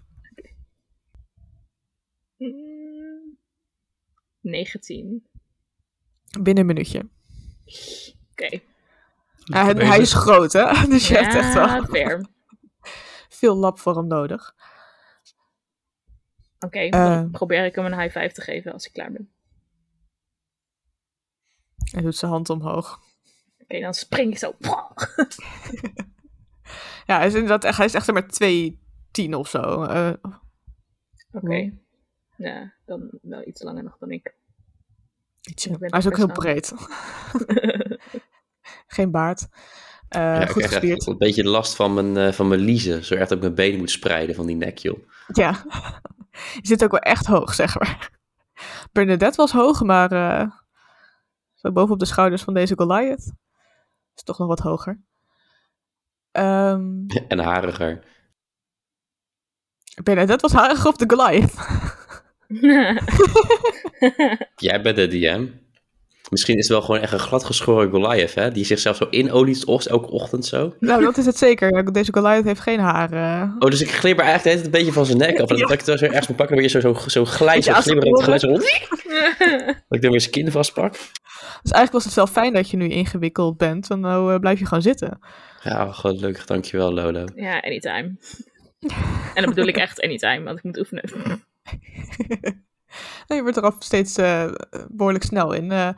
Mm, 2.37 3.39
19. 4.41 5.27
Binnen 6.41 6.59
een 6.59 6.67
minuutje. 6.67 7.09
Oké. 8.31 8.61
Ja, 9.45 9.75
hij, 9.75 10.01
is 10.01 10.13
groot, 10.13 10.53
hè? 10.53 10.73
Dus 10.89 11.09
je 11.09 11.15
hebt 11.15 11.35
echt 11.35 11.55
Ja, 11.55 11.75
wel 11.75 11.85
fair. 11.85 12.27
veel 13.29 13.57
lab 13.57 13.79
voor 13.79 13.97
hem 13.97 14.07
nodig. 14.07 14.55
Oké, 16.61 16.89
dan 16.89 17.01
Eh. 17.13 17.31
probeer 17.31 17.65
ik 17.65 17.75
hem 17.75 17.85
een 17.85 18.01
high 18.01 18.19
five 18.19 18.33
te 18.35 18.41
geven 18.41 18.73
als 18.73 18.87
ik 18.87 18.93
klaar 18.93 19.13
ben. 19.13 19.31
Hij 21.91 22.03
doet 22.03 22.17
zijn 22.17 22.31
hand 22.31 22.51
omhoog. 22.51 23.01
Oké, 23.63 23.81
dan 23.81 23.95
spring 23.95 24.31
ik 24.33 24.39
zo. 24.39 24.53
Ja, 27.07 27.17
hij 27.19 27.27
is 27.27 27.35
inderdaad 27.35 27.65
echt, 27.65 27.77
hij 27.77 27.87
is 27.87 27.95
echt 27.95 28.13
maar 28.13 28.27
2,10 29.23 29.35
of 29.35 29.49
zo. 29.49 29.83
Eh, 29.83 30.13
Oké. 31.33 31.73
Ja, 32.37 32.75
dan 32.87 33.19
wel 33.23 33.47
iets 33.47 33.63
langer 33.63 33.83
nog 33.83 33.99
dan 33.99 34.11
ik. 34.11 34.35
ietsje. 35.43 35.71
Ik 35.71 35.77
Hij 35.81 35.99
is 35.99 36.07
ook 36.07 36.17
heel 36.17 36.33
breed. 36.33 36.73
Geen 38.87 39.11
baard. 39.11 39.47
Eh, 40.09 40.21
Ja, 40.21 40.41
ik 40.43 40.49
goed 40.49 40.63
krijg 40.63 40.73
echt 40.73 40.81
gespierd. 40.81 41.07
een 41.07 41.19
beetje 41.19 41.45
last 41.45 41.75
van 41.77 41.95
mijn, 41.95 42.17
eh, 42.17 42.33
van 42.33 42.49
mijn 42.49 42.61
liezen. 42.61 43.05
Zo 43.05 43.15
erg 43.15 43.29
dat 43.29 43.37
ik 43.37 43.43
mijn 43.43 43.55
benen 43.55 43.79
moet 43.79 43.91
spreiden 43.91 44.35
van 44.35 44.47
die 44.47 44.57
nek, 44.57 44.79
joh. 44.79 44.99
Ja. 45.33 45.65
Je 46.55 46.67
zit 46.67 46.85
ook 46.85 46.91
wel 46.91 47.01
echt 47.01 47.27
hoog, 47.27 47.55
zeg 47.55 47.79
maar. 47.79 48.11
Bernadette 48.93 49.37
was 49.37 49.53
hoog, 49.53 49.83
maar 49.83 50.13
eh, 50.13 50.51
zo 51.55 51.73
bovenop 51.73 51.99
de 51.99 52.07
schouders 52.07 52.43
van 52.43 52.55
deze 52.55 52.75
Goliath 52.77 53.33
is 54.15 54.23
toch 54.23 54.39
nog 54.39 54.49
wat 54.49 54.59
hoger. 54.59 55.01
Ehm 56.31 57.07
En 57.29 57.39
hariger. 57.39 58.05
Bernadette 60.03 60.49
was 60.49 60.53
harig 60.53 60.87
op 60.87 60.99
de 60.99 61.05
Goliath. 61.09 61.55
Jij 64.67 64.83
bent 64.83 64.97
de 64.97 65.09
DM. 65.09 65.49
Misschien 66.31 66.57
is 66.57 66.69
het 66.69 66.77
wel 66.77 66.87
gewoon 66.87 67.01
echt 67.01 67.13
een 67.13 67.19
gladgeschoren 67.19 67.91
Goliath, 67.91 68.35
hè? 68.35 68.51
Die 68.51 68.65
zichzelf 68.65 68.97
zo 68.97 69.07
inoliet 69.11 69.65
elke 69.65 70.11
ochtend 70.11 70.47
zo. 70.47 70.75
nou, 70.81 71.03
dat 71.03 71.17
is 71.19 71.27
het 71.27 71.39
zeker. 71.39 71.93
Deze 71.93 72.13
Goliath 72.13 72.45
heeft 72.45 72.61
geen 72.61 72.81
haar. 72.81 73.13
eh. 73.13 73.51
Oh, 73.59 73.71
dus 73.71 73.81
ik 73.81 73.91
glibber 73.91 74.25
eigenlijk 74.25 74.43
de 74.43 74.49
hele 74.49 74.61
tijd 74.61 74.65
een 74.65 74.71
beetje 74.71 74.93
van 74.93 75.07
zijn 75.07 75.19
nek 75.19 75.41
af. 75.41 75.51
En 75.51 75.57
Ja. 75.57 75.63
dat 75.63 75.71
ik 75.81 75.87
het 75.87 75.99
zo 75.99 76.05
ergens 76.05 76.27
moet 76.29 76.37
pakken, 76.37 76.57
dan 76.57 76.65
weer 76.71 76.81
zo, 76.81 76.95
zo, 76.95 77.09
zo 77.09 77.21
Ja, 77.21 77.81
glibberend. 77.81 78.41
Zo, 78.41 78.49
dat 79.89 79.97
ik 79.97 80.03
dan 80.03 80.11
weer 80.11 80.21
zijn 80.21 80.33
kin 80.33 80.51
vastpak. 80.51 80.93
Dus 81.63 81.73
eigenlijk 81.73 81.93
was 81.93 82.05
het 82.05 82.15
wel 82.15 82.27
fijn 82.27 82.53
dat 82.53 82.71
je 82.71 82.77
nu 82.77 82.89
ingewikkeld 82.89 83.57
bent, 83.57 83.87
want 83.87 84.01
nou 84.01 84.33
eh, 84.35 84.39
blijf 84.41 84.59
je 84.59 84.67
gewoon 84.67 84.83
zitten. 84.83 85.19
Ja, 85.63 85.93
gelukkig. 85.93 86.45
Dankjewel, 86.47 86.93
Lolo. 86.93 87.25
ja, 87.35 87.61
anytime. 87.61 88.17
En 89.35 89.43
dan 89.45 89.49
bedoel 89.55 89.67
ik 89.67 89.77
echt 89.77 90.01
anytime, 90.03 90.43
want 90.45 90.59
ik 90.59 90.65
moet 90.65 90.79
oefenen. 90.79 91.05
Je 93.27 93.43
wordt 93.43 93.57
er 93.57 93.63
al 93.63 93.75
steeds 93.79 94.17
eh, 94.17 94.53
behoorlijk 94.89 95.25
snel 95.25 95.53
in. 95.53 95.73
Eh, 95.73 95.91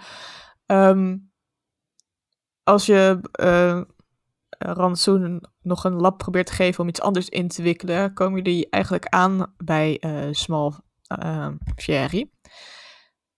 ehm, 0.67 1.17
als 2.63 2.87
je 2.87 3.19
eh 3.33 3.81
rantsoen 4.59 5.45
nog 5.63 5.85
een 5.85 6.01
lab 6.01 6.19
probeert 6.19 6.47
te 6.47 6.53
geven 6.53 6.81
om 6.81 6.89
iets 6.89 7.01
anders 7.01 7.29
in 7.29 7.49
te 7.49 7.63
wikkelen, 7.63 8.15
komen 8.15 8.43
jullie 8.43 8.71
eigenlijk 8.71 9.07
aan 9.07 9.55
bij 9.57 10.03
Small 10.31 10.73
uh, 11.23 11.49
Fieri. 11.77 12.31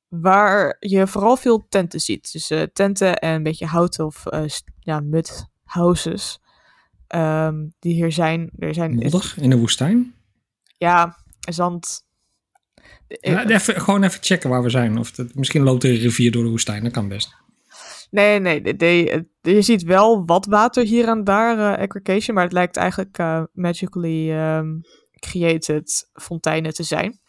Waar 0.09 0.77
je 0.79 1.07
vooral 1.07 1.37
veel 1.37 1.67
tenten 1.69 2.01
ziet. 2.01 2.33
Dus 2.33 2.71
tenten 2.73 3.19
en 3.19 3.35
een 3.35 3.43
beetje 3.43 3.67
hout 3.67 3.99
of 3.99 4.25
ja, 4.79 5.01
mud 5.01 5.47
houses. 5.65 6.41
ehm, 7.07 7.69
die 7.79 7.95
hier 7.95 8.13
zijn. 8.13 8.51
Er 8.59 8.75
zijn 8.75 8.95
Modder 8.95 9.35
in 9.37 9.51
de 9.51 9.59
woestijn. 9.59 10.15
ja, 10.79 11.17
zand. 11.39 12.05
Ja, 13.21 13.49
even, 13.49 13.81
gewoon 13.81 14.03
even 14.03 14.23
checken 14.23 14.51
waar 14.51 14.63
we 14.63 14.71
zijn. 14.71 14.99
Of 14.99 15.17
het, 15.17 15.35
misschien 15.35 15.63
loopt 15.63 15.85
er 15.85 15.91
een 15.91 15.97
rivier 15.97 16.31
door 16.31 16.43
de 16.45 16.51
woestijn. 16.51 16.83
Dat 16.83 16.93
kan 16.93 17.09
best. 17.09 17.35
Nee, 18.11 18.39
nee, 18.41 18.61
de, 18.63 18.77
de- 18.77 19.27
de- 19.41 19.55
je 19.55 19.63
ziet 19.63 19.83
wel 19.83 20.25
wat 20.27 20.47
water 20.47 20.85
hier 20.85 21.09
en 21.09 21.25
daar, 21.25 21.59
eh 21.79 21.83
aggregation, 21.83 22.35
maar 22.35 22.45
het 22.45 22.53
lijkt 22.53 22.77
eigenlijk 22.77 23.19
eh, 23.19 23.43
magically 23.53 24.31
ehm, 24.33 24.69
created 25.19 26.11
fonteinen 26.13 26.75
te 26.75 26.83
zijn. 26.83 27.21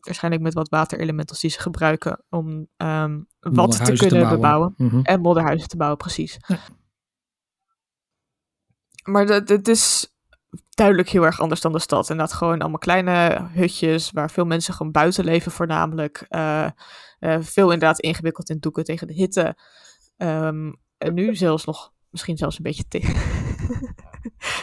Waarschijnlijk 0.00 0.42
met 0.42 0.54
wat 0.54 0.68
waterelementals 0.68 1.40
die 1.40 1.50
ze 1.50 1.60
gebruiken 1.60 2.24
om 2.30 2.68
ehm, 2.76 3.20
wat 3.40 3.70
te 3.84 3.92
kunnen 4.08 4.18
bebouwen. 4.34 4.74
Mhm. 4.76 5.00
En 5.02 5.20
modderhuizen 5.20 5.68
te 5.68 5.76
bouwen, 5.76 5.98
precies. 5.98 6.36
Ja. 6.46 6.58
Maar 9.04 9.26
dat- 9.26 9.48
het 9.48 9.68
is 9.68 10.15
duidelijk 10.70 11.08
heel 11.08 11.24
erg 11.24 11.40
anders 11.40 11.60
dan 11.60 11.72
de 11.72 11.78
stad. 11.78 12.10
En 12.10 12.16
dat 12.16 12.32
gewoon 12.32 12.60
allemaal 12.60 12.78
kleine 12.78 13.46
hutjes 13.52 14.10
waar 14.10 14.30
veel 14.30 14.44
mensen 14.44 14.74
gewoon 14.74 14.92
buiten 14.92 15.24
leven 15.24 15.52
voornamelijk. 15.52 16.24
Eh, 16.28 16.66
eh, 17.18 17.38
veel 17.40 17.72
inderdaad 17.72 18.00
ingewikkeld 18.00 18.50
in 18.50 18.58
doeken 18.58 18.84
tegen 18.84 19.06
de 19.06 19.12
hitte. 19.12 19.56
Ehm, 20.16 20.72
en 20.98 21.14
nu 21.14 21.34
zelfs 21.34 21.64
nog, 21.64 21.92
misschien 22.10 22.36
zelfs 22.36 22.56
een 22.56 22.62
beetje 22.62 22.88
tegen. 22.88 23.14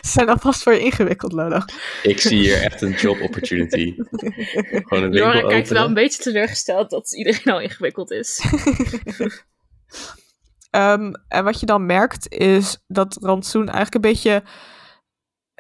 Ze 0.02 0.10
zijn 0.10 0.30
alvast 0.30 0.64
voor 0.64 0.74
je 0.74 0.80
ingewikkeld, 0.80 1.32
Lolo. 1.32 1.60
Ik 2.04 2.20
zie 2.20 2.40
hier 2.40 2.62
echt 2.62 2.82
een 2.82 2.92
job 2.92 3.22
opportunity. 3.22 3.96
Gewoon 4.88 5.04
een 5.04 5.48
kijkt 5.48 5.70
wel 5.70 5.86
een 5.86 5.94
beetje 5.94 6.22
teleurgesteld 6.22 6.90
dat 6.90 7.14
iedereen 7.14 7.54
al 7.54 7.62
ingewikkeld 7.62 8.12
is. 8.12 8.42
Ehm, 10.74 11.14
en 11.28 11.44
wat 11.44 11.60
je 11.60 11.66
dan 11.66 11.86
merkt 11.86 12.30
is 12.30 12.84
dat 12.88 13.18
Rantsoen 13.22 13.70
eigenlijk 13.70 13.96
een 13.96 14.12
beetje 14.12 14.44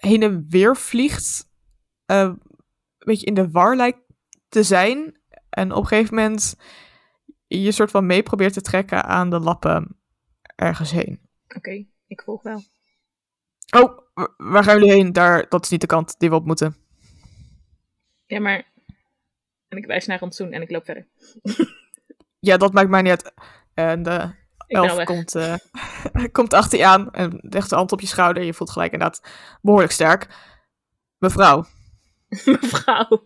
heen 0.06 0.24
en 0.24 0.46
weer 0.50 0.78
vliegt. 0.78 1.52
eh, 2.06 2.20
een 2.20 2.40
beetje 2.98 3.26
in 3.26 3.34
de 3.34 3.50
war 3.52 3.76
lijkt 3.76 4.00
te 4.50 4.64
zijn. 4.64 5.20
En 5.50 5.72
op 5.72 5.82
een 5.82 5.88
gegeven 5.88 6.16
moment 6.16 6.56
je 7.48 7.72
soort 7.72 7.92
van 7.92 8.06
mee 8.06 8.24
probeert 8.24 8.54
te 8.54 8.62
trekken 8.62 9.04
aan 9.04 9.30
de 9.30 9.40
lappen 9.40 10.00
ergens 10.56 10.92
heen. 10.92 11.22
Oké, 11.56 11.86
ik 12.08 12.22
volg 12.22 12.42
wel. 12.42 12.64
Oh, 13.70 14.00
wa- 14.14 14.34
waar 14.38 14.64
gaan 14.64 14.80
jullie 14.80 14.92
heen? 14.94 15.14
Daar, 15.14 15.50
dat 15.50 15.64
is 15.64 15.70
niet 15.70 15.82
de 15.82 15.88
kant 15.88 16.20
die 16.20 16.30
we 16.30 16.36
op 16.36 16.46
moeten. 16.46 16.76
Ja, 18.26 18.40
maar... 18.40 18.72
En 19.68 19.78
ik 19.78 19.86
wijs 19.86 20.06
naar 20.06 20.20
rantsoen 20.20 20.52
en 20.52 20.62
ik 20.62 20.70
loop 20.72 20.86
verder. 20.86 21.08
Ja, 22.40 22.58
dat 22.58 22.74
maakt 22.74 22.90
mij 22.90 23.02
niet 23.02 23.12
uit. 23.12 23.34
En 23.74 24.04
al 24.06 24.34
elf 24.74 25.04
komt, 25.04 25.36
eh, 25.36 25.56
komt 26.32 26.54
achter 26.54 26.78
je 26.80 26.86
aan 26.86 27.12
en 27.12 27.40
legt 27.42 27.70
de 27.70 27.76
hand 27.76 27.92
op 27.92 28.02
je 28.02 28.08
schouder. 28.08 28.44
Je 28.44 28.54
voelt 28.54 28.72
gelijk 28.72 28.92
inderdaad 28.92 29.22
behoorlijk 29.62 29.92
sterk. 29.92 30.28
Mevrouw, 31.18 31.66
Mevrouw. 32.46 33.22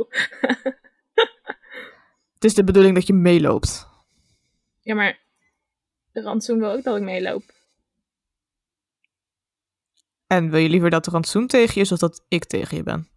het 2.33 2.43
is 2.43 2.53
de 2.53 2.63
bedoeling 2.63 2.95
dat 2.95 3.07
je 3.07 3.13
meeloopt. 3.13 3.87
Ja, 4.81 4.95
maar... 4.95 5.25
De 6.11 6.21
rantsoen 6.21 6.59
wil 6.59 6.71
ook 6.71 6.83
dat 6.83 6.95
ik 6.95 7.03
meeloop. 7.03 7.43
En 10.27 10.49
wil 10.49 10.59
je 10.59 10.69
liever 10.69 10.89
dat 10.89 11.05
de 11.05 11.11
rantsoen 11.11 11.47
tegen 11.47 11.73
je 11.73 11.79
is 11.79 11.91
of 11.91 11.99
dat 11.99 12.23
ik 12.27 12.45
tegen 12.45 12.77
je 12.77 12.83
ben? 12.83 13.09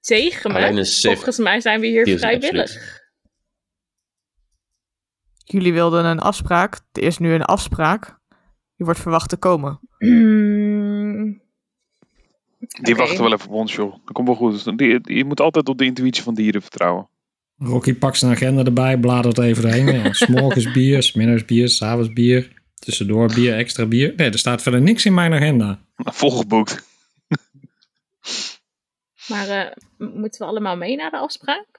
Tegen 0.00 0.52
me? 0.52 0.86
Volgens 1.00 1.38
mij 1.38 1.60
zijn 1.60 1.80
we 1.80 1.86
hier 1.86 2.18
vrijwillig. 2.18 3.00
Jullie 5.50 5.72
wilden 5.72 6.04
een 6.04 6.18
afspraak. 6.20 6.80
Er 6.92 7.02
is 7.02 7.18
nu 7.18 7.32
een 7.32 7.42
afspraak. 7.44 8.18
Je 8.74 8.84
wordt 8.84 9.00
verwacht 9.00 9.28
te 9.28 9.36
komen. 9.36 9.80
Mm, 9.98 11.40
Die 12.82 12.94
wachten 12.96 13.22
wel 13.22 13.32
even 13.32 13.48
op 13.48 13.54
ons, 13.54 13.74
joh. 13.74 13.92
Dat 14.04 14.12
komt 14.12 14.26
wel 14.28 14.36
goed. 14.36 14.78
Die, 14.78 15.14
je 15.14 15.24
moet 15.24 15.40
altijd 15.40 15.68
op 15.68 15.78
de 15.78 15.84
intuïtie 15.84 16.22
van 16.22 16.34
dieren 16.34 16.62
vertrouwen. 16.62 17.08
Rocky 17.56 17.94
pakt 17.94 18.18
zijn 18.18 18.32
agenda 18.32 18.64
erbij, 18.64 18.98
bladert 18.98 19.38
even 19.38 19.62
doorheen. 19.62 19.86
Ja, 19.86 20.12
S'morgens 20.22 20.72
bier, 20.72 21.02
smiddags 21.02 21.44
bier, 21.44 21.68
s'avonds 21.68 22.12
bier. 22.12 22.56
Tussendoor 22.74 23.34
bier, 23.34 23.56
extra 23.56 23.86
bier. 23.86 24.12
Nee, 24.16 24.30
er 24.30 24.38
staat 24.38 24.62
verder 24.62 24.82
niks 24.82 25.04
in 25.06 25.14
mijn 25.14 25.32
agenda. 25.32 25.78
Volgeboekt. 25.96 26.86
Maar 29.28 29.48
eh, 29.48 29.72
moeten 29.96 30.40
we 30.40 30.46
allemaal 30.46 30.76
mee 30.76 30.96
naar 30.96 31.10
de 31.10 31.16
afspraak? 31.18 31.77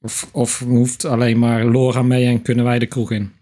Of, 0.00 0.28
of 0.32 0.58
hoeft 0.58 1.04
alleen 1.04 1.38
maar 1.38 1.64
Laura 1.64 2.02
mee 2.02 2.26
en 2.26 2.42
kunnen 2.42 2.64
wij 2.64 2.78
de 2.78 2.86
kroeg 2.86 3.10
in. 3.10 3.34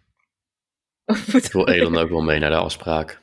Ik 1.32 1.52
wil 1.52 1.68
Elon 1.68 1.96
ook 1.96 2.08
wel 2.08 2.22
mee 2.22 2.38
naar 2.38 2.50
de 2.50 2.56
afspraak. 2.56 3.22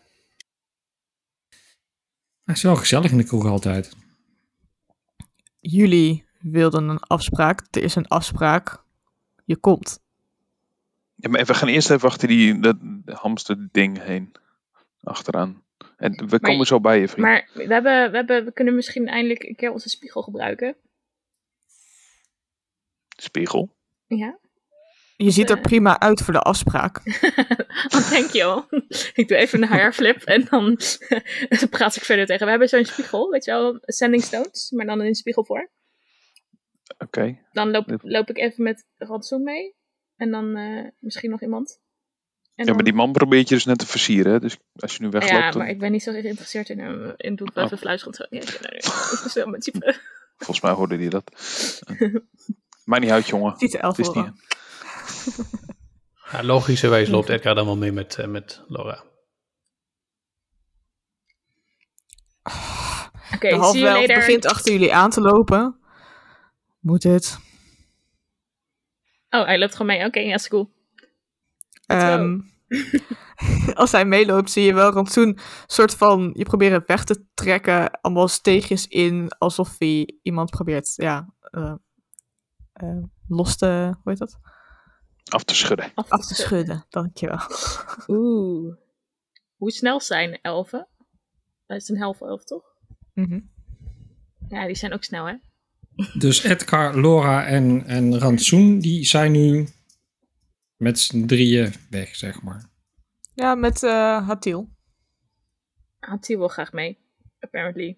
Het 2.44 2.56
is 2.56 2.64
wel 2.64 2.76
gezellig 2.76 3.12
in 3.12 3.18
de 3.18 3.24
kroeg 3.24 3.46
altijd. 3.46 3.96
Jullie 5.60 6.26
wilden 6.40 6.88
een 6.88 7.00
afspraak. 7.00 7.62
Er 7.72 7.84
is 7.84 7.96
een 7.96 8.08
afspraak. 8.08 8.84
Je 9.46 9.56
komt. 9.56 10.00
Ja, 11.16 11.30
maar 11.30 11.46
we 11.46 11.54
gaan 11.54 11.68
eerst 11.68 11.90
even 11.90 12.10
achter 12.10 12.28
die 12.28 12.60
dat 12.60 12.78
hamster 13.06 13.68
ding 13.72 14.04
heen. 14.04 14.32
Achteraan. 15.02 15.64
En 15.98 16.30
we 16.30 16.40
komen 16.40 16.66
zo 16.66 16.80
bij 16.80 17.00
je, 17.00 17.08
vriend. 17.08 17.28
Maar 17.28 17.50
we, 17.54 17.74
hebben, 17.74 18.12
we, 18.12 18.18
hebben, 18.18 18.46
we 18.46 18.54
kunnen 18.54 18.76
misschien 18.76 19.08
eindelijk 19.08 19.44
een 19.44 19.56
keer 19.56 19.72
onze 19.72 19.90
spiegel 19.90 20.22
gebruiken. 20.22 20.76
Spiegel. 23.22 23.76
Ja. 24.08 24.40
Je 25.16 25.32
ziet 25.32 25.50
er 25.50 25.56
Eh. 25.58 25.62
prima 25.62 26.00
uit 26.00 26.22
voor 26.22 26.34
de 26.34 26.40
afspraak. 26.40 27.02
oh, 27.96 28.10
thank 28.10 28.30
you. 28.32 28.64
ik 29.14 29.28
doe 29.28 29.38
even 29.38 29.62
een 29.62 29.68
hairflip 29.68 30.22
en 30.24 30.46
dan 30.50 30.78
praat 31.70 31.96
ik 31.96 32.04
verder 32.04 32.26
tegen. 32.26 32.44
We 32.46 32.50
hebben 32.52 32.70
zo'n 32.70 32.86
spiegel, 32.86 33.30
weet 33.30 33.46
je 33.46 33.52
wel, 33.52 33.78
sending 33.82 34.24
stones, 34.24 34.72
maar 34.72 34.86
dan 34.86 35.02
in 35.02 35.16
spiegel 35.16 35.46
voor. 35.46 35.72
Oké. 36.98 37.40
Dan 37.52 37.72
loop, 37.72 38.00
loop 38.02 38.30
ik 38.30 38.38
even 38.38 38.64
met 38.64 38.86
rantsoen 38.98 39.44
mee. 39.44 39.76
En 40.16 40.32
dan 40.32 40.56
eh, 40.56 40.88
misschien 41.00 41.30
nog 41.30 41.42
iemand. 41.42 41.80
En 42.56 42.66
Ja, 42.66 42.74
maar 42.74 42.84
die 42.84 42.94
man 42.94 43.12
probeert 43.12 43.50
je 43.50 43.56
dus 43.56 43.66
net 43.66 43.78
te 43.80 43.88
versieren. 43.88 44.32
hè. 44.32 44.40
Dus 44.40 44.58
als 44.76 44.96
je 44.96 45.04
nu 45.04 45.10
wegloopt, 45.10 45.36
Ja, 45.36 45.50
dan- 45.50 45.58
maar 45.62 45.70
ik 45.70 45.80
ben 45.80 45.92
niet 45.92 46.04
zo 46.04 46.12
geïnteresseerd 46.12 46.70
in 46.70 46.80
hem. 46.80 47.14
In 47.18 47.36
doe 47.36 47.48
ik 47.48 47.54
wel 47.54 47.64
Oh. 47.64 47.70
even 47.72 47.78
fluisterend 47.84 48.16
zo. 48.18 48.26
Ja, 48.30 48.40
nee, 48.40 48.72
nee. 48.72 48.82
Dat 48.82 49.24
is 49.26 49.34
wel 49.34 49.48
mijn 49.48 49.62
type. 49.62 49.96
volgens 50.38 50.62
mij 50.62 50.72
hoorde 50.72 50.98
hij 50.98 51.10
dat. 51.10 51.32
Maakt 52.92 53.04
niet 53.04 53.12
uit, 53.14 53.28
jongen. 53.28 53.54
Ziet 53.58 53.72
de 53.72 53.78
elf 53.78 53.98
Het 53.98 54.08
is 54.08 54.14
niet... 54.14 54.26
horen. 54.26 54.40
Ja, 56.32 56.44
logischerwijs 56.44 57.10
loopt 57.10 57.30
Edgar 57.30 57.56
dan 57.56 57.66
wel 57.66 57.78
mee 57.78 57.92
met, 57.92 58.18
eh, 58.18 58.28
met 58.28 58.64
Laura. 58.68 59.04
Oké, 63.34 63.50
de 63.50 63.64
see 63.72 63.88
half 63.88 64.08
begint 64.08 64.46
achter 64.46 64.72
jullie 64.72 64.94
aan 64.94 65.10
te 65.10 65.22
lopen. 65.22 65.80
Moet 66.80 67.04
het. 67.04 67.40
Oh, 69.30 69.46
hij 69.46 69.60
loopt 69.60 69.76
gewoon 69.76 69.88
mee. 69.88 70.06
Oké, 70.06 70.20
ja, 70.20 70.34
is 70.34 70.48
cool. 70.48 70.74
Ehm, 71.86 72.40
als 73.74 73.92
hij 73.92 74.06
meeloopt, 74.06 74.52
zie 74.52 74.64
je 74.64 74.74
wel 74.74 74.92
rantsoen 74.92 75.38
soort 75.66 75.96
van 75.96 76.32
je 76.34 76.44
probeert 76.44 76.74
het 76.74 76.88
weg 76.88 77.04
te 77.04 77.26
trekken, 77.34 77.92
allemaal 78.02 78.28
steegjes 78.28 78.88
in, 78.88 79.32
alsof 79.38 79.76
hij 79.78 80.20
iemand 80.22 80.50
probeert, 80.50 80.94
ja, 80.96 81.34
eh, 81.40 81.74
eh, 82.82 83.04
los 83.28 83.58
te, 83.58 83.96
hoe 84.04 84.12
heet 84.12 84.18
dat? 84.18 84.40
Af 85.30 85.44
te 85.44 85.56
schudden. 85.56 85.92
Af 85.96 86.28
te 86.28 86.36
schudden, 86.36 86.86
dankjewel. 86.90 87.40
Oeh. 88.08 88.76
Hoe 89.56 89.72
snel 89.72 90.02
zijn 90.02 90.40
elfen? 90.42 90.88
Dat 91.66 91.82
is 91.82 91.90
een 91.90 92.02
half 92.02 92.22
elf, 92.22 92.44
toch? 92.44 92.64
Mhm. 93.14 93.40
Ja, 94.50 94.66
die 94.66 94.76
zijn 94.76 94.94
ook 94.94 95.04
snel, 95.04 95.26
hè? 95.26 95.36
Dus 96.14 96.44
Edgar, 96.44 97.02
Laura 97.02 97.46
en, 97.46 97.86
en 97.86 98.20
Rantsoen, 98.20 98.80
die 98.80 99.06
zijn 99.06 99.32
nu 99.32 99.68
met 100.78 101.00
z'n 101.00 101.26
drieën 101.26 101.74
weg, 101.90 102.16
zeg 102.16 102.42
maar. 102.42 102.70
Ja, 103.34 103.56
met 103.56 103.84
eh 103.84 104.28
Hatil. 104.28 104.70
Hatie 106.00 106.38
wil 106.38 106.48
graag 106.48 106.72
mee, 106.72 106.98
apparently. 107.40 107.98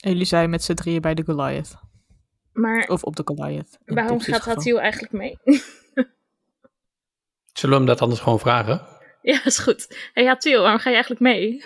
En 0.00 0.10
jullie 0.10 0.24
zijn 0.26 0.50
met 0.50 0.62
z'n 0.62 0.74
drieën 0.74 1.00
bij 1.00 1.14
de 1.14 1.24
Goliath. 1.24 1.74
Maar 2.52 2.88
Of 2.88 3.02
op 3.02 3.16
de 3.16 3.22
Goliath. 3.24 3.78
waarom 3.84 4.20
gaat. 4.20 4.44
Hatil 4.44 4.80
eigenlijk 4.80 5.12
mee? 5.12 5.38
Zullen 7.52 7.74
we 7.74 7.82
hem 7.82 7.86
dat 7.86 8.00
anders 8.00 8.20
gewoon 8.20 8.38
vragen? 8.38 8.86
ja, 9.22 9.44
is 9.44 9.58
goed. 9.58 10.10
hey, 10.12 10.26
Hatil, 10.26 10.60
waarom 10.60 10.78
ga 10.80 10.88
je 10.88 10.94
eigenlijk 10.94 11.22
mee? 11.24 11.64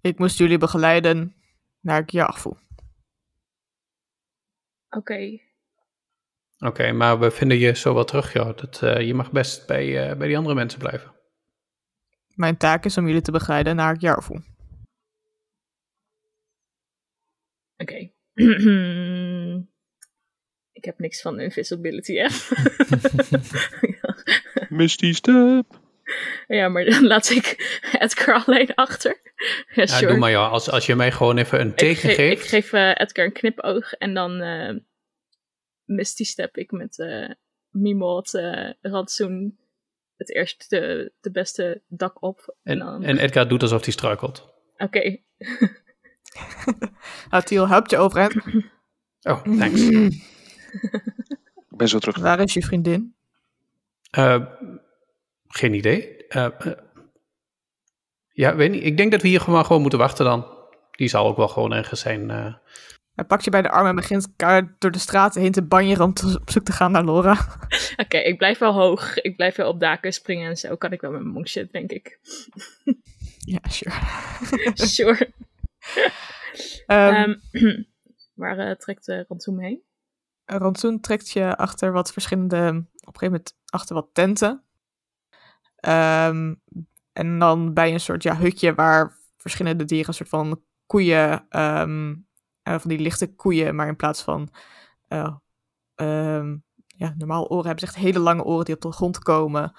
Ik 0.00 0.18
moest 0.18 0.38
jullie 0.38 0.58
begeleiden 0.58 1.34
naar 1.80 2.02
Gjarfu. 2.06 2.50
Oké. 4.90 5.38
Oké, 6.58 6.92
maar 6.92 7.18
we 7.18 7.30
vinden 7.30 7.58
je 7.58 7.76
zo 7.76 7.94
wel 7.94 8.04
terug, 8.04 8.32
joh. 8.32 8.56
Dat, 8.56 8.82
eh, 8.82 9.06
je 9.06 9.14
mag 9.14 9.30
best 9.30 9.66
bij, 9.66 10.08
eh, 10.10 10.16
bij 10.16 10.26
die 10.26 10.36
andere 10.36 10.54
mensen 10.54 10.78
blijven. 10.78 11.14
Mijn 12.34 12.56
taak 12.56 12.84
is 12.84 12.96
om 12.98 13.06
jullie 13.06 13.22
te 13.22 13.30
begeleiden 13.32 13.76
naar 13.76 13.96
Gjarfu. 13.96 14.40
Oké. 17.86 18.10
ik 20.72 20.84
heb 20.84 20.98
niks 20.98 21.20
van 21.22 21.40
invisibility, 21.40 22.14
hè? 22.14 22.26
Misty 24.76 25.12
step. 25.12 25.64
ja, 26.46 26.68
maar 26.68 26.84
dan 26.84 27.06
laat 27.06 27.30
ik 27.30 27.56
Edgar 27.98 28.44
alleen 28.46 28.74
achter. 28.74 29.20
ja, 29.74 29.82
Ja, 29.82 29.86
sure. 29.86 30.06
doe 30.10 30.18
maar, 30.20 30.30
joh. 30.30 30.50
Als, 30.52 30.70
als 30.70 30.86
je 30.86 30.94
mij 30.94 31.12
gewoon 31.12 31.38
even 31.38 31.60
een 31.60 31.74
teken 31.74 31.96
ge- 32.10 32.14
geeft. 32.14 32.42
ik 32.42 32.48
geef 32.48 32.72
eh, 32.72 32.88
Edgar 32.94 33.24
een 33.24 33.32
knipoog 33.32 33.92
en 33.92 34.14
dan 34.14 34.40
eh 34.40 34.74
Misty 35.84 36.24
step 36.24 36.56
ik 36.56 36.70
met 36.70 36.98
eh 36.98 37.30
Mimot, 37.70 38.30
Rantsoen 38.80 39.58
het 40.16 40.30
eerste, 40.34 40.64
de, 40.68 41.12
de 41.20 41.30
beste 41.30 41.82
dak 41.88 42.22
op. 42.22 42.56
En, 42.62 42.72
en, 42.72 42.78
dan... 42.78 43.02
en 43.04 43.18
Edgar 43.18 43.48
doet 43.48 43.62
alsof 43.62 43.84
hij 43.84 43.92
struikelt. 43.92 44.54
Oké. 44.76 45.00
Hatil 47.28 47.68
helpt 47.68 47.90
je 47.90 47.98
overeind. 47.98 48.34
Oh, 49.22 49.42
thanks. 49.42 49.80
Ik 51.70 51.76
ben 51.76 51.88
zo 51.88 51.98
terug. 51.98 52.18
Waar 52.18 52.40
is 52.40 52.52
je 52.54 52.62
vriendin? 52.62 53.14
Eh, 54.10 54.42
geen 55.48 55.74
idee. 55.74 56.26
Eh, 56.26 56.44
eh, 56.44 56.72
ja, 58.28 58.56
weet 58.56 58.70
niet. 58.70 58.84
Ik 58.84 58.96
denk 58.96 59.10
dat 59.10 59.22
we 59.22 59.28
hier 59.28 59.40
gewoon, 59.40 59.64
gewoon 59.66 59.80
moeten 59.80 59.98
wachten 59.98 60.24
dan. 60.24 60.46
Die 60.90 61.08
zal 61.08 61.26
ook 61.26 61.36
wel 61.36 61.48
gewoon 61.48 61.72
ergens 61.72 62.00
zijn. 62.00 62.30
eh. 62.30 62.54
Hij 63.14 63.24
pakt 63.24 63.44
je 63.44 63.50
bij 63.50 63.62
de 63.62 63.70
arm 63.70 63.86
en 63.86 63.94
begint 63.94 64.28
door 64.78 64.90
de 64.90 64.98
straten 64.98 65.40
heen 65.40 65.52
te 65.52 65.62
banjeren 65.62 66.04
om 66.04 66.12
te- 66.14 66.38
op 66.40 66.50
zoek 66.50 66.64
te 66.64 66.72
gaan 66.72 66.92
naar 66.92 67.04
Laura. 67.04 67.58
Oké, 68.04 68.16
ik 68.18 68.38
blijf 68.38 68.58
wel 68.58 68.72
hoog. 68.72 69.16
Ik 69.18 69.36
blijf 69.36 69.56
wel 69.56 69.68
op 69.68 69.80
daken 69.80 70.12
springen 70.12 70.48
en 70.48 70.56
zo 70.56 70.76
kan 70.76 70.92
ik 70.92 71.00
wel 71.00 71.10
met 71.10 71.20
mijn 71.20 71.32
monk 71.32 71.48
shit, 71.48 71.72
denk 71.72 71.90
ik. 71.90 72.18
Ja, 73.38 73.58
sure. 73.68 73.94
Sure. 74.86 75.30
Ehm, 76.86 77.34
waar 78.34 78.58
eh, 78.58 78.74
trekt 78.74 79.08
uh, 79.08 79.20
Rantsoen 79.28 79.58
heen? 79.58 79.82
Rantsoen 80.44 81.00
trekt 81.00 81.30
je 81.30 81.56
achter 81.56 81.92
wat 81.92 82.12
verschillende, 82.12 82.58
op 82.58 83.14
een 83.14 83.18
gegeven 83.18 83.26
moment 83.26 83.56
achter 83.64 83.94
wat 83.94 84.08
tenten. 84.12 84.62
Ehm, 85.76 86.54
en 87.12 87.38
dan 87.38 87.74
bij 87.74 87.92
een 87.92 88.00
soort 88.00 88.22
ja, 88.22 88.36
hutje 88.36 88.74
waar 88.74 89.16
verschillende 89.36 89.84
dieren, 89.84 90.08
een 90.08 90.14
soort 90.14 90.28
van 90.28 90.62
koeien, 90.86 91.46
eh, 91.48 91.82
van 92.62 92.80
die 92.90 92.98
lichte 92.98 93.34
koeien, 93.34 93.74
maar 93.74 93.88
in 93.88 93.96
plaats 93.96 94.22
van 94.22 94.48
ehm, 95.08 96.56
ja, 96.86 97.14
normaal 97.16 97.48
oren 97.48 97.66
hebben 97.66 97.88
ze 97.88 97.94
echt 97.94 98.04
hele 98.04 98.18
lange 98.18 98.44
oren 98.44 98.64
die 98.64 98.74
op 98.74 98.80
de 98.80 98.92
grond 98.92 99.18
komen. 99.18 99.72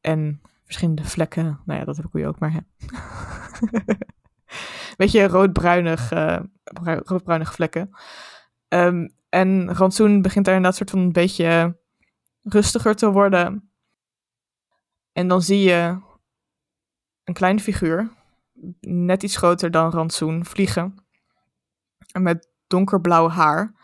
En 0.00 0.40
verschillende 0.64 1.04
vlekken. 1.04 1.60
Nou 1.64 1.78
ja, 1.78 1.84
dat 1.84 1.94
hebben 1.94 2.12
koeien 2.12 2.28
ook, 2.28 2.38
maar 2.38 2.52
hè. 2.52 2.60
Beetje 4.96 5.26
roodbruinig, 5.26 6.10
eh, 6.12 6.38
bru- 6.62 7.00
roodbruinige 7.04 7.52
vlekken. 7.52 7.90
Ehm, 8.68 9.08
en 9.28 9.74
Rantsoen 9.74 10.22
begint 10.22 10.44
daar 10.44 10.54
inderdaad 10.54 10.78
soort 10.78 10.90
van 10.90 10.98
een 10.98 11.12
beetje 11.12 11.78
rustiger 12.42 12.94
te 12.96 13.10
worden. 13.10 13.70
En 15.12 15.28
dan 15.28 15.42
zie 15.42 15.58
je 15.60 15.98
een 17.24 17.34
kleine 17.34 17.60
figuur, 17.60 18.10
net 18.80 19.22
iets 19.22 19.36
groter 19.36 19.70
dan 19.70 19.90
Rantsoen, 19.90 20.44
vliegen. 20.44 21.04
En 22.12 22.22
met 22.22 22.48
donkerblauw 22.66 23.28
haar 23.28 23.74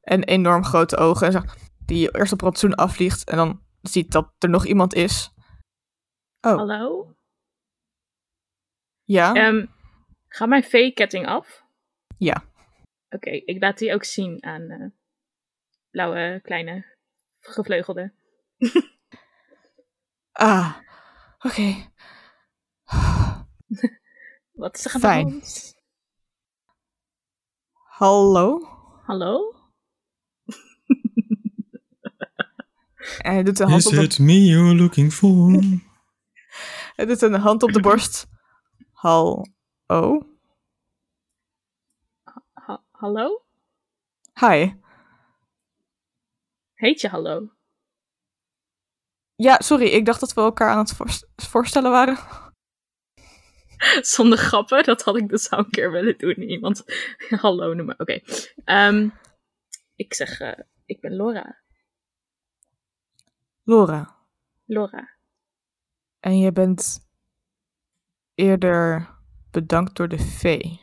en 0.00 0.24
enorm 0.24 0.64
grote 0.64 0.96
ogen. 0.96 1.26
En 1.26 1.32
zo, 1.32 1.40
die 1.84 2.16
eerst 2.16 2.32
op 2.32 2.40
Rantsoen 2.40 2.74
afvliegt 2.74 3.24
en 3.30 3.36
dan 3.36 3.62
ziet 3.82 4.12
dat 4.12 4.32
er 4.38 4.48
nog 4.48 4.66
iemand 4.66 4.94
is. 4.94 5.34
Oh, 6.40 6.56
Hallo? 6.56 7.14
ja? 9.04 9.34
Ehm 9.34 9.66
ga 10.32 10.46
mijn 10.46 10.64
V-ketting 10.64 11.26
af? 11.26 11.64
Ja. 12.18 12.44
Oké, 13.08 13.30
ik 13.30 13.60
laat 13.60 13.78
die 13.78 13.94
ook 13.94 14.04
zien 14.04 14.44
aan 14.44 14.70
eh, 14.70 14.86
blauwe, 15.90 16.40
kleine, 16.42 16.86
gevleugelde. 17.40 18.12
Ah, 20.34 20.76
oké. 21.38 21.90
Wat 24.52 24.76
is 24.76 24.84
er 24.84 24.92
aan 24.94 25.00
de 25.00 25.06
Fijn. 25.06 25.42
Hallo? 27.72 28.60
Hallo? 29.04 29.54
En 33.18 33.32
hij 33.34 33.42
doet 33.42 33.58
een 33.58 33.68
hand 33.68 33.80
Is 33.80 33.86
op 33.86 33.92
de 33.92 34.02
it 34.02 34.18
me 34.18 34.44
you're 34.44 34.74
looking 34.74 35.12
for? 35.12 35.62
Hij 36.94 37.06
doet 37.06 37.22
een 37.22 37.34
hand 37.34 37.62
op 37.62 37.72
de 37.72 37.80
borst. 37.80 38.26
Ha- 42.54 42.82
hallo? 42.90 43.44
Hi. 44.40 44.72
Heet 46.74 47.00
je 47.00 47.08
hallo? 47.08 47.52
Ja, 49.34 49.60
sorry, 49.60 49.86
ik 49.86 50.04
dacht 50.04 50.20
dat 50.20 50.32
we 50.32 50.40
elkaar 50.40 50.70
aan 50.70 50.78
het 50.78 50.92
voorst- 50.92 51.28
voorstellen 51.36 51.90
waren. 51.90 52.16
Zonder 54.14 54.38
grappen, 54.38 54.84
dat 54.84 55.02
had 55.02 55.16
ik 55.16 55.28
dus 55.28 55.42
zou 55.42 55.64
een 55.64 55.70
keer 55.70 55.90
willen 55.92 56.18
doen. 56.18 56.34
Iemand 56.42 56.84
hallo 57.42 57.74
noemen. 57.74 58.00
Oké. 58.00 58.20
Ehm, 58.64 59.08
ik 59.94 60.14
zeg, 60.14 60.40
eh, 60.40 60.58
ik 60.84 61.00
ben 61.00 61.16
Laura. 61.16 61.60
Laura. 63.62 64.16
Laura. 64.64 65.10
En 66.20 66.38
je 66.38 66.52
bent 66.52 67.08
eerder 68.34 69.08
bedankt 69.52 69.96
door 69.96 70.08
de 70.08 70.18
vee. 70.18 70.80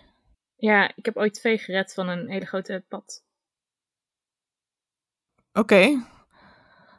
Ja, 0.55 0.95
ik 0.95 1.05
heb 1.05 1.17
ooit 1.17 1.34
twee 1.34 1.57
gered 1.57 1.93
van 1.93 2.07
een 2.07 2.30
hele 2.30 2.45
grote 2.45 2.86
pad. 2.88 3.24
Oké. 5.53 6.05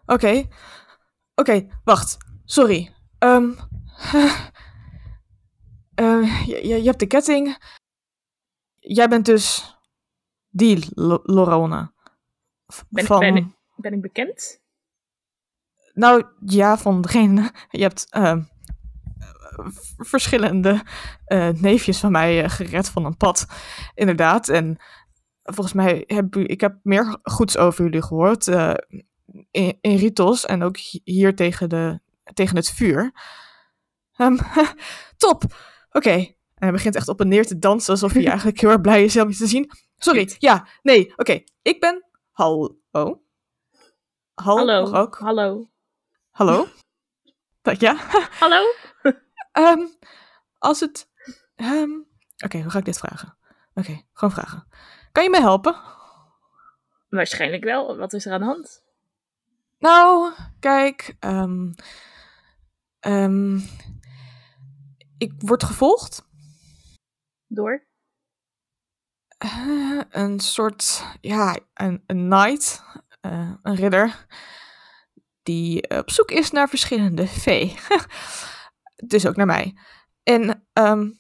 Oké. 0.06 0.48
Oké, 1.34 1.80
wacht. 1.84 2.16
Sorry. 2.44 2.94
Ehm 3.18 3.50
eh, 5.94 6.46
je, 6.46 6.66
je 6.66 6.76
je 6.76 6.86
hebt 6.86 6.98
de 6.98 7.06
ketting. 7.06 7.58
Jij 8.78 9.08
bent 9.08 9.24
dus 9.26 9.76
die 10.48 10.86
Lo- 10.94 11.22
Lorona. 11.22 11.92
Ben, 12.88 13.04
van... 13.04 13.18
ben, 13.20 13.36
ik, 13.36 13.46
ben 13.76 13.92
ik 13.92 14.00
bekend? 14.00 14.60
Nou 15.92 16.24
ja, 16.40 16.78
van 16.78 17.00
degene. 17.00 17.52
Je 17.70 17.82
hebt 17.82 18.10
ehm, 18.10 18.42
verschillende 19.96 20.82
eh, 21.24 21.48
neefjes 21.48 21.98
van 21.98 22.12
mij 22.12 22.42
eh, 22.44 22.50
gered 22.50 22.88
van 22.88 23.04
een 23.04 23.16
pad. 23.16 23.46
Inderdaad. 23.94 24.48
En 24.48 24.76
volgens 25.42 25.72
mij 25.74 26.04
heb 26.06 26.36
u, 26.36 26.44
ik 26.46 26.60
heb 26.60 26.76
meer 26.82 27.18
goeds 27.22 27.56
over 27.56 27.84
jullie 27.84 28.02
gehoord. 28.02 28.48
eh, 28.48 28.74
in, 29.50 29.78
in 29.80 29.96
Ritos 29.96 30.46
en 30.46 30.62
ook 30.62 30.76
hi- 30.76 31.00
hier 31.04 31.36
tegen, 31.36 31.68
de, 31.68 32.00
tegen 32.34 32.56
het 32.56 32.70
vuur. 32.70 33.12
Ehm, 34.16 34.36
top! 35.16 35.42
Oké. 35.90 36.10
En 36.10 36.66
hij 36.66 36.72
begint 36.72 36.94
echt 36.96 37.08
op 37.08 37.20
en 37.20 37.28
neer 37.28 37.46
te 37.46 37.58
dansen 37.58 37.92
alsof 37.92 38.12
hij 38.12 38.26
eigenlijk 38.34 38.60
heel 38.60 38.70
erg 38.70 38.80
blij 38.80 39.04
is 39.04 39.16
om 39.16 39.28
je 39.28 39.36
te 39.36 39.46
zien. 39.46 39.70
Sorry, 39.96 40.34
ja, 40.38 40.66
nee, 40.82 41.12
oké. 41.16 41.40
Ik 41.62 41.80
ben. 41.80 42.04
Hallo. 42.30 42.78
Hal, 44.34 44.56
Hallo. 44.56 45.06
Hallo. 45.10 45.70
Hallo? 46.30 46.66
Dat 47.62 47.80
ja? 47.80 47.96
Hallo? 48.40 48.62
Ehm, 49.52 49.86
als 50.58 50.80
het. 50.80 51.08
ehm, 51.56 51.90
Oké, 52.44 52.60
hoe 52.62 52.70
ga 52.70 52.78
ik 52.78 52.84
dit 52.84 52.98
vragen? 52.98 53.36
Oké, 53.74 54.02
gewoon 54.12 54.34
vragen. 54.34 54.66
Kan 55.12 55.22
je 55.22 55.30
me 55.30 55.40
helpen? 55.40 55.76
Waarschijnlijk 57.08 57.64
wel. 57.64 57.96
Wat 57.96 58.12
is 58.12 58.26
er 58.26 58.32
aan 58.32 58.40
de 58.40 58.46
hand? 58.46 58.82
Nou, 59.78 60.32
kijk. 60.60 61.16
ehm, 61.20 61.72
ehm, 63.00 63.56
ik 65.18 65.32
word 65.38 65.64
gevolgd. 65.64 66.28
Door? 67.46 67.86
Eh, 69.38 70.00
een 70.10 70.40
soort. 70.40 71.04
Ja, 71.20 71.58
een, 71.74 72.02
een 72.06 72.28
knight. 72.28 72.82
eh, 73.20 73.52
een 73.62 73.74
ridder. 73.74 74.26
Die 75.42 75.90
op 75.98 76.10
zoek 76.10 76.30
is 76.30 76.50
naar 76.50 76.68
verschillende 76.68 77.26
vee. 77.26 77.74
dus 79.06 79.26
ook 79.26 79.36
naar 79.36 79.46
mij. 79.46 79.76
En, 80.22 80.66
ehm, 80.72 81.10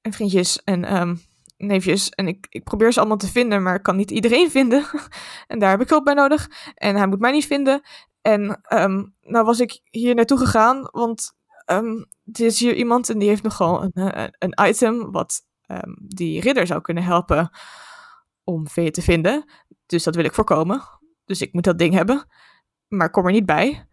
en 0.00 0.12
vriendjes 0.12 0.62
en 0.62 0.84
ehm, 0.84 1.16
neefjes. 1.56 2.08
En 2.08 2.28
ik, 2.28 2.46
ik 2.48 2.64
probeer 2.64 2.92
ze 2.92 2.98
allemaal 2.98 3.16
te 3.16 3.30
vinden, 3.30 3.62
maar 3.62 3.74
ik 3.74 3.82
kan 3.82 3.96
niet 3.96 4.10
iedereen 4.10 4.50
vinden. 4.50 4.84
en 5.46 5.58
daar 5.58 5.70
heb 5.70 5.80
ik 5.80 5.88
hulp 5.88 6.04
bij 6.04 6.14
nodig. 6.14 6.72
En 6.74 6.96
hij 6.96 7.06
moet 7.06 7.20
mij 7.20 7.32
niet 7.32 7.46
vinden. 7.46 7.82
En 8.20 8.60
ehm, 8.62 9.04
nou 9.20 9.44
was 9.44 9.60
ik 9.60 9.80
hier 9.90 10.14
naartoe 10.14 10.38
gegaan, 10.38 10.88
want 10.90 11.32
er 11.64 12.06
is 12.44 12.60
hier 12.60 12.74
iemand 12.74 13.10
en 13.10 13.18
die 13.18 13.28
heeft 13.28 13.42
nogal 13.42 13.82
een, 13.82 13.92
eh, 13.92 14.28
een 14.38 14.68
item 14.68 15.10
wat 15.12 15.42
die 15.96 16.40
ridder 16.40 16.66
zou 16.66 16.80
kunnen 16.80 17.04
helpen 17.04 17.50
om 18.44 18.68
vee 18.68 18.90
te 18.90 19.02
vinden. 19.02 19.50
Dus 19.86 20.02
dat 20.02 20.14
wil 20.14 20.24
ik 20.24 20.34
voorkomen. 20.34 20.82
Dus 21.24 21.40
ik 21.40 21.52
moet 21.52 21.64
dat 21.64 21.78
ding 21.78 21.94
hebben. 21.94 22.26
Maar 22.88 23.10
kom 23.10 23.26
er 23.26 23.32
niet 23.32 23.46
bij. 23.46 23.88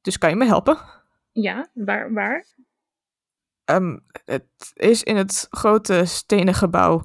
Dus 0.00 0.18
kan 0.18 0.30
je 0.30 0.36
me 0.36 0.44
helpen? 0.44 0.78
Ja, 1.32 1.70
waar? 1.74 2.12
waar? 2.12 2.46
Ehm, 3.64 3.98
het 4.24 4.72
is 4.74 5.02
in 5.02 5.16
het 5.16 5.46
grote 5.50 6.04
stenen 6.04 6.54
gebouw. 6.54 7.04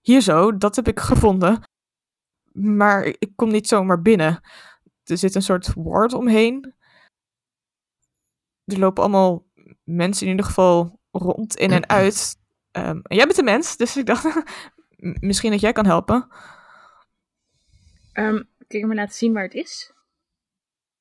Hier 0.00 0.20
zo, 0.20 0.56
dat 0.56 0.76
heb 0.76 0.88
ik 0.88 1.00
gevonden. 1.00 1.62
Maar 2.52 3.04
ik 3.04 3.32
kom 3.36 3.50
niet 3.50 3.68
zomaar 3.68 4.02
binnen. 4.02 4.40
Er 5.04 5.18
zit 5.18 5.34
een 5.34 5.42
soort 5.42 5.72
ward 5.74 6.12
omheen. 6.12 6.74
Er 8.64 8.78
lopen 8.78 9.02
allemaal 9.02 9.46
mensen 9.84 10.24
in 10.26 10.30
ieder 10.30 10.46
geval 10.46 11.00
rond, 11.10 11.56
in 11.56 11.70
en 11.70 11.88
uit. 12.00 12.36
Ehm, 12.70 13.00
en 13.02 13.16
jij 13.16 13.26
bent 13.26 13.38
een 13.38 13.44
mens, 13.44 13.76
dus 13.76 13.96
ik 13.96 14.06
dacht, 14.06 14.44
misschien 15.30 15.50
dat 15.50 15.60
jij 15.60 15.72
kan 15.72 15.86
helpen. 15.86 16.28
Ehm, 18.12 18.42
kun 18.66 18.78
je 18.78 18.86
me 18.86 18.94
laten 18.94 19.14
zien 19.14 19.32
waar 19.32 19.42
het 19.42 19.54
is? 19.54 19.92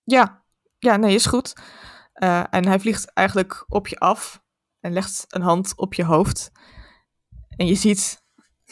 Ja, 0.03 0.43
ja, 0.80 0.97
nee, 0.97 1.16
is 1.16 1.26
goed. 1.26 1.53
Eh, 2.14 2.43
en 2.49 2.66
hij 2.66 2.80
vliegt 2.80 3.14
eigenlijk 3.14 3.66
op 3.68 3.88
je 3.88 3.99
af 3.99 4.43
en 4.80 4.93
legt 4.93 5.26
een 5.28 5.41
hand 5.41 5.74
op 5.76 5.93
je 5.93 6.03
hoofd. 6.03 6.51
En 7.49 7.66
je 7.66 7.76
ziet 7.76 8.24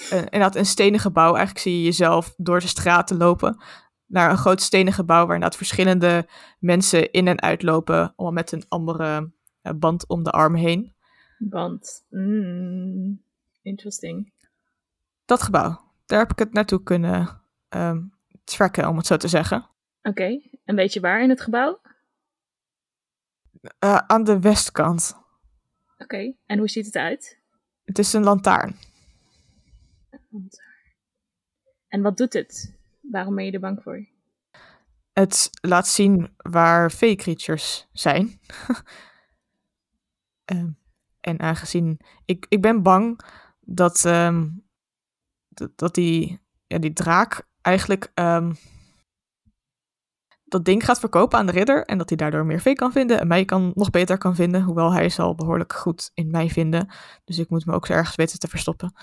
eh, 0.10 0.18
inderdaad 0.18 0.56
een 0.56 0.66
stenen 0.66 1.00
gebouw. 1.00 1.36
Eigenlijk 1.36 1.60
zie 1.60 1.78
je 1.78 1.84
jezelf 1.84 2.34
door 2.38 2.60
de 2.60 2.68
straten 2.68 3.18
lopen 3.18 3.62
naar 4.06 4.32
een 4.32 4.38
groot 4.38 4.62
stenen 4.62 4.94
gebouw 4.94 5.26
waar 5.26 5.36
inderdaad 5.36 5.58
verschillende 5.58 6.28
mensen 6.60 7.12
in 7.12 7.28
en 7.28 7.42
uit 7.42 7.64
lopen, 7.64 8.14
allemaal 8.16 8.32
met 8.32 8.52
een 8.52 8.66
andere 8.68 9.32
eh, 9.62 9.74
band 9.76 10.08
om 10.08 10.24
de 10.24 10.32
arm 10.32 10.56
heen. 10.56 10.96
Want, 11.38 12.06
mm, 12.10 13.24
interesting. 13.62 14.34
Dat 15.26 15.42
gebouw, 15.42 15.92
daar 16.06 16.20
heb 16.20 16.32
ik 16.32 16.40
het 16.40 16.54
naartoe 16.54 16.84
kunnen 16.84 17.42
ehm 17.70 18.00
tracken, 18.44 18.88
om 18.88 18.98
het 18.98 19.06
zo 19.06 19.18
te 19.18 19.28
zeggen. 19.28 19.70
Oké, 20.02 20.42
en 20.66 20.76
weet 20.76 20.94
je 20.94 21.00
waar 21.00 21.24
in 21.24 21.30
het 21.30 21.42
gebouw? 21.42 21.81
Eh, 23.80 23.96
aan 24.08 24.24
de 24.24 24.40
westkant. 24.40 25.20
Oké, 25.98 26.34
en 26.46 26.58
hoe 26.58 26.70
ziet 26.70 26.86
het 26.86 26.96
uit? 26.96 27.40
Het 27.84 28.00
is 28.00 28.14
een 28.14 28.24
lantaarn. 28.24 28.76
Want- 30.30 30.62
En 31.88 32.02
wat 32.02 32.18
doet 32.18 32.34
het? 32.34 32.74
Waarom 33.02 33.36
ben 33.36 33.46
je 33.46 33.52
er 33.52 33.60
bang 33.60 33.84
voor? 33.84 34.08
Het 35.14 35.50
laat 35.62 35.88
zien 35.88 36.34
waar 36.38 36.90
fey 36.92 37.16
creatures 37.16 37.88
zijn. 37.92 38.30
Ehm, 40.46 40.70
en 41.20 41.40
aangezien 41.40 42.00
ik, 42.26 42.46
ik 42.50 42.62
ben 42.62 42.82
bang 42.84 43.22
dat, 43.60 44.06
ehm, 44.06 44.50
dat, 45.50 45.78
dat 45.78 45.96
die, 45.96 46.42
ja, 46.68 46.78
die 46.78 46.94
draak 46.94 47.48
eigenlijk 47.62 48.12
ehm, 48.14 48.54
dat 50.52 50.66
ding 50.66 50.86
gaat 50.86 51.00
verkopen 51.00 51.40
aan 51.40 51.46
de 51.46 51.52
ridder. 51.52 51.86
En 51.86 51.98
dat 51.98 52.10
hij 52.10 52.18
daardoor 52.18 52.46
meer 52.46 52.60
vee 52.60 52.74
kan 52.74 52.92
vinden 52.92 53.20
en 53.20 53.28
mij 53.28 53.46
kan, 53.46 53.72
nog 53.76 53.90
beter 53.90 54.18
kan 54.18 54.36
vinden. 54.36 54.62
Hoewel 54.62 54.94
hij 54.94 55.10
zal 55.10 55.36
behoorlijk 55.36 55.74
goed 55.74 56.12
in 56.14 56.30
mij 56.30 56.50
vinden. 56.50 56.88
Dus 57.24 57.38
ik 57.38 57.50
moet 57.50 57.66
me 57.66 57.74
ook 57.74 57.86
zo 57.86 57.94
ergens 57.94 58.16
weten 58.16 58.40
te 58.40 58.48
verstoppen. 58.48 58.94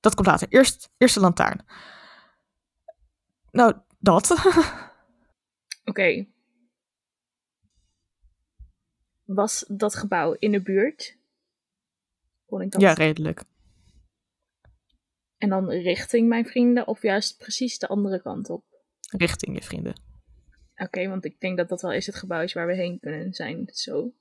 Dat 0.00 0.14
komt 0.14 0.26
later. 0.26 0.48
Eerst, 0.48 0.90
eerst 0.96 1.14
de 1.14 1.20
lantaarn. 1.20 1.64
Nou, 3.50 3.74
dat. 3.98 4.30
Oké. 5.90 6.26
Was 9.24 9.64
dat 9.68 9.94
gebouw 9.94 10.36
in 10.38 10.52
de 10.52 10.62
buurt? 10.62 11.16
Kon 12.46 12.60
ik 12.60 12.70
dat? 12.70 12.80
Ja, 12.80 12.92
redelijk. 12.92 13.42
En 15.38 15.48
dan 15.48 15.68
richting 15.68 16.28
mijn 16.28 16.46
vrienden 16.46 16.86
of 16.86 17.02
juist 17.02 17.38
precies 17.38 17.78
de 17.78 17.88
andere 17.88 18.22
kant 18.22 18.50
op? 18.50 18.64
Richting 19.10 19.56
je 19.56 19.62
vrienden. 19.62 20.09
Oké, 20.82 21.08
want 21.08 21.24
ik 21.24 21.40
denk 21.40 21.56
dat 21.56 21.68
dat 21.68 21.82
wel 21.82 21.92
eens 21.92 22.06
het 22.06 22.14
gebouw 22.14 22.42
is 22.42 22.52
waar 22.52 22.66
we 22.66 22.74
heen 22.74 23.00
kunnen 23.00 23.32
zijn. 23.34 23.68
Zo. 23.72 24.12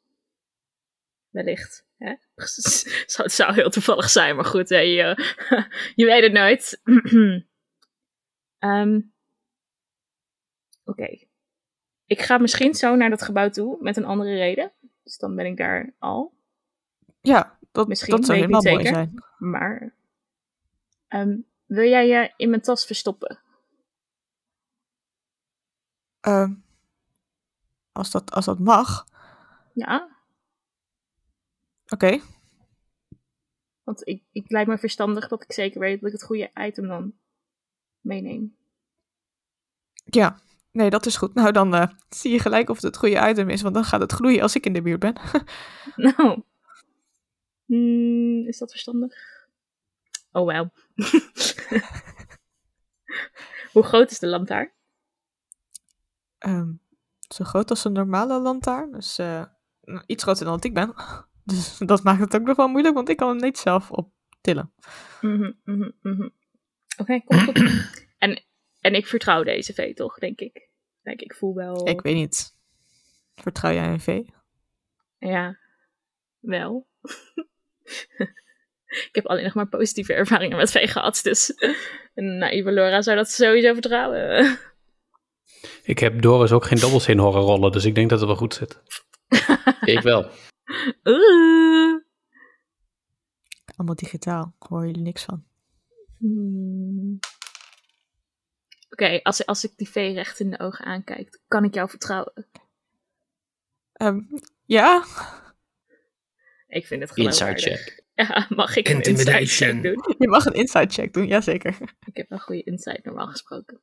Wellicht. 1.29 1.85
Hè? 1.97 2.13
Zou- 3.05 3.23
Het 3.23 3.31
zou 3.31 3.53
heel 3.53 3.69
toevallig 3.69 4.09
zijn, 4.09 4.35
maar 4.35 4.45
goed, 4.45 4.69
hè, 4.69 4.77
je, 4.77 5.15
je 5.95 6.05
weet 6.05 6.23
het 6.23 6.31
nooit. 6.31 6.81
Ehm, 8.59 8.99
Oké. 10.83 11.17
Ik 12.05 12.21
ga 12.21 12.37
misschien 12.37 12.73
zo 12.73 12.95
naar 12.95 13.09
dat 13.09 13.21
gebouw 13.21 13.49
toe 13.49 13.77
met 13.79 13.97
een 13.97 14.05
andere 14.05 14.35
reden. 14.35 14.71
Dus 15.03 15.17
dan 15.17 15.35
ben 15.35 15.45
ik 15.45 15.57
daar 15.57 15.93
al. 15.99 16.33
Ja, 17.21 17.57
dat, 17.71 17.87
Misschien, 17.87 18.15
dat 18.15 18.25
zou 18.25 18.37
helemaal 18.37 18.61
mooi 18.61 18.85
zijn. 18.85 19.23
Maar. 19.37 19.93
ehm, 21.07 21.37
wil 21.65 21.89
jij 21.89 22.07
je 22.07 22.33
in 22.37 22.49
mijn 22.49 22.61
tas 22.61 22.85
verstoppen? 22.85 23.39
Ehm, 26.19 26.53
als, 27.91 28.11
dat, 28.11 28.31
als 28.31 28.45
dat 28.45 28.59
mag. 28.59 29.05
Ja, 29.73 30.17
Oké. 31.87 32.19
want 33.83 34.07
ik, 34.07 34.23
ik 34.31 34.51
lijkt 34.51 34.69
me 34.69 34.77
verstandig 34.77 35.27
dat 35.27 35.43
ik 35.43 35.53
zeker 35.53 35.79
weet 35.79 35.99
dat 36.01 36.09
ik 36.09 36.15
het 36.15 36.25
goede 36.25 36.51
item 36.53 36.87
dan 36.87 37.13
meeneem. 38.01 38.55
Ja. 40.05 40.39
Nee, 40.71 40.89
dat 40.89 41.05
is 41.05 41.17
goed. 41.17 41.33
Nou, 41.33 41.51
dan 41.51 41.75
eh, 41.75 41.87
zie 42.09 42.31
je 42.31 42.39
gelijk 42.39 42.69
of 42.69 42.75
het 42.75 42.85
het 42.85 42.97
goede 42.97 43.29
item 43.29 43.49
is. 43.49 43.61
Want 43.61 43.73
dan 43.73 43.83
gaat 43.83 44.01
het 44.01 44.11
gloeien 44.11 44.41
als 44.41 44.55
ik 44.55 44.65
in 44.65 44.73
de 44.73 44.81
buurt 44.81 44.99
ben. 44.99 45.15
Nou. 45.95 46.43
Hmm, 47.65 48.47
is 48.47 48.57
dat 48.57 48.71
verstandig? 48.71 49.13
Oh, 50.31 50.45
wel. 50.45 50.69
Hoe 53.73 53.83
groot 53.83 54.11
is 54.11 54.19
de 54.19 54.27
lantaarn? 54.27 54.71
Ehm, 56.39 56.71
zo 57.33 57.43
groot 57.43 57.69
als 57.69 57.83
een 57.83 57.91
normale 57.91 58.39
lantaarn. 58.39 58.91
Dus 58.91 59.17
eh, 59.17 59.43
nou, 59.81 60.03
iets 60.05 60.23
groter 60.23 60.45
dan 60.45 60.53
dat 60.53 60.63
ik 60.63 60.73
ben. 60.73 60.93
Dus 61.43 61.77
dat 61.77 62.03
maakt 62.03 62.19
het 62.19 62.35
ook 62.35 62.41
nog 62.41 62.57
wel 62.57 62.67
moeilijk. 62.67 62.95
Want 62.95 63.09
ik 63.09 63.17
kan 63.17 63.27
hem 63.27 63.37
niet 63.37 63.57
zelf 63.57 63.91
optillen. 63.91 64.73
Mhm, 65.21 65.51
mhm, 65.63 65.89
mhm. 66.01 66.29
Oké, 66.97 67.19
komt 67.19 67.43
goed. 67.45 68.07
En, 68.17 68.43
en 68.79 68.93
ik 68.93 69.07
vertrouw 69.07 69.43
deze 69.43 69.73
V 69.73 69.93
toch, 69.93 70.19
denk 70.19 70.39
ik. 70.39 70.69
Denk, 71.01 71.21
ik 71.21 71.33
voel 71.33 71.55
wel... 71.55 71.87
Ik 71.87 72.01
weet 72.01 72.15
niet. 72.15 72.55
Vertrouw 73.35 73.71
jij 73.71 73.87
een 73.87 73.99
V? 73.99 74.21
Ja, 75.17 75.57
wel. 76.39 76.87
ik 79.07 79.09
heb 79.11 79.25
alleen 79.25 79.43
nog 79.43 79.53
maar 79.53 79.67
positieve 79.67 80.13
ervaringen 80.13 80.57
met 80.57 80.71
V 80.71 80.91
gehad, 80.91 81.19
dus 81.23 81.53
een 82.15 82.37
naïeve 82.37 82.71
Laura 82.71 83.01
zou 83.01 83.17
dat 83.17 83.29
sowieso 83.29 83.73
vertrouwen. 83.73 84.59
Ik 85.83 85.99
heb 85.99 86.21
Doris 86.21 86.51
ook 86.51 86.65
geen 86.65 86.79
dobbels 86.79 87.07
in 87.07 87.17
horen 87.17 87.41
rollen, 87.41 87.71
dus 87.71 87.85
ik 87.85 87.95
denk 87.95 88.09
dat 88.09 88.19
het 88.19 88.27
wel 88.27 88.37
goed 88.37 88.53
zit. 88.53 88.79
Ik 89.95 90.01
wel. 90.01 90.29
Allemaal 93.75 93.95
digitaal. 93.95 94.55
Hoor 94.59 94.85
jullie 94.85 95.01
niks 95.01 95.23
van. 95.23 95.43
Hmm. 96.17 97.19
Oké, 98.89 99.19
als, 99.23 99.45
als 99.45 99.63
ik 99.63 99.71
die 99.75 99.89
V 99.89 99.95
recht 99.95 100.39
in 100.39 100.49
de 100.49 100.59
ogen 100.59 100.85
aankijk, 100.85 101.39
kan 101.47 101.63
ik 101.63 101.73
jou 101.73 101.89
vertrouwen? 101.89 102.45
Ehm, 103.93 104.19
ja? 104.65 105.03
Ik 106.67 106.87
vind 106.87 107.01
het 107.01 107.17
Inside 107.17 107.55
geloofwaardig. 107.55 107.63
check. 107.63 108.03
Ja, 108.13 108.45
mag 108.49 108.75
ik 108.75 108.87
een 108.89 109.01
inside 109.01 109.45
check 109.45 109.83
doen? 109.83 110.15
Je 110.17 110.27
mag 110.27 110.45
een 110.45 110.53
inside 110.53 110.89
check 110.89 111.13
doen, 111.13 111.27
jazeker. 111.27 111.77
Ik 112.05 112.17
heb 112.17 112.31
een 112.31 112.39
goede 112.39 112.63
insight, 112.63 113.05
normaal 113.05 113.27
gesproken. 113.27 113.81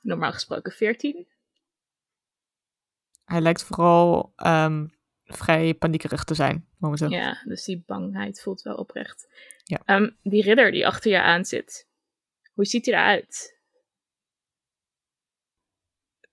Normaal 0.00 0.32
gesproken 0.32 0.72
14. 0.72 1.28
Hij 3.24 3.40
lijkt 3.40 3.62
vooral 3.64 4.32
ehm, 4.36 4.86
vrij 5.24 5.74
paniekerig 5.74 6.24
te 6.24 6.34
zijn, 6.34 6.68
momenteel. 6.78 7.10
Ja, 7.10 7.42
dus 7.44 7.64
die 7.64 7.82
bangheid 7.86 8.40
voelt 8.40 8.62
wel 8.62 8.74
oprecht. 8.74 9.28
Ja. 9.64 9.82
Ehm, 9.84 10.10
die 10.22 10.42
ridder 10.42 10.70
die 10.70 10.86
achter 10.86 11.10
je 11.10 11.22
aan 11.22 11.44
zit, 11.44 11.88
hoe 12.54 12.64
ziet 12.64 12.86
hij 12.86 12.94
eruit? 12.94 13.56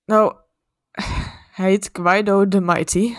Nou, 0.06 0.36
hij 1.52 1.70
heet 1.70 1.90
Guido 1.94 2.48
the 2.48 2.62
Mighty. 2.62 3.16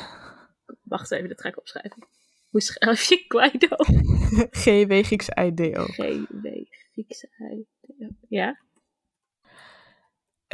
Wacht 0.82 1.10
even, 1.10 1.28
dat 1.28 1.40
ga 1.40 1.48
ik 1.48 1.58
opschrijven. 1.58 2.08
Hoe 2.50 2.60
schrijf 2.60 3.02
je 3.02 3.24
Guido? 3.28 3.76
G-W 4.50 4.92
Grieks 5.06 5.28
I-D-O. 5.28 5.84
G-W 5.84 6.46
Griekse 6.92 7.28
I. 7.38 7.66
Ja? 8.28 8.60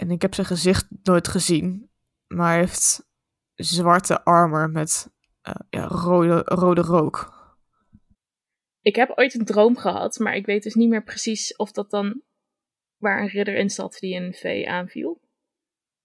En 0.03 0.11
ik 0.11 0.23
heb 0.23 0.35
zijn 0.35 0.47
gezicht 0.47 0.87
nooit 1.03 1.29
gezien, 1.29 1.91
maar 2.27 2.51
hij 2.51 2.59
heeft 2.59 3.07
zwarte 3.55 4.25
armor 4.25 4.71
met 4.71 5.11
eh, 5.43 5.55
ja, 5.71 5.87
rode, 5.87 6.43
rode 6.45 6.81
rook. 6.81 7.41
Ik 8.81 8.97
heb 8.97 9.13
ooit 9.15 9.35
een 9.35 9.45
droom 9.45 9.77
gehad, 9.77 10.19
maar 10.19 10.35
ik 10.35 10.47
weet 10.47 10.63
dus 10.63 10.75
niet 10.75 10.89
meer 10.89 11.03
precies 11.03 11.57
of 11.57 11.73
dat 11.73 11.91
dan 11.91 12.21
waar 12.97 13.21
een 13.21 13.29
ridder 13.29 13.55
in 13.55 13.71
zat 13.71 13.97
die 14.01 14.15
een 14.15 14.35
V 14.35 14.65
aanviel. 14.67 15.21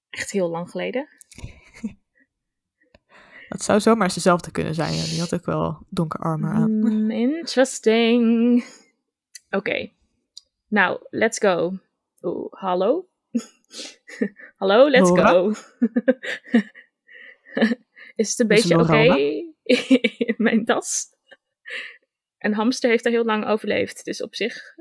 Echt 0.09 0.31
heel 0.31 0.49
lang 0.49 0.69
geleden. 0.69 1.07
Het 3.49 3.63
zou 3.63 3.79
zomaar 3.79 4.13
dezelfde 4.13 4.51
kunnen 4.51 4.75
zijn. 4.75 4.93
Ja. 4.93 5.03
Die 5.03 5.19
had 5.19 5.33
ook 5.33 5.45
wel 5.45 5.85
donker 5.89 6.19
armor 6.19 6.53
aan. 6.53 6.69
Hmm, 6.69 7.11
interesting. 7.11 8.65
Oké. 9.49 9.89
Nou, 10.67 10.99
let's 11.09 11.39
go. 11.39 11.79
Oeh, 12.21 12.53
hallo? 12.53 13.07
hallo, 14.61 14.89
let's 14.89 15.09
Laura? 15.09 15.31
go. 15.31 15.53
Is 18.15 18.29
het 18.29 18.39
een 18.39 18.49
Is 18.57 18.67
beetje 18.67 18.79
oké 18.79 19.13
in 20.29 20.35
mijn 20.37 20.65
tas? 20.65 21.05
Een 22.37 22.53
hamster 22.53 22.89
heeft 22.89 23.05
er 23.05 23.11
heel 23.11 23.25
lang 23.25 23.45
overleefd, 23.45 24.05
dus 24.05 24.21
op 24.21 24.35
zich 24.35 24.75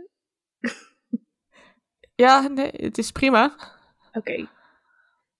Ja, 2.14 2.48
nee, 2.48 2.70
het 2.76 2.98
is 2.98 3.12
prima. 3.12 3.56
Oké. 4.12 4.48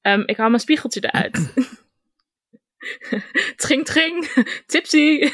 Ehm, 0.00 0.22
ik 0.26 0.36
haal 0.36 0.48
mijn 0.48 0.60
spiegeltje 0.60 1.00
eruit. 1.00 1.52
tring, 3.56 3.84
tring. 3.84 4.24
Tipsy. 4.66 5.30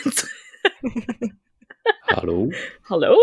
Hallo? 2.00 2.48
Hallo? 2.80 3.16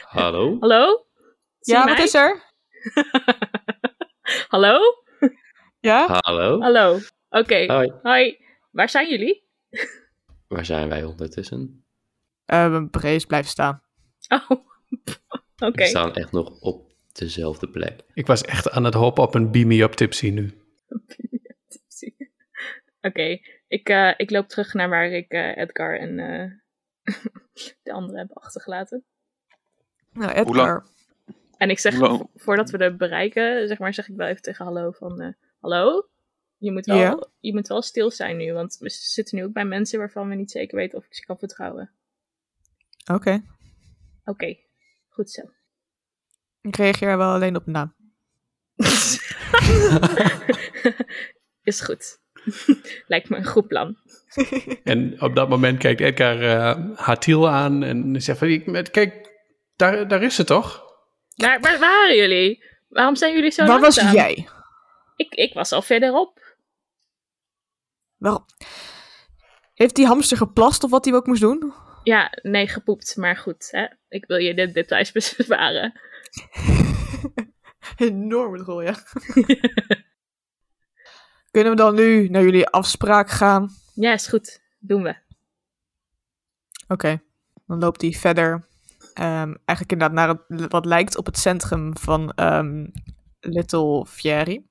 Hallo? 0.00 0.56
Hallo? 0.60 1.06
Ja, 1.60 1.86
wat 1.86 1.98
is 1.98 2.14
er? 2.14 2.47
Hallo? 4.52 4.78
Ja? 5.80 6.18
Hallo? 6.20 6.60
Hallo. 6.60 6.98
Oké. 7.28 7.72
Hoi. 7.72 7.92
Hoi. 8.02 8.38
Waar 8.70 8.88
zijn 8.88 9.08
jullie? 9.10 9.48
Waar 10.48 10.64
zijn 10.64 10.88
wij 10.88 11.04
ondertussen? 11.04 11.84
Eh 12.44 12.84
Brees 12.90 13.24
blijft 13.24 13.48
staan. 13.48 13.82
Oh. 14.28 14.50
Oké. 15.68 15.82
We 15.82 15.86
staan 15.86 16.14
echt 16.14 16.32
nog 16.32 16.60
op 16.60 16.92
dezelfde 17.12 17.68
plek. 17.70 18.00
Ik 18.14 18.26
was 18.26 18.42
echt 18.42 18.70
aan 18.70 18.84
het 18.84 18.94
hopen 18.94 19.22
op 19.22 19.34
een 19.34 19.50
beam 19.50 19.66
me 19.68 19.82
up 19.82 19.92
tipsy 19.92 20.30
nu. 20.30 20.62
Tipsy. 21.68 22.14
Oké. 23.00 23.38
Ik, 23.68 23.88
eh, 23.88 24.14
ik 24.16 24.30
loop 24.30 24.48
terug 24.48 24.74
naar 24.74 24.88
waar 24.88 25.10
ik 25.10 25.30
eh, 25.32 25.56
Edgar 25.56 25.98
en 25.98 26.18
eh, 26.18 26.50
de 27.82 27.92
anderen 27.92 28.18
heb 28.18 28.36
achtergelaten. 28.38 29.04
Nou, 30.12 30.32
Hoe 30.42 30.56
lang- 30.56 30.68
Edgar. 30.68 30.84
En 31.58 31.70
ik 31.70 31.78
zeg, 31.78 31.94
voordat 32.34 32.70
we 32.70 32.78
er 32.78 32.96
bereiken, 32.96 33.68
zeg 33.68 33.78
maar, 33.78 33.94
zeg 33.94 34.08
ik 34.08 34.16
wel 34.16 34.26
even 34.26 34.42
tegen 34.42 34.64
hallo 34.64 34.90
van, 34.90 35.20
eh, 35.20 35.32
hallo? 35.60 36.08
Je 36.56 36.72
moet, 36.72 36.86
wel, 36.86 36.96
Ja? 36.96 37.26
je 37.40 37.54
moet 37.54 37.68
wel 37.68 37.82
stil 37.82 38.10
zijn 38.10 38.36
nu, 38.36 38.52
want 38.52 38.76
we 38.80 38.88
zitten 38.90 39.38
nu 39.38 39.44
ook 39.44 39.52
bij 39.52 39.64
mensen 39.64 39.98
waarvan 39.98 40.28
we 40.28 40.34
niet 40.34 40.50
zeker 40.50 40.76
weten 40.76 40.98
of 40.98 41.04
ik 41.04 41.14
ze 41.14 41.24
kan 41.24 41.38
vertrouwen. 41.38 41.90
Oké. 43.12 43.42
Oké, 44.24 44.56
goed 45.08 45.30
zo. 45.30 45.42
Ik 46.60 46.76
reageer 46.76 47.16
wel 47.16 47.32
alleen 47.32 47.56
op 47.56 47.64
de 47.64 47.70
naam. 47.70 47.94
Is 51.62 51.80
goed. 51.80 52.20
Lijkt 53.06 53.28
me 53.28 53.36
een 53.36 53.46
goed 53.46 53.66
plan. 53.68 53.96
En 54.84 55.20
op 55.22 55.34
dat 55.34 55.48
moment 55.48 55.78
kijkt 55.78 56.00
Edgar 56.00 56.42
eh 56.42 56.96
Hatiel 56.96 57.48
aan 57.48 57.82
en 57.82 58.22
zegt 58.22 58.38
van, 58.38 58.48
"Ik- 58.48 58.66
met- 58.66 58.90
kijk, 58.90 59.32
daar, 59.76 60.08
daar 60.08 60.22
is 60.22 60.34
ze 60.34 60.44
toch? 60.44 60.87
Waar, 61.38 61.60
waar 61.60 61.78
waren 61.78 62.16
jullie? 62.16 62.64
Waarom 62.88 63.16
zijn 63.16 63.34
jullie 63.34 63.50
zo 63.50 63.66
Waar 63.66 63.80
was 63.80 63.94
jij? 63.94 64.48
Ik, 65.16 65.34
ik 65.34 65.54
was 65.54 65.72
al 65.72 65.82
verderop. 65.82 66.56
Waarom? 68.16 68.44
Heeft 69.74 69.94
die 69.94 70.06
hamster 70.06 70.36
geplast 70.36 70.84
of 70.84 70.90
wat 70.90 71.04
hij 71.04 71.14
ook 71.14 71.26
moest 71.26 71.40
doen? 71.40 71.72
Ja, 72.02 72.38
nee, 72.42 72.68
gepoept, 72.68 73.16
maar 73.16 73.36
goed. 73.36 73.68
Hè? 73.70 73.86
Ik 74.08 74.24
wil 74.26 74.36
je 74.36 74.54
de 74.54 74.72
details 74.72 75.12
besparen. 75.36 76.00
Enorme 77.96 78.58
rol, 78.58 78.82
ja. 78.82 78.94
Kunnen 81.50 81.70
we 81.72 81.78
dan 81.78 81.94
nu 81.94 82.28
naar 82.28 82.42
jullie 82.42 82.66
afspraak 82.66 83.30
gaan? 83.30 83.70
Ja, 83.94 84.12
is 84.12 84.26
goed. 84.26 84.60
Doen 84.78 85.02
we. 85.02 85.16
Oké, 86.88 87.22
dan 87.66 87.78
loopt 87.78 88.00
hij 88.00 88.12
verder. 88.12 88.67
Ehm, 89.18 89.54
eigenlijk 89.64 89.92
inderdaad 89.92 90.12
naar 90.12 90.28
het, 90.28 90.70
wat 90.72 90.84
lijkt 90.84 91.16
op 91.16 91.26
het 91.26 91.38
centrum 91.38 91.96
van 91.96 92.30
ehm, 92.30 92.86
Little 93.40 94.06
Fieri. 94.06 94.66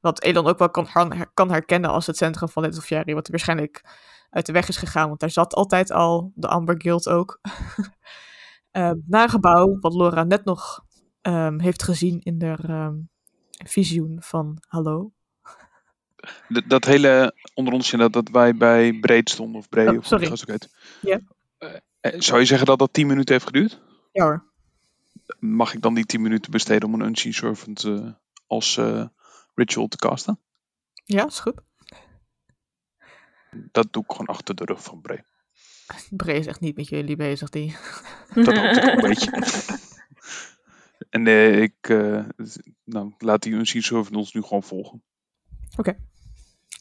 Wat 0.00 0.22
Elon 0.22 0.46
ook 0.46 0.58
wel 0.58 0.70
kan, 0.70 0.88
kan 1.34 1.50
herkennen 1.50 1.90
als 1.90 2.06
het 2.06 2.16
centrum 2.16 2.48
van 2.48 2.62
Little 2.62 2.82
Fieri. 2.82 3.14
Wat 3.14 3.24
er 3.24 3.30
waarschijnlijk 3.30 3.84
uit 4.30 4.46
de 4.46 4.52
weg 4.52 4.68
is 4.68 4.76
gegaan. 4.76 5.08
Want 5.08 5.20
daar 5.20 5.30
zat 5.30 5.54
altijd 5.54 5.90
al 5.90 6.32
de 6.34 6.48
Amber 6.48 6.74
Guild 6.78 7.08
ook. 7.08 7.40
Ehm, 8.70 8.96
naar 9.06 9.22
een 9.22 9.28
gebouw 9.28 9.78
wat 9.80 9.94
Laura 9.94 10.24
net 10.24 10.44
nog 10.44 10.84
heeft 11.56 11.82
gezien 11.82 12.20
in 12.20 12.38
de 12.38 12.56
ehm, 12.62 12.94
visioen 13.50 14.16
van 14.20 14.58
Hallo. 14.66 15.12
Dat 16.66 16.84
hele 16.84 17.34
onder 17.54 17.72
ons 17.74 17.90
dat, 17.90 18.12
dat 18.12 18.28
wij 18.28 18.56
bij 18.56 18.92
Breed 19.00 19.30
stonden, 19.30 19.60
of 19.60 19.68
Bree, 19.68 19.88
Oh, 19.88 19.96
of 19.96 20.06
sorry. 20.06 20.32
Ja. 21.00 21.20
Eh, 21.58 21.70
zou 22.16 22.38
je 22.40 22.46
zeggen 22.46 22.66
dat 22.66 22.78
dat 22.78 22.92
10 22.92 23.06
minuten 23.06 23.34
heeft 23.34 23.46
geduurd? 23.46 23.80
Ja 24.12 24.24
hoor. 24.24 24.44
Mag 25.38 25.74
ik 25.74 25.82
dan 25.82 25.94
die 25.94 26.06
10 26.06 26.22
minuten 26.22 26.50
besteden 26.50 26.88
om 26.88 26.94
een 26.94 27.06
Unseen 27.06 27.34
Servant 27.34 27.84
eh, 27.84 28.10
als 28.46 28.76
eh, 28.76 29.06
ritual 29.54 29.88
te 29.88 29.96
casten? 29.96 30.38
Ja, 31.04 31.26
is 31.26 31.40
goed. 31.40 31.60
Dat 33.50 33.92
doe 33.92 34.02
ik 34.02 34.10
gewoon 34.10 34.26
achter 34.26 34.54
de 34.54 34.64
rug 34.64 34.82
van 34.82 35.00
Bree. 35.00 35.24
Bree 36.10 36.38
is 36.38 36.46
echt 36.46 36.60
niet 36.60 36.76
met 36.76 36.88
jullie 36.88 37.16
bezig, 37.16 37.50
die. 37.50 37.76
Dat 38.34 38.56
hoop 38.56 38.76
ik 38.76 38.84
een 38.84 39.00
beetje. 39.00 39.30
En 41.10 41.26
eh, 41.26 41.62
ik 41.62 41.88
eh, 41.88 42.24
nou, 42.84 43.12
laat 43.18 43.42
die 43.42 43.52
Unseen 43.52 43.82
Servant 43.82 44.16
ons 44.16 44.32
nu 44.32 44.42
gewoon 44.42 44.62
volgen. 44.62 45.02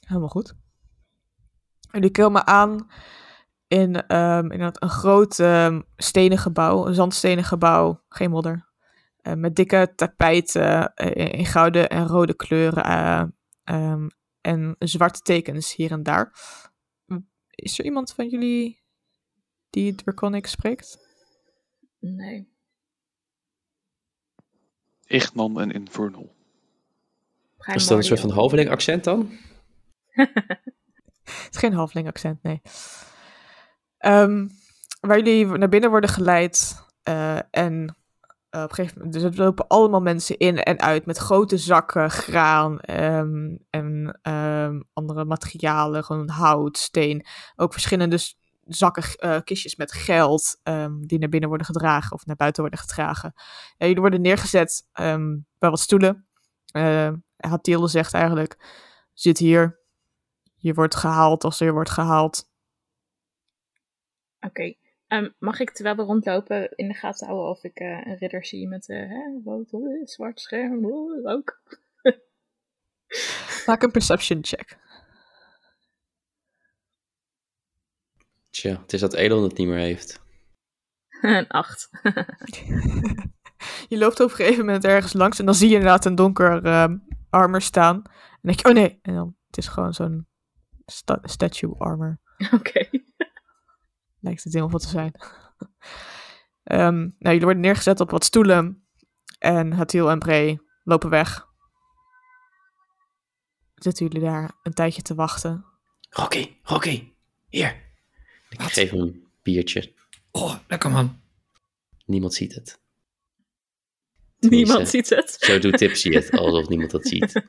Helemaal 0.07 0.29
goed. 0.29 0.55
Jullie 1.91 2.11
komen 2.11 2.47
aan 2.47 2.89
in, 3.67 4.07
ehm, 4.07 4.51
in 4.51 4.61
een, 4.61 4.75
een 4.79 4.89
groot 4.89 5.39
ehm, 5.39 5.81
stenen 5.95 6.37
gebouw, 6.37 6.85
een 6.87 6.93
zandstenen 6.93 7.43
gebouw, 7.43 8.01
geen 8.09 8.29
modder. 8.29 8.65
eh, 9.21 9.33
met 9.33 9.55
dikke 9.55 9.93
tapijten 9.95 10.93
eh, 10.93 11.25
in, 11.25 11.31
in 11.31 11.45
gouden 11.45 11.89
en 11.89 12.07
rode 12.07 12.35
kleuren 12.35 12.83
eh, 12.83 13.23
ehm, 13.63 14.07
en 14.41 14.75
zwarte 14.79 15.21
tekens 15.21 15.75
hier 15.75 15.91
en 15.91 16.03
daar. 16.03 16.31
Is 17.49 17.79
er 17.79 17.85
iemand 17.85 18.13
van 18.13 18.27
jullie 18.29 18.81
die 19.69 19.95
Draconic 19.95 20.47
spreekt? 20.47 20.97
Nee. 21.99 22.49
Ignan 25.05 25.59
en 25.59 25.71
Infernal. 25.71 26.35
Is 27.73 27.87
dat 27.87 27.97
een 27.97 28.03
soort 28.03 28.19
van 28.19 28.29
halveling 28.29 28.69
accent 28.69 29.03
dan? 29.03 29.31
Het 31.23 31.47
is 31.51 31.57
geen 31.57 31.73
halfling 31.73 32.07
accent, 32.07 32.43
nee. 32.43 32.61
Ehm, 33.97 34.47
waar 34.99 35.17
jullie 35.17 35.45
naar 35.45 35.69
binnen 35.69 35.89
worden 35.89 36.09
geleid 36.09 36.85
eh, 37.03 37.37
en 37.51 37.95
eh, 38.49 38.63
op 38.63 38.69
een 38.69 38.75
gegeven 38.75 38.97
moment, 38.97 39.13
dus 39.13 39.23
er 39.23 39.43
lopen 39.43 39.67
allemaal 39.67 40.01
mensen 40.01 40.37
in 40.37 40.63
en 40.63 40.79
uit 40.79 41.05
met 41.05 41.17
grote 41.17 41.57
zakken 41.57 42.11
graan 42.11 42.79
ehm, 42.79 43.55
en 43.69 44.19
ehm, 44.21 44.81
andere 44.93 45.25
materialen, 45.25 46.03
gewoon 46.03 46.29
hout, 46.29 46.77
steen. 46.77 47.25
Ook 47.55 47.73
verschillende 47.73 48.19
zakken, 48.65 49.03
eh, 49.03 49.37
kistjes 49.43 49.75
met 49.75 49.91
geld 49.91 50.59
die 50.99 51.19
naar 51.19 51.29
binnen 51.29 51.49
worden 51.49 51.67
gedragen 51.67 52.11
of 52.11 52.25
naar 52.25 52.35
buiten 52.35 52.61
worden 52.61 52.79
gedragen. 52.79 53.33
Jullie 53.77 53.99
worden 53.99 54.21
neergezet 54.21 54.87
bij 55.57 55.69
wat 55.69 55.79
stoelen. 55.79 56.27
Uh, 56.71 57.11
Hatilde 57.37 57.87
zegt 57.87 58.13
eigenlijk, 58.13 58.57
zit 59.13 59.37
hier. 59.37 59.79
Je 60.55 60.73
wordt 60.73 60.95
gehaald 60.95 61.43
als 61.43 61.59
er 61.59 61.73
wordt 61.73 61.89
gehaald. 61.89 62.46
Oké. 64.39 64.73
Ehm, 65.07 65.29
mag 65.39 65.59
ik 65.59 65.71
terwijl 65.71 65.95
we 65.95 66.01
rondlopen 66.01 66.71
in 66.75 66.87
de 66.87 66.93
gaten 66.93 67.27
houden 67.27 67.49
of 67.49 67.63
ik 67.63 67.79
eh, 67.79 68.05
een 68.05 68.17
ridder 68.17 68.45
zie 68.45 68.67
met 68.67 68.89
eh 68.89 68.97
hè, 68.97 69.39
rood, 69.43 69.73
eh, 69.73 69.79
zwart 70.03 70.39
scherm, 70.39 70.85
rook? 70.85 71.61
Maak 73.65 73.81
een 73.83 73.91
perception 73.91 74.39
check. 74.41 74.77
Tja, 78.49 78.81
het 78.81 78.93
is 78.93 78.99
dat 78.99 79.13
Elon 79.13 79.43
het 79.43 79.57
niet 79.57 79.67
meer 79.67 79.77
heeft. 79.77 80.21
een 81.21 81.47
acht. 81.47 81.89
Je 83.89 83.97
loopt 83.97 84.19
op 84.19 84.29
een 84.29 84.35
gegeven 84.35 84.65
moment 84.65 84.83
ergens 84.83 85.13
langs 85.13 85.39
en 85.39 85.45
dan 85.45 85.55
zie 85.55 85.69
je 85.69 85.75
inderdaad 85.75 86.05
een 86.05 86.15
donker 86.15 86.65
ehm, 86.65 86.97
armor 87.29 87.61
staan. 87.61 87.95
En 87.95 88.03
dan 88.41 88.51
denk 88.53 88.59
je, 88.59 88.67
oh 88.67 88.73
nee. 88.73 88.99
En 89.01 89.13
dan, 89.13 89.35
het 89.47 89.57
is 89.57 89.67
gewoon 89.67 89.93
zo'n 89.93 90.27
sta- 90.85 91.19
statue 91.21 91.75
armor. 91.77 92.19
Oké. 92.53 92.89
Lijkt 94.27 94.43
het 94.43 94.53
helemaal 94.53 94.73
wat 94.73 94.81
te 94.81 94.89
zijn. 94.89 95.11
Ehm, 96.63 96.97
nou, 96.97 97.13
jullie 97.19 97.41
worden 97.41 97.61
neergezet 97.61 97.99
op 97.99 98.11
wat 98.11 98.23
stoelen. 98.23 98.87
En 99.39 99.71
Hatil 99.71 100.09
en 100.09 100.19
Bray 100.19 100.59
lopen 100.83 101.09
weg. 101.09 101.47
Zitten 103.75 104.05
jullie 104.05 104.21
daar 104.21 104.51
een 104.63 104.73
tijdje 104.73 105.01
te 105.01 105.15
wachten. 105.15 105.65
Rocky, 106.09 106.55
Rocky, 106.61 107.11
hier. 107.49 107.83
Ik 108.49 108.61
Wat? 108.61 108.71
geef 108.71 108.89
hem 108.89 108.99
een 108.99 109.27
biertje. 109.41 109.93
Oh, 110.31 110.55
lekker 110.67 110.91
man. 110.91 111.21
Niemand 112.05 112.33
ziet 112.33 112.55
het. 112.55 112.79
Niemand 114.39 114.89
ziet 114.89 115.09
het. 115.09 115.35
Zo 115.39 115.59
doet 115.59 115.77
Tipsy 115.77 116.09
het, 116.09 116.31
alsof 116.31 116.69
niemand 116.69 116.91
dat 116.91 117.07
ziet. 117.07 117.41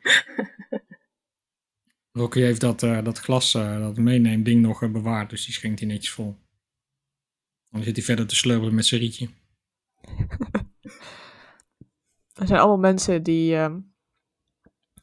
Rocky 2.13 2.41
heeft 2.41 2.61
dat, 2.61 2.83
eh, 2.83 3.05
dat 3.05 3.19
glas, 3.19 3.55
eh, 3.55 3.81
dat 3.81 3.97
meeneemt 3.97 4.45
ding 4.45 4.63
nog 4.63 4.83
eh, 4.83 4.91
bewaard, 4.91 5.31
dus 5.31 5.45
die 5.45 5.55
schenkt 5.55 5.79
hij 5.79 5.89
netjes 5.89 6.13
vol. 6.13 6.37
Dan 7.71 7.83
zit 7.83 7.97
hij 7.97 8.05
verder 8.05 8.27
te 8.27 8.37
slurpen 8.37 8.75
met 8.75 8.87
zijn 8.87 9.01
rietje. 9.01 9.29
Er 12.39 12.47
zijn 12.47 12.59
allemaal 12.59 12.79
mensen 12.79 13.23
die 13.23 13.57
ehm, 13.57 13.79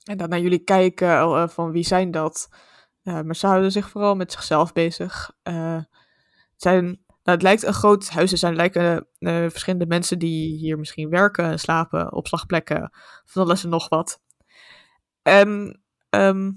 en 0.06 0.18
dan 0.18 0.30
naar 0.30 0.40
jullie 0.40 0.64
kijken 0.64 1.10
eh, 1.10 1.48
van 1.48 1.72
wie 1.72 1.84
zijn 1.84 2.12
dat. 2.12 2.50
Eh, 3.04 3.22
maar 3.22 3.36
ze 3.36 3.48
houden 3.48 3.72
zich 3.72 3.90
vooral 3.90 4.16
met 4.16 4.32
zichzelf 4.32 4.74
bezig. 4.74 5.32
Eh, 5.42 5.76
het, 6.52 6.62
zijn, 6.62 6.84
nou, 6.86 6.98
het 7.24 7.42
lijkt 7.42 7.64
een 7.64 7.74
groot 7.74 8.10
huis 8.10 8.30
te 8.30 8.38
zijn. 8.38 8.56
Lijken 8.56 9.08
verschillende 9.50 9.86
mensen 9.86 10.20
die 10.20 10.58
hier 10.58 10.80
misschien 10.80 11.10
werken 11.10 11.46
en 11.46 11.60
slapen, 11.60 12.14
opslagplekken, 12.14 12.92
van 13.26 13.44
alles 13.44 13.64
en 13.64 13.70
nog 13.70 13.90
wat. 13.90 14.22
En 15.22 15.82
ehm, 16.10 16.52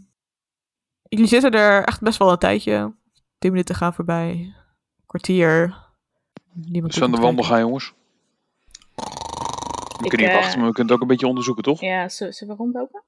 jullie 1.03 1.27
zitten 1.27 1.53
er 1.53 1.85
echt 1.85 2.01
best 2.01 2.19
wel 2.19 2.31
een 2.31 2.39
tijdje. 2.39 2.97
Tien 3.39 3.51
minuten 3.51 3.75
gaan 3.75 3.95
voorbij. 3.95 4.55
Kwartier. 5.07 5.88
Niemand 6.67 6.93
Dus 6.93 7.03
aan 7.03 7.11
de 7.11 7.21
wandel 7.21 7.45
gaan, 7.45 7.61
jongens. 7.61 7.93
We 8.95 10.05
Ik, 10.05 10.09
kunnen 10.09 10.27
hier 10.27 10.37
eh, 10.37 10.43
wachten, 10.43 10.59
maar 10.59 10.69
we 10.69 10.75
kunnen 10.75 10.93
het 10.93 10.93
ook 10.93 11.01
een 11.01 11.07
beetje 11.07 11.27
onderzoeken, 11.27 11.65
toch? 11.65 11.81
Ja, 11.81 12.09
zullen 12.09 12.47
we 12.47 12.55
rondlopen? 12.55 13.05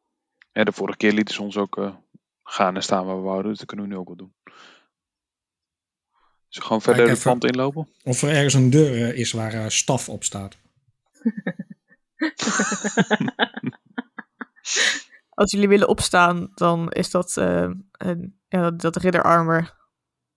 Ja, 0.53 0.65
de 0.65 0.73
vorige 0.73 0.97
keer 0.97 1.13
lieten 1.13 1.35
ze 1.35 1.43
ons 1.43 1.57
ook 1.57 1.79
eh, 1.79 1.95
gaan 2.43 2.75
en 2.75 2.83
staan 2.83 3.07
waar 3.07 3.17
we 3.17 3.23
wouden, 3.23 3.51
dus 3.51 3.59
dat 3.59 3.69
kunnen 3.69 3.87
we 3.87 3.93
nu 3.93 3.99
ook 3.99 4.07
wel 4.07 4.17
doen. 4.17 4.35
Dus 6.51 6.59
we 6.59 6.65
gewoon 6.65 6.83
verder 6.83 7.09
even. 7.09 7.23
pand 7.23 7.45
inlopen. 7.45 7.89
Of 8.05 8.23
er 8.23 8.29
ergens 8.29 8.55
een 8.55 8.71
deur 8.71 8.93
eh, 8.93 9.19
is 9.19 9.33
waar 9.33 9.53
eh, 9.53 9.69
staf 9.69 10.09
op 10.09 10.25
staat. 10.25 10.57
Als 15.41 15.51
jullie 15.51 15.69
willen 15.69 15.89
opstaan, 15.89 16.51
dan 16.55 16.91
is 16.93 17.11
dat, 17.11 17.37
eh, 17.37 17.71
een, 17.93 18.41
ja, 18.49 18.71
dat, 18.71 18.81
dat 18.81 18.97
ridderarmer. 18.97 19.77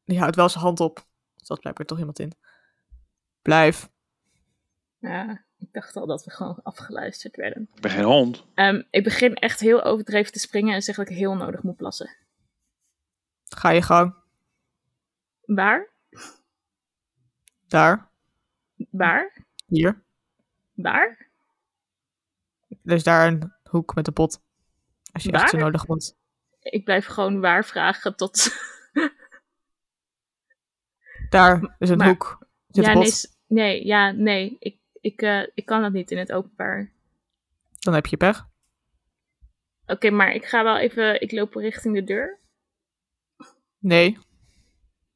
Die 0.05 0.19
houdt 0.19 0.35
wel 0.35 0.49
zijn 0.49 0.63
hand 0.63 0.79
op. 0.79 0.97
Er 0.97 1.45
zat 1.45 1.59
blijkbaar 1.59 1.85
toch 1.85 1.99
iemand 1.99 2.19
in. 2.19 2.33
Blijf. 3.43 3.89
Ja, 4.99 5.43
ik 5.59 5.67
dacht 5.73 5.95
al 5.95 6.05
dat 6.05 6.23
we 6.23 6.31
gewoon 6.31 6.59
afgeluisterd 6.63 7.35
werden. 7.35 7.69
Ik 7.75 7.81
ben 7.81 7.91
geen 7.91 8.03
hond. 8.03 8.45
Ehm, 8.53 8.83
ik 8.89 9.03
begin 9.03 9.35
echt 9.35 9.59
heel 9.59 9.83
overdreven 9.83 10.31
te 10.31 10.39
springen 10.39 10.73
en 10.73 10.81
zeg 10.81 10.95
dat 10.95 11.09
ik 11.09 11.15
heel 11.15 11.35
nodig 11.35 11.63
moet 11.63 11.75
plassen. 11.75 12.15
Ga 13.43 13.69
je 13.69 13.81
gang. 13.81 14.15
Waar? 15.45 15.89
Daar. 17.67 18.09
Waar? 18.89 19.45
Hier. 19.65 20.03
Waar? 20.73 21.29
Er 22.83 22.93
is 22.93 23.03
daar 23.03 23.27
een 23.27 23.53
hoek 23.69 23.95
met 23.95 24.07
een 24.07 24.13
pot. 24.13 24.41
Als 25.11 25.23
je 25.23 25.31
echt 25.31 25.49
zo 25.49 25.57
nodig 25.57 25.87
moet. 25.87 26.15
Ik 26.59 26.83
blijf 26.83 27.05
gewoon 27.05 27.39
waar 27.39 27.65
vragen 27.65 28.15
tot... 28.15 28.47
Daar 31.29 31.75
is 31.79 31.89
een 31.89 31.97
Maar- 31.97 32.07
hoek. 32.07 32.47
Zit 32.67 32.85
ja, 32.85 32.91
een 32.91 32.97
nee, 32.97 33.07
pot. 33.09 33.32
Nee, 33.47 33.85
ja, 33.85 34.11
nee. 34.11 34.55
Ik, 34.59 34.77
ik, 35.01 35.21
eh, 35.21 35.47
ik 35.53 35.65
kan 35.65 35.81
dat 35.81 35.91
niet 35.91 36.11
in 36.11 36.17
het 36.17 36.31
openbaar. 36.31 36.91
Dan 37.79 37.93
heb 37.93 38.05
je 38.05 38.17
pech. 38.17 38.47
Oké, 39.85 40.09
maar 40.09 40.33
ik 40.33 40.45
ga 40.45 40.63
wel 40.63 40.77
even... 40.77 41.21
Ik 41.21 41.31
loop 41.31 41.53
richting 41.53 41.95
de 41.95 42.03
deur. 42.03 42.39
Nee. 43.79 44.17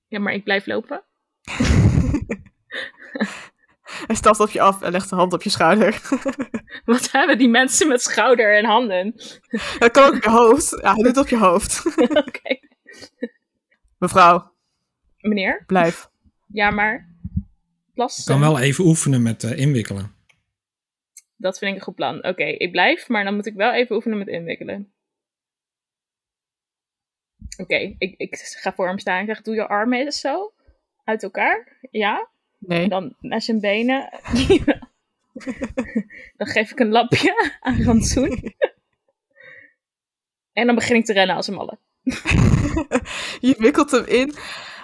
Ja, 0.07 0.19
maar 0.19 0.33
ik 0.33 0.43
blijf 0.43 0.65
lopen. 0.65 1.03
Hij 4.07 4.15
stapt 4.15 4.39
op 4.39 4.49
je 4.49 4.61
af 4.61 4.81
en 4.81 4.91
legt 4.91 5.09
de 5.09 5.15
hand 5.15 5.33
op 5.33 5.43
je 5.43 5.49
schouder. 5.49 6.01
Wat 6.85 7.11
hebben 7.11 7.37
die 7.37 7.49
mensen 7.49 7.87
met 7.87 8.01
schouder 8.01 8.57
en 8.57 8.65
handen? 8.65 9.13
Dat 9.79 9.91
kan 9.91 10.03
ook 10.03 10.15
op 10.15 10.23
je 10.23 10.29
hoofd. 10.29 10.69
Ja, 10.81 10.93
hij 10.93 11.03
doet 11.03 11.05
het 11.05 11.17
op 11.17 11.27
je 11.27 11.37
hoofd. 11.37 11.85
Oké. 12.25 12.59
Mevrouw, 13.97 14.53
Meneer? 15.17 15.63
blijf. 15.65 16.09
Ja, 16.47 16.69
maar... 16.69 17.15
Plassen? 17.97 18.33
Ik 18.33 18.39
kan 18.39 18.49
wel 18.49 18.59
even 18.59 18.85
oefenen 18.85 19.21
met 19.21 19.43
eh, 19.43 19.57
inwikkelen. 19.57 20.15
Dat 21.35 21.57
vind 21.57 21.71
ik 21.71 21.77
een 21.77 21.83
goed 21.83 21.95
plan. 21.95 22.25
Oké, 22.25 22.43
ik 22.43 22.71
blijf, 22.71 23.07
maar 23.07 23.23
dan 23.23 23.35
moet 23.35 23.45
ik 23.45 23.53
wel 23.53 23.73
even 23.73 23.95
oefenen 23.95 24.17
met 24.17 24.27
inwikkelen. 24.27 24.91
Oké, 27.57 27.95
ik, 27.97 28.13
ik 28.17 28.35
ga 28.37 28.73
voor 28.73 28.87
hem 28.87 28.99
staan 28.99 29.19
en 29.19 29.25
zeg, 29.25 29.41
doe 29.41 29.55
je 29.55 29.67
armen 29.67 29.99
eens 29.99 30.19
zo. 30.19 30.53
Uit 31.03 31.23
elkaar. 31.23 31.77
Ja. 31.91 32.17
En 32.17 32.27
Nee. 32.59 32.89
dan 32.89 33.15
naar 33.19 33.41
zijn 33.41 33.59
benen. 33.59 34.09
dan 36.37 36.47
geef 36.47 36.71
ik 36.71 36.79
een 36.79 36.91
lapje 36.91 37.57
aan 37.59 37.83
rantsoen. 37.83 38.53
en 40.53 40.65
dan 40.65 40.75
begin 40.75 40.95
ik 40.95 41.05
te 41.05 41.13
rennen 41.13 41.35
als 41.35 41.47
een 41.47 41.53
malle. 41.53 41.77
je 43.47 43.55
wikkelt 43.57 43.91
hem 43.91 44.05
in 44.05 44.33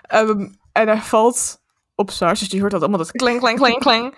ehm, 0.02 0.50
en 0.72 0.88
hij 0.88 0.98
valt 0.98 1.63
op 1.96 2.12
hart. 2.12 2.40
Dus 2.40 2.52
je 2.52 2.60
hoort 2.60 2.72
dat 2.72 2.82
allemaal 2.82 3.00
dat 3.00 3.12
kling, 3.12 3.40
kling, 3.40 3.58
kling, 3.60 3.80
kling. 3.80 4.16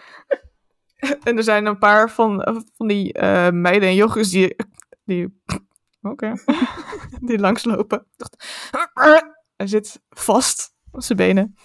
en 1.28 1.38
er 1.38 1.44
zijn 1.44 1.66
een 1.66 1.78
paar 1.78 2.12
van, 2.12 2.64
van 2.76 2.88
die 2.88 3.14
eh, 3.14 3.50
meiden 3.50 3.90
en 3.90 3.96
jochies 3.96 4.30
die... 4.30 4.56
die 5.04 5.42
Oké. 6.02 6.34
die 7.28 7.40
langslopen. 7.40 8.08
Hij 9.56 9.68
zit 9.68 10.02
vast 10.10 10.76
op 10.92 11.04
zijn 11.04 11.18
benen. 11.18 11.56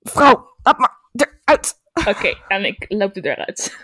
Vrouw, 0.00 0.56
laat 0.62 0.78
maar 0.78 0.98
eruit. 1.12 1.80
Oké, 2.08 2.38
en 2.48 2.64
ik 2.64 2.84
loop 2.88 3.14
de 3.14 3.20
deur 3.20 3.36
uit. 3.36 3.78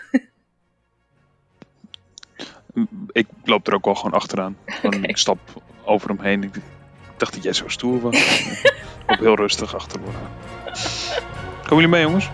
Ik 3.11 3.27
loop 3.43 3.67
er 3.67 3.73
ook 3.73 3.85
wel 3.85 3.95
gewoon 3.95 4.13
achteraan. 4.13 4.57
Gewoon. 4.65 5.03
Ik 5.03 5.17
stap 5.17 5.39
over 5.85 6.09
hem 6.09 6.19
heen. 6.19 6.43
Ik 6.43 6.53
dacht 7.17 7.33
dat 7.33 7.43
jij 7.43 7.53
zo 7.53 7.67
stoer 7.67 8.01
was. 8.01 8.15
Ik 9.01 9.07
loop 9.07 9.19
heel 9.19 9.35
rustig 9.35 9.75
achter 9.75 9.99
me 9.99 10.07
aan. 10.07 10.50
Komen 11.67 11.83
jullie 11.83 11.87
mee, 11.87 12.01
jongens? 12.01 12.29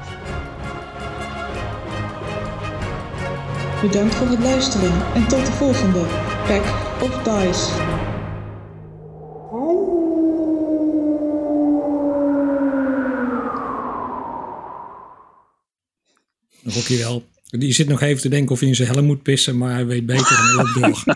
Bedankt 3.81 4.15
voor 4.15 4.27
het 4.27 4.39
luisteren 4.39 4.91
en 5.13 5.27
tot 5.27 5.45
de 5.45 5.51
volgende 5.51 6.05
Pack 6.47 6.63
of 7.01 7.23
Dice. 7.23 7.71
Rocky 16.63 16.97
wel. 16.97 17.23
Die 17.49 17.73
zit 17.73 17.87
nog 17.87 18.01
even 18.01 18.21
te 18.21 18.29
denken 18.29 18.51
of 18.51 18.59
hij 18.59 18.69
in 18.69 18.75
zijn 18.75 18.89
helm 18.89 19.05
moet 19.05 19.23
pissen, 19.23 19.57
maar 19.57 19.73
hij 19.73 19.85
weet 19.85 20.05
beter 20.05 20.37
en 20.37 20.55
loopt 20.55 20.73
door. 20.73 21.15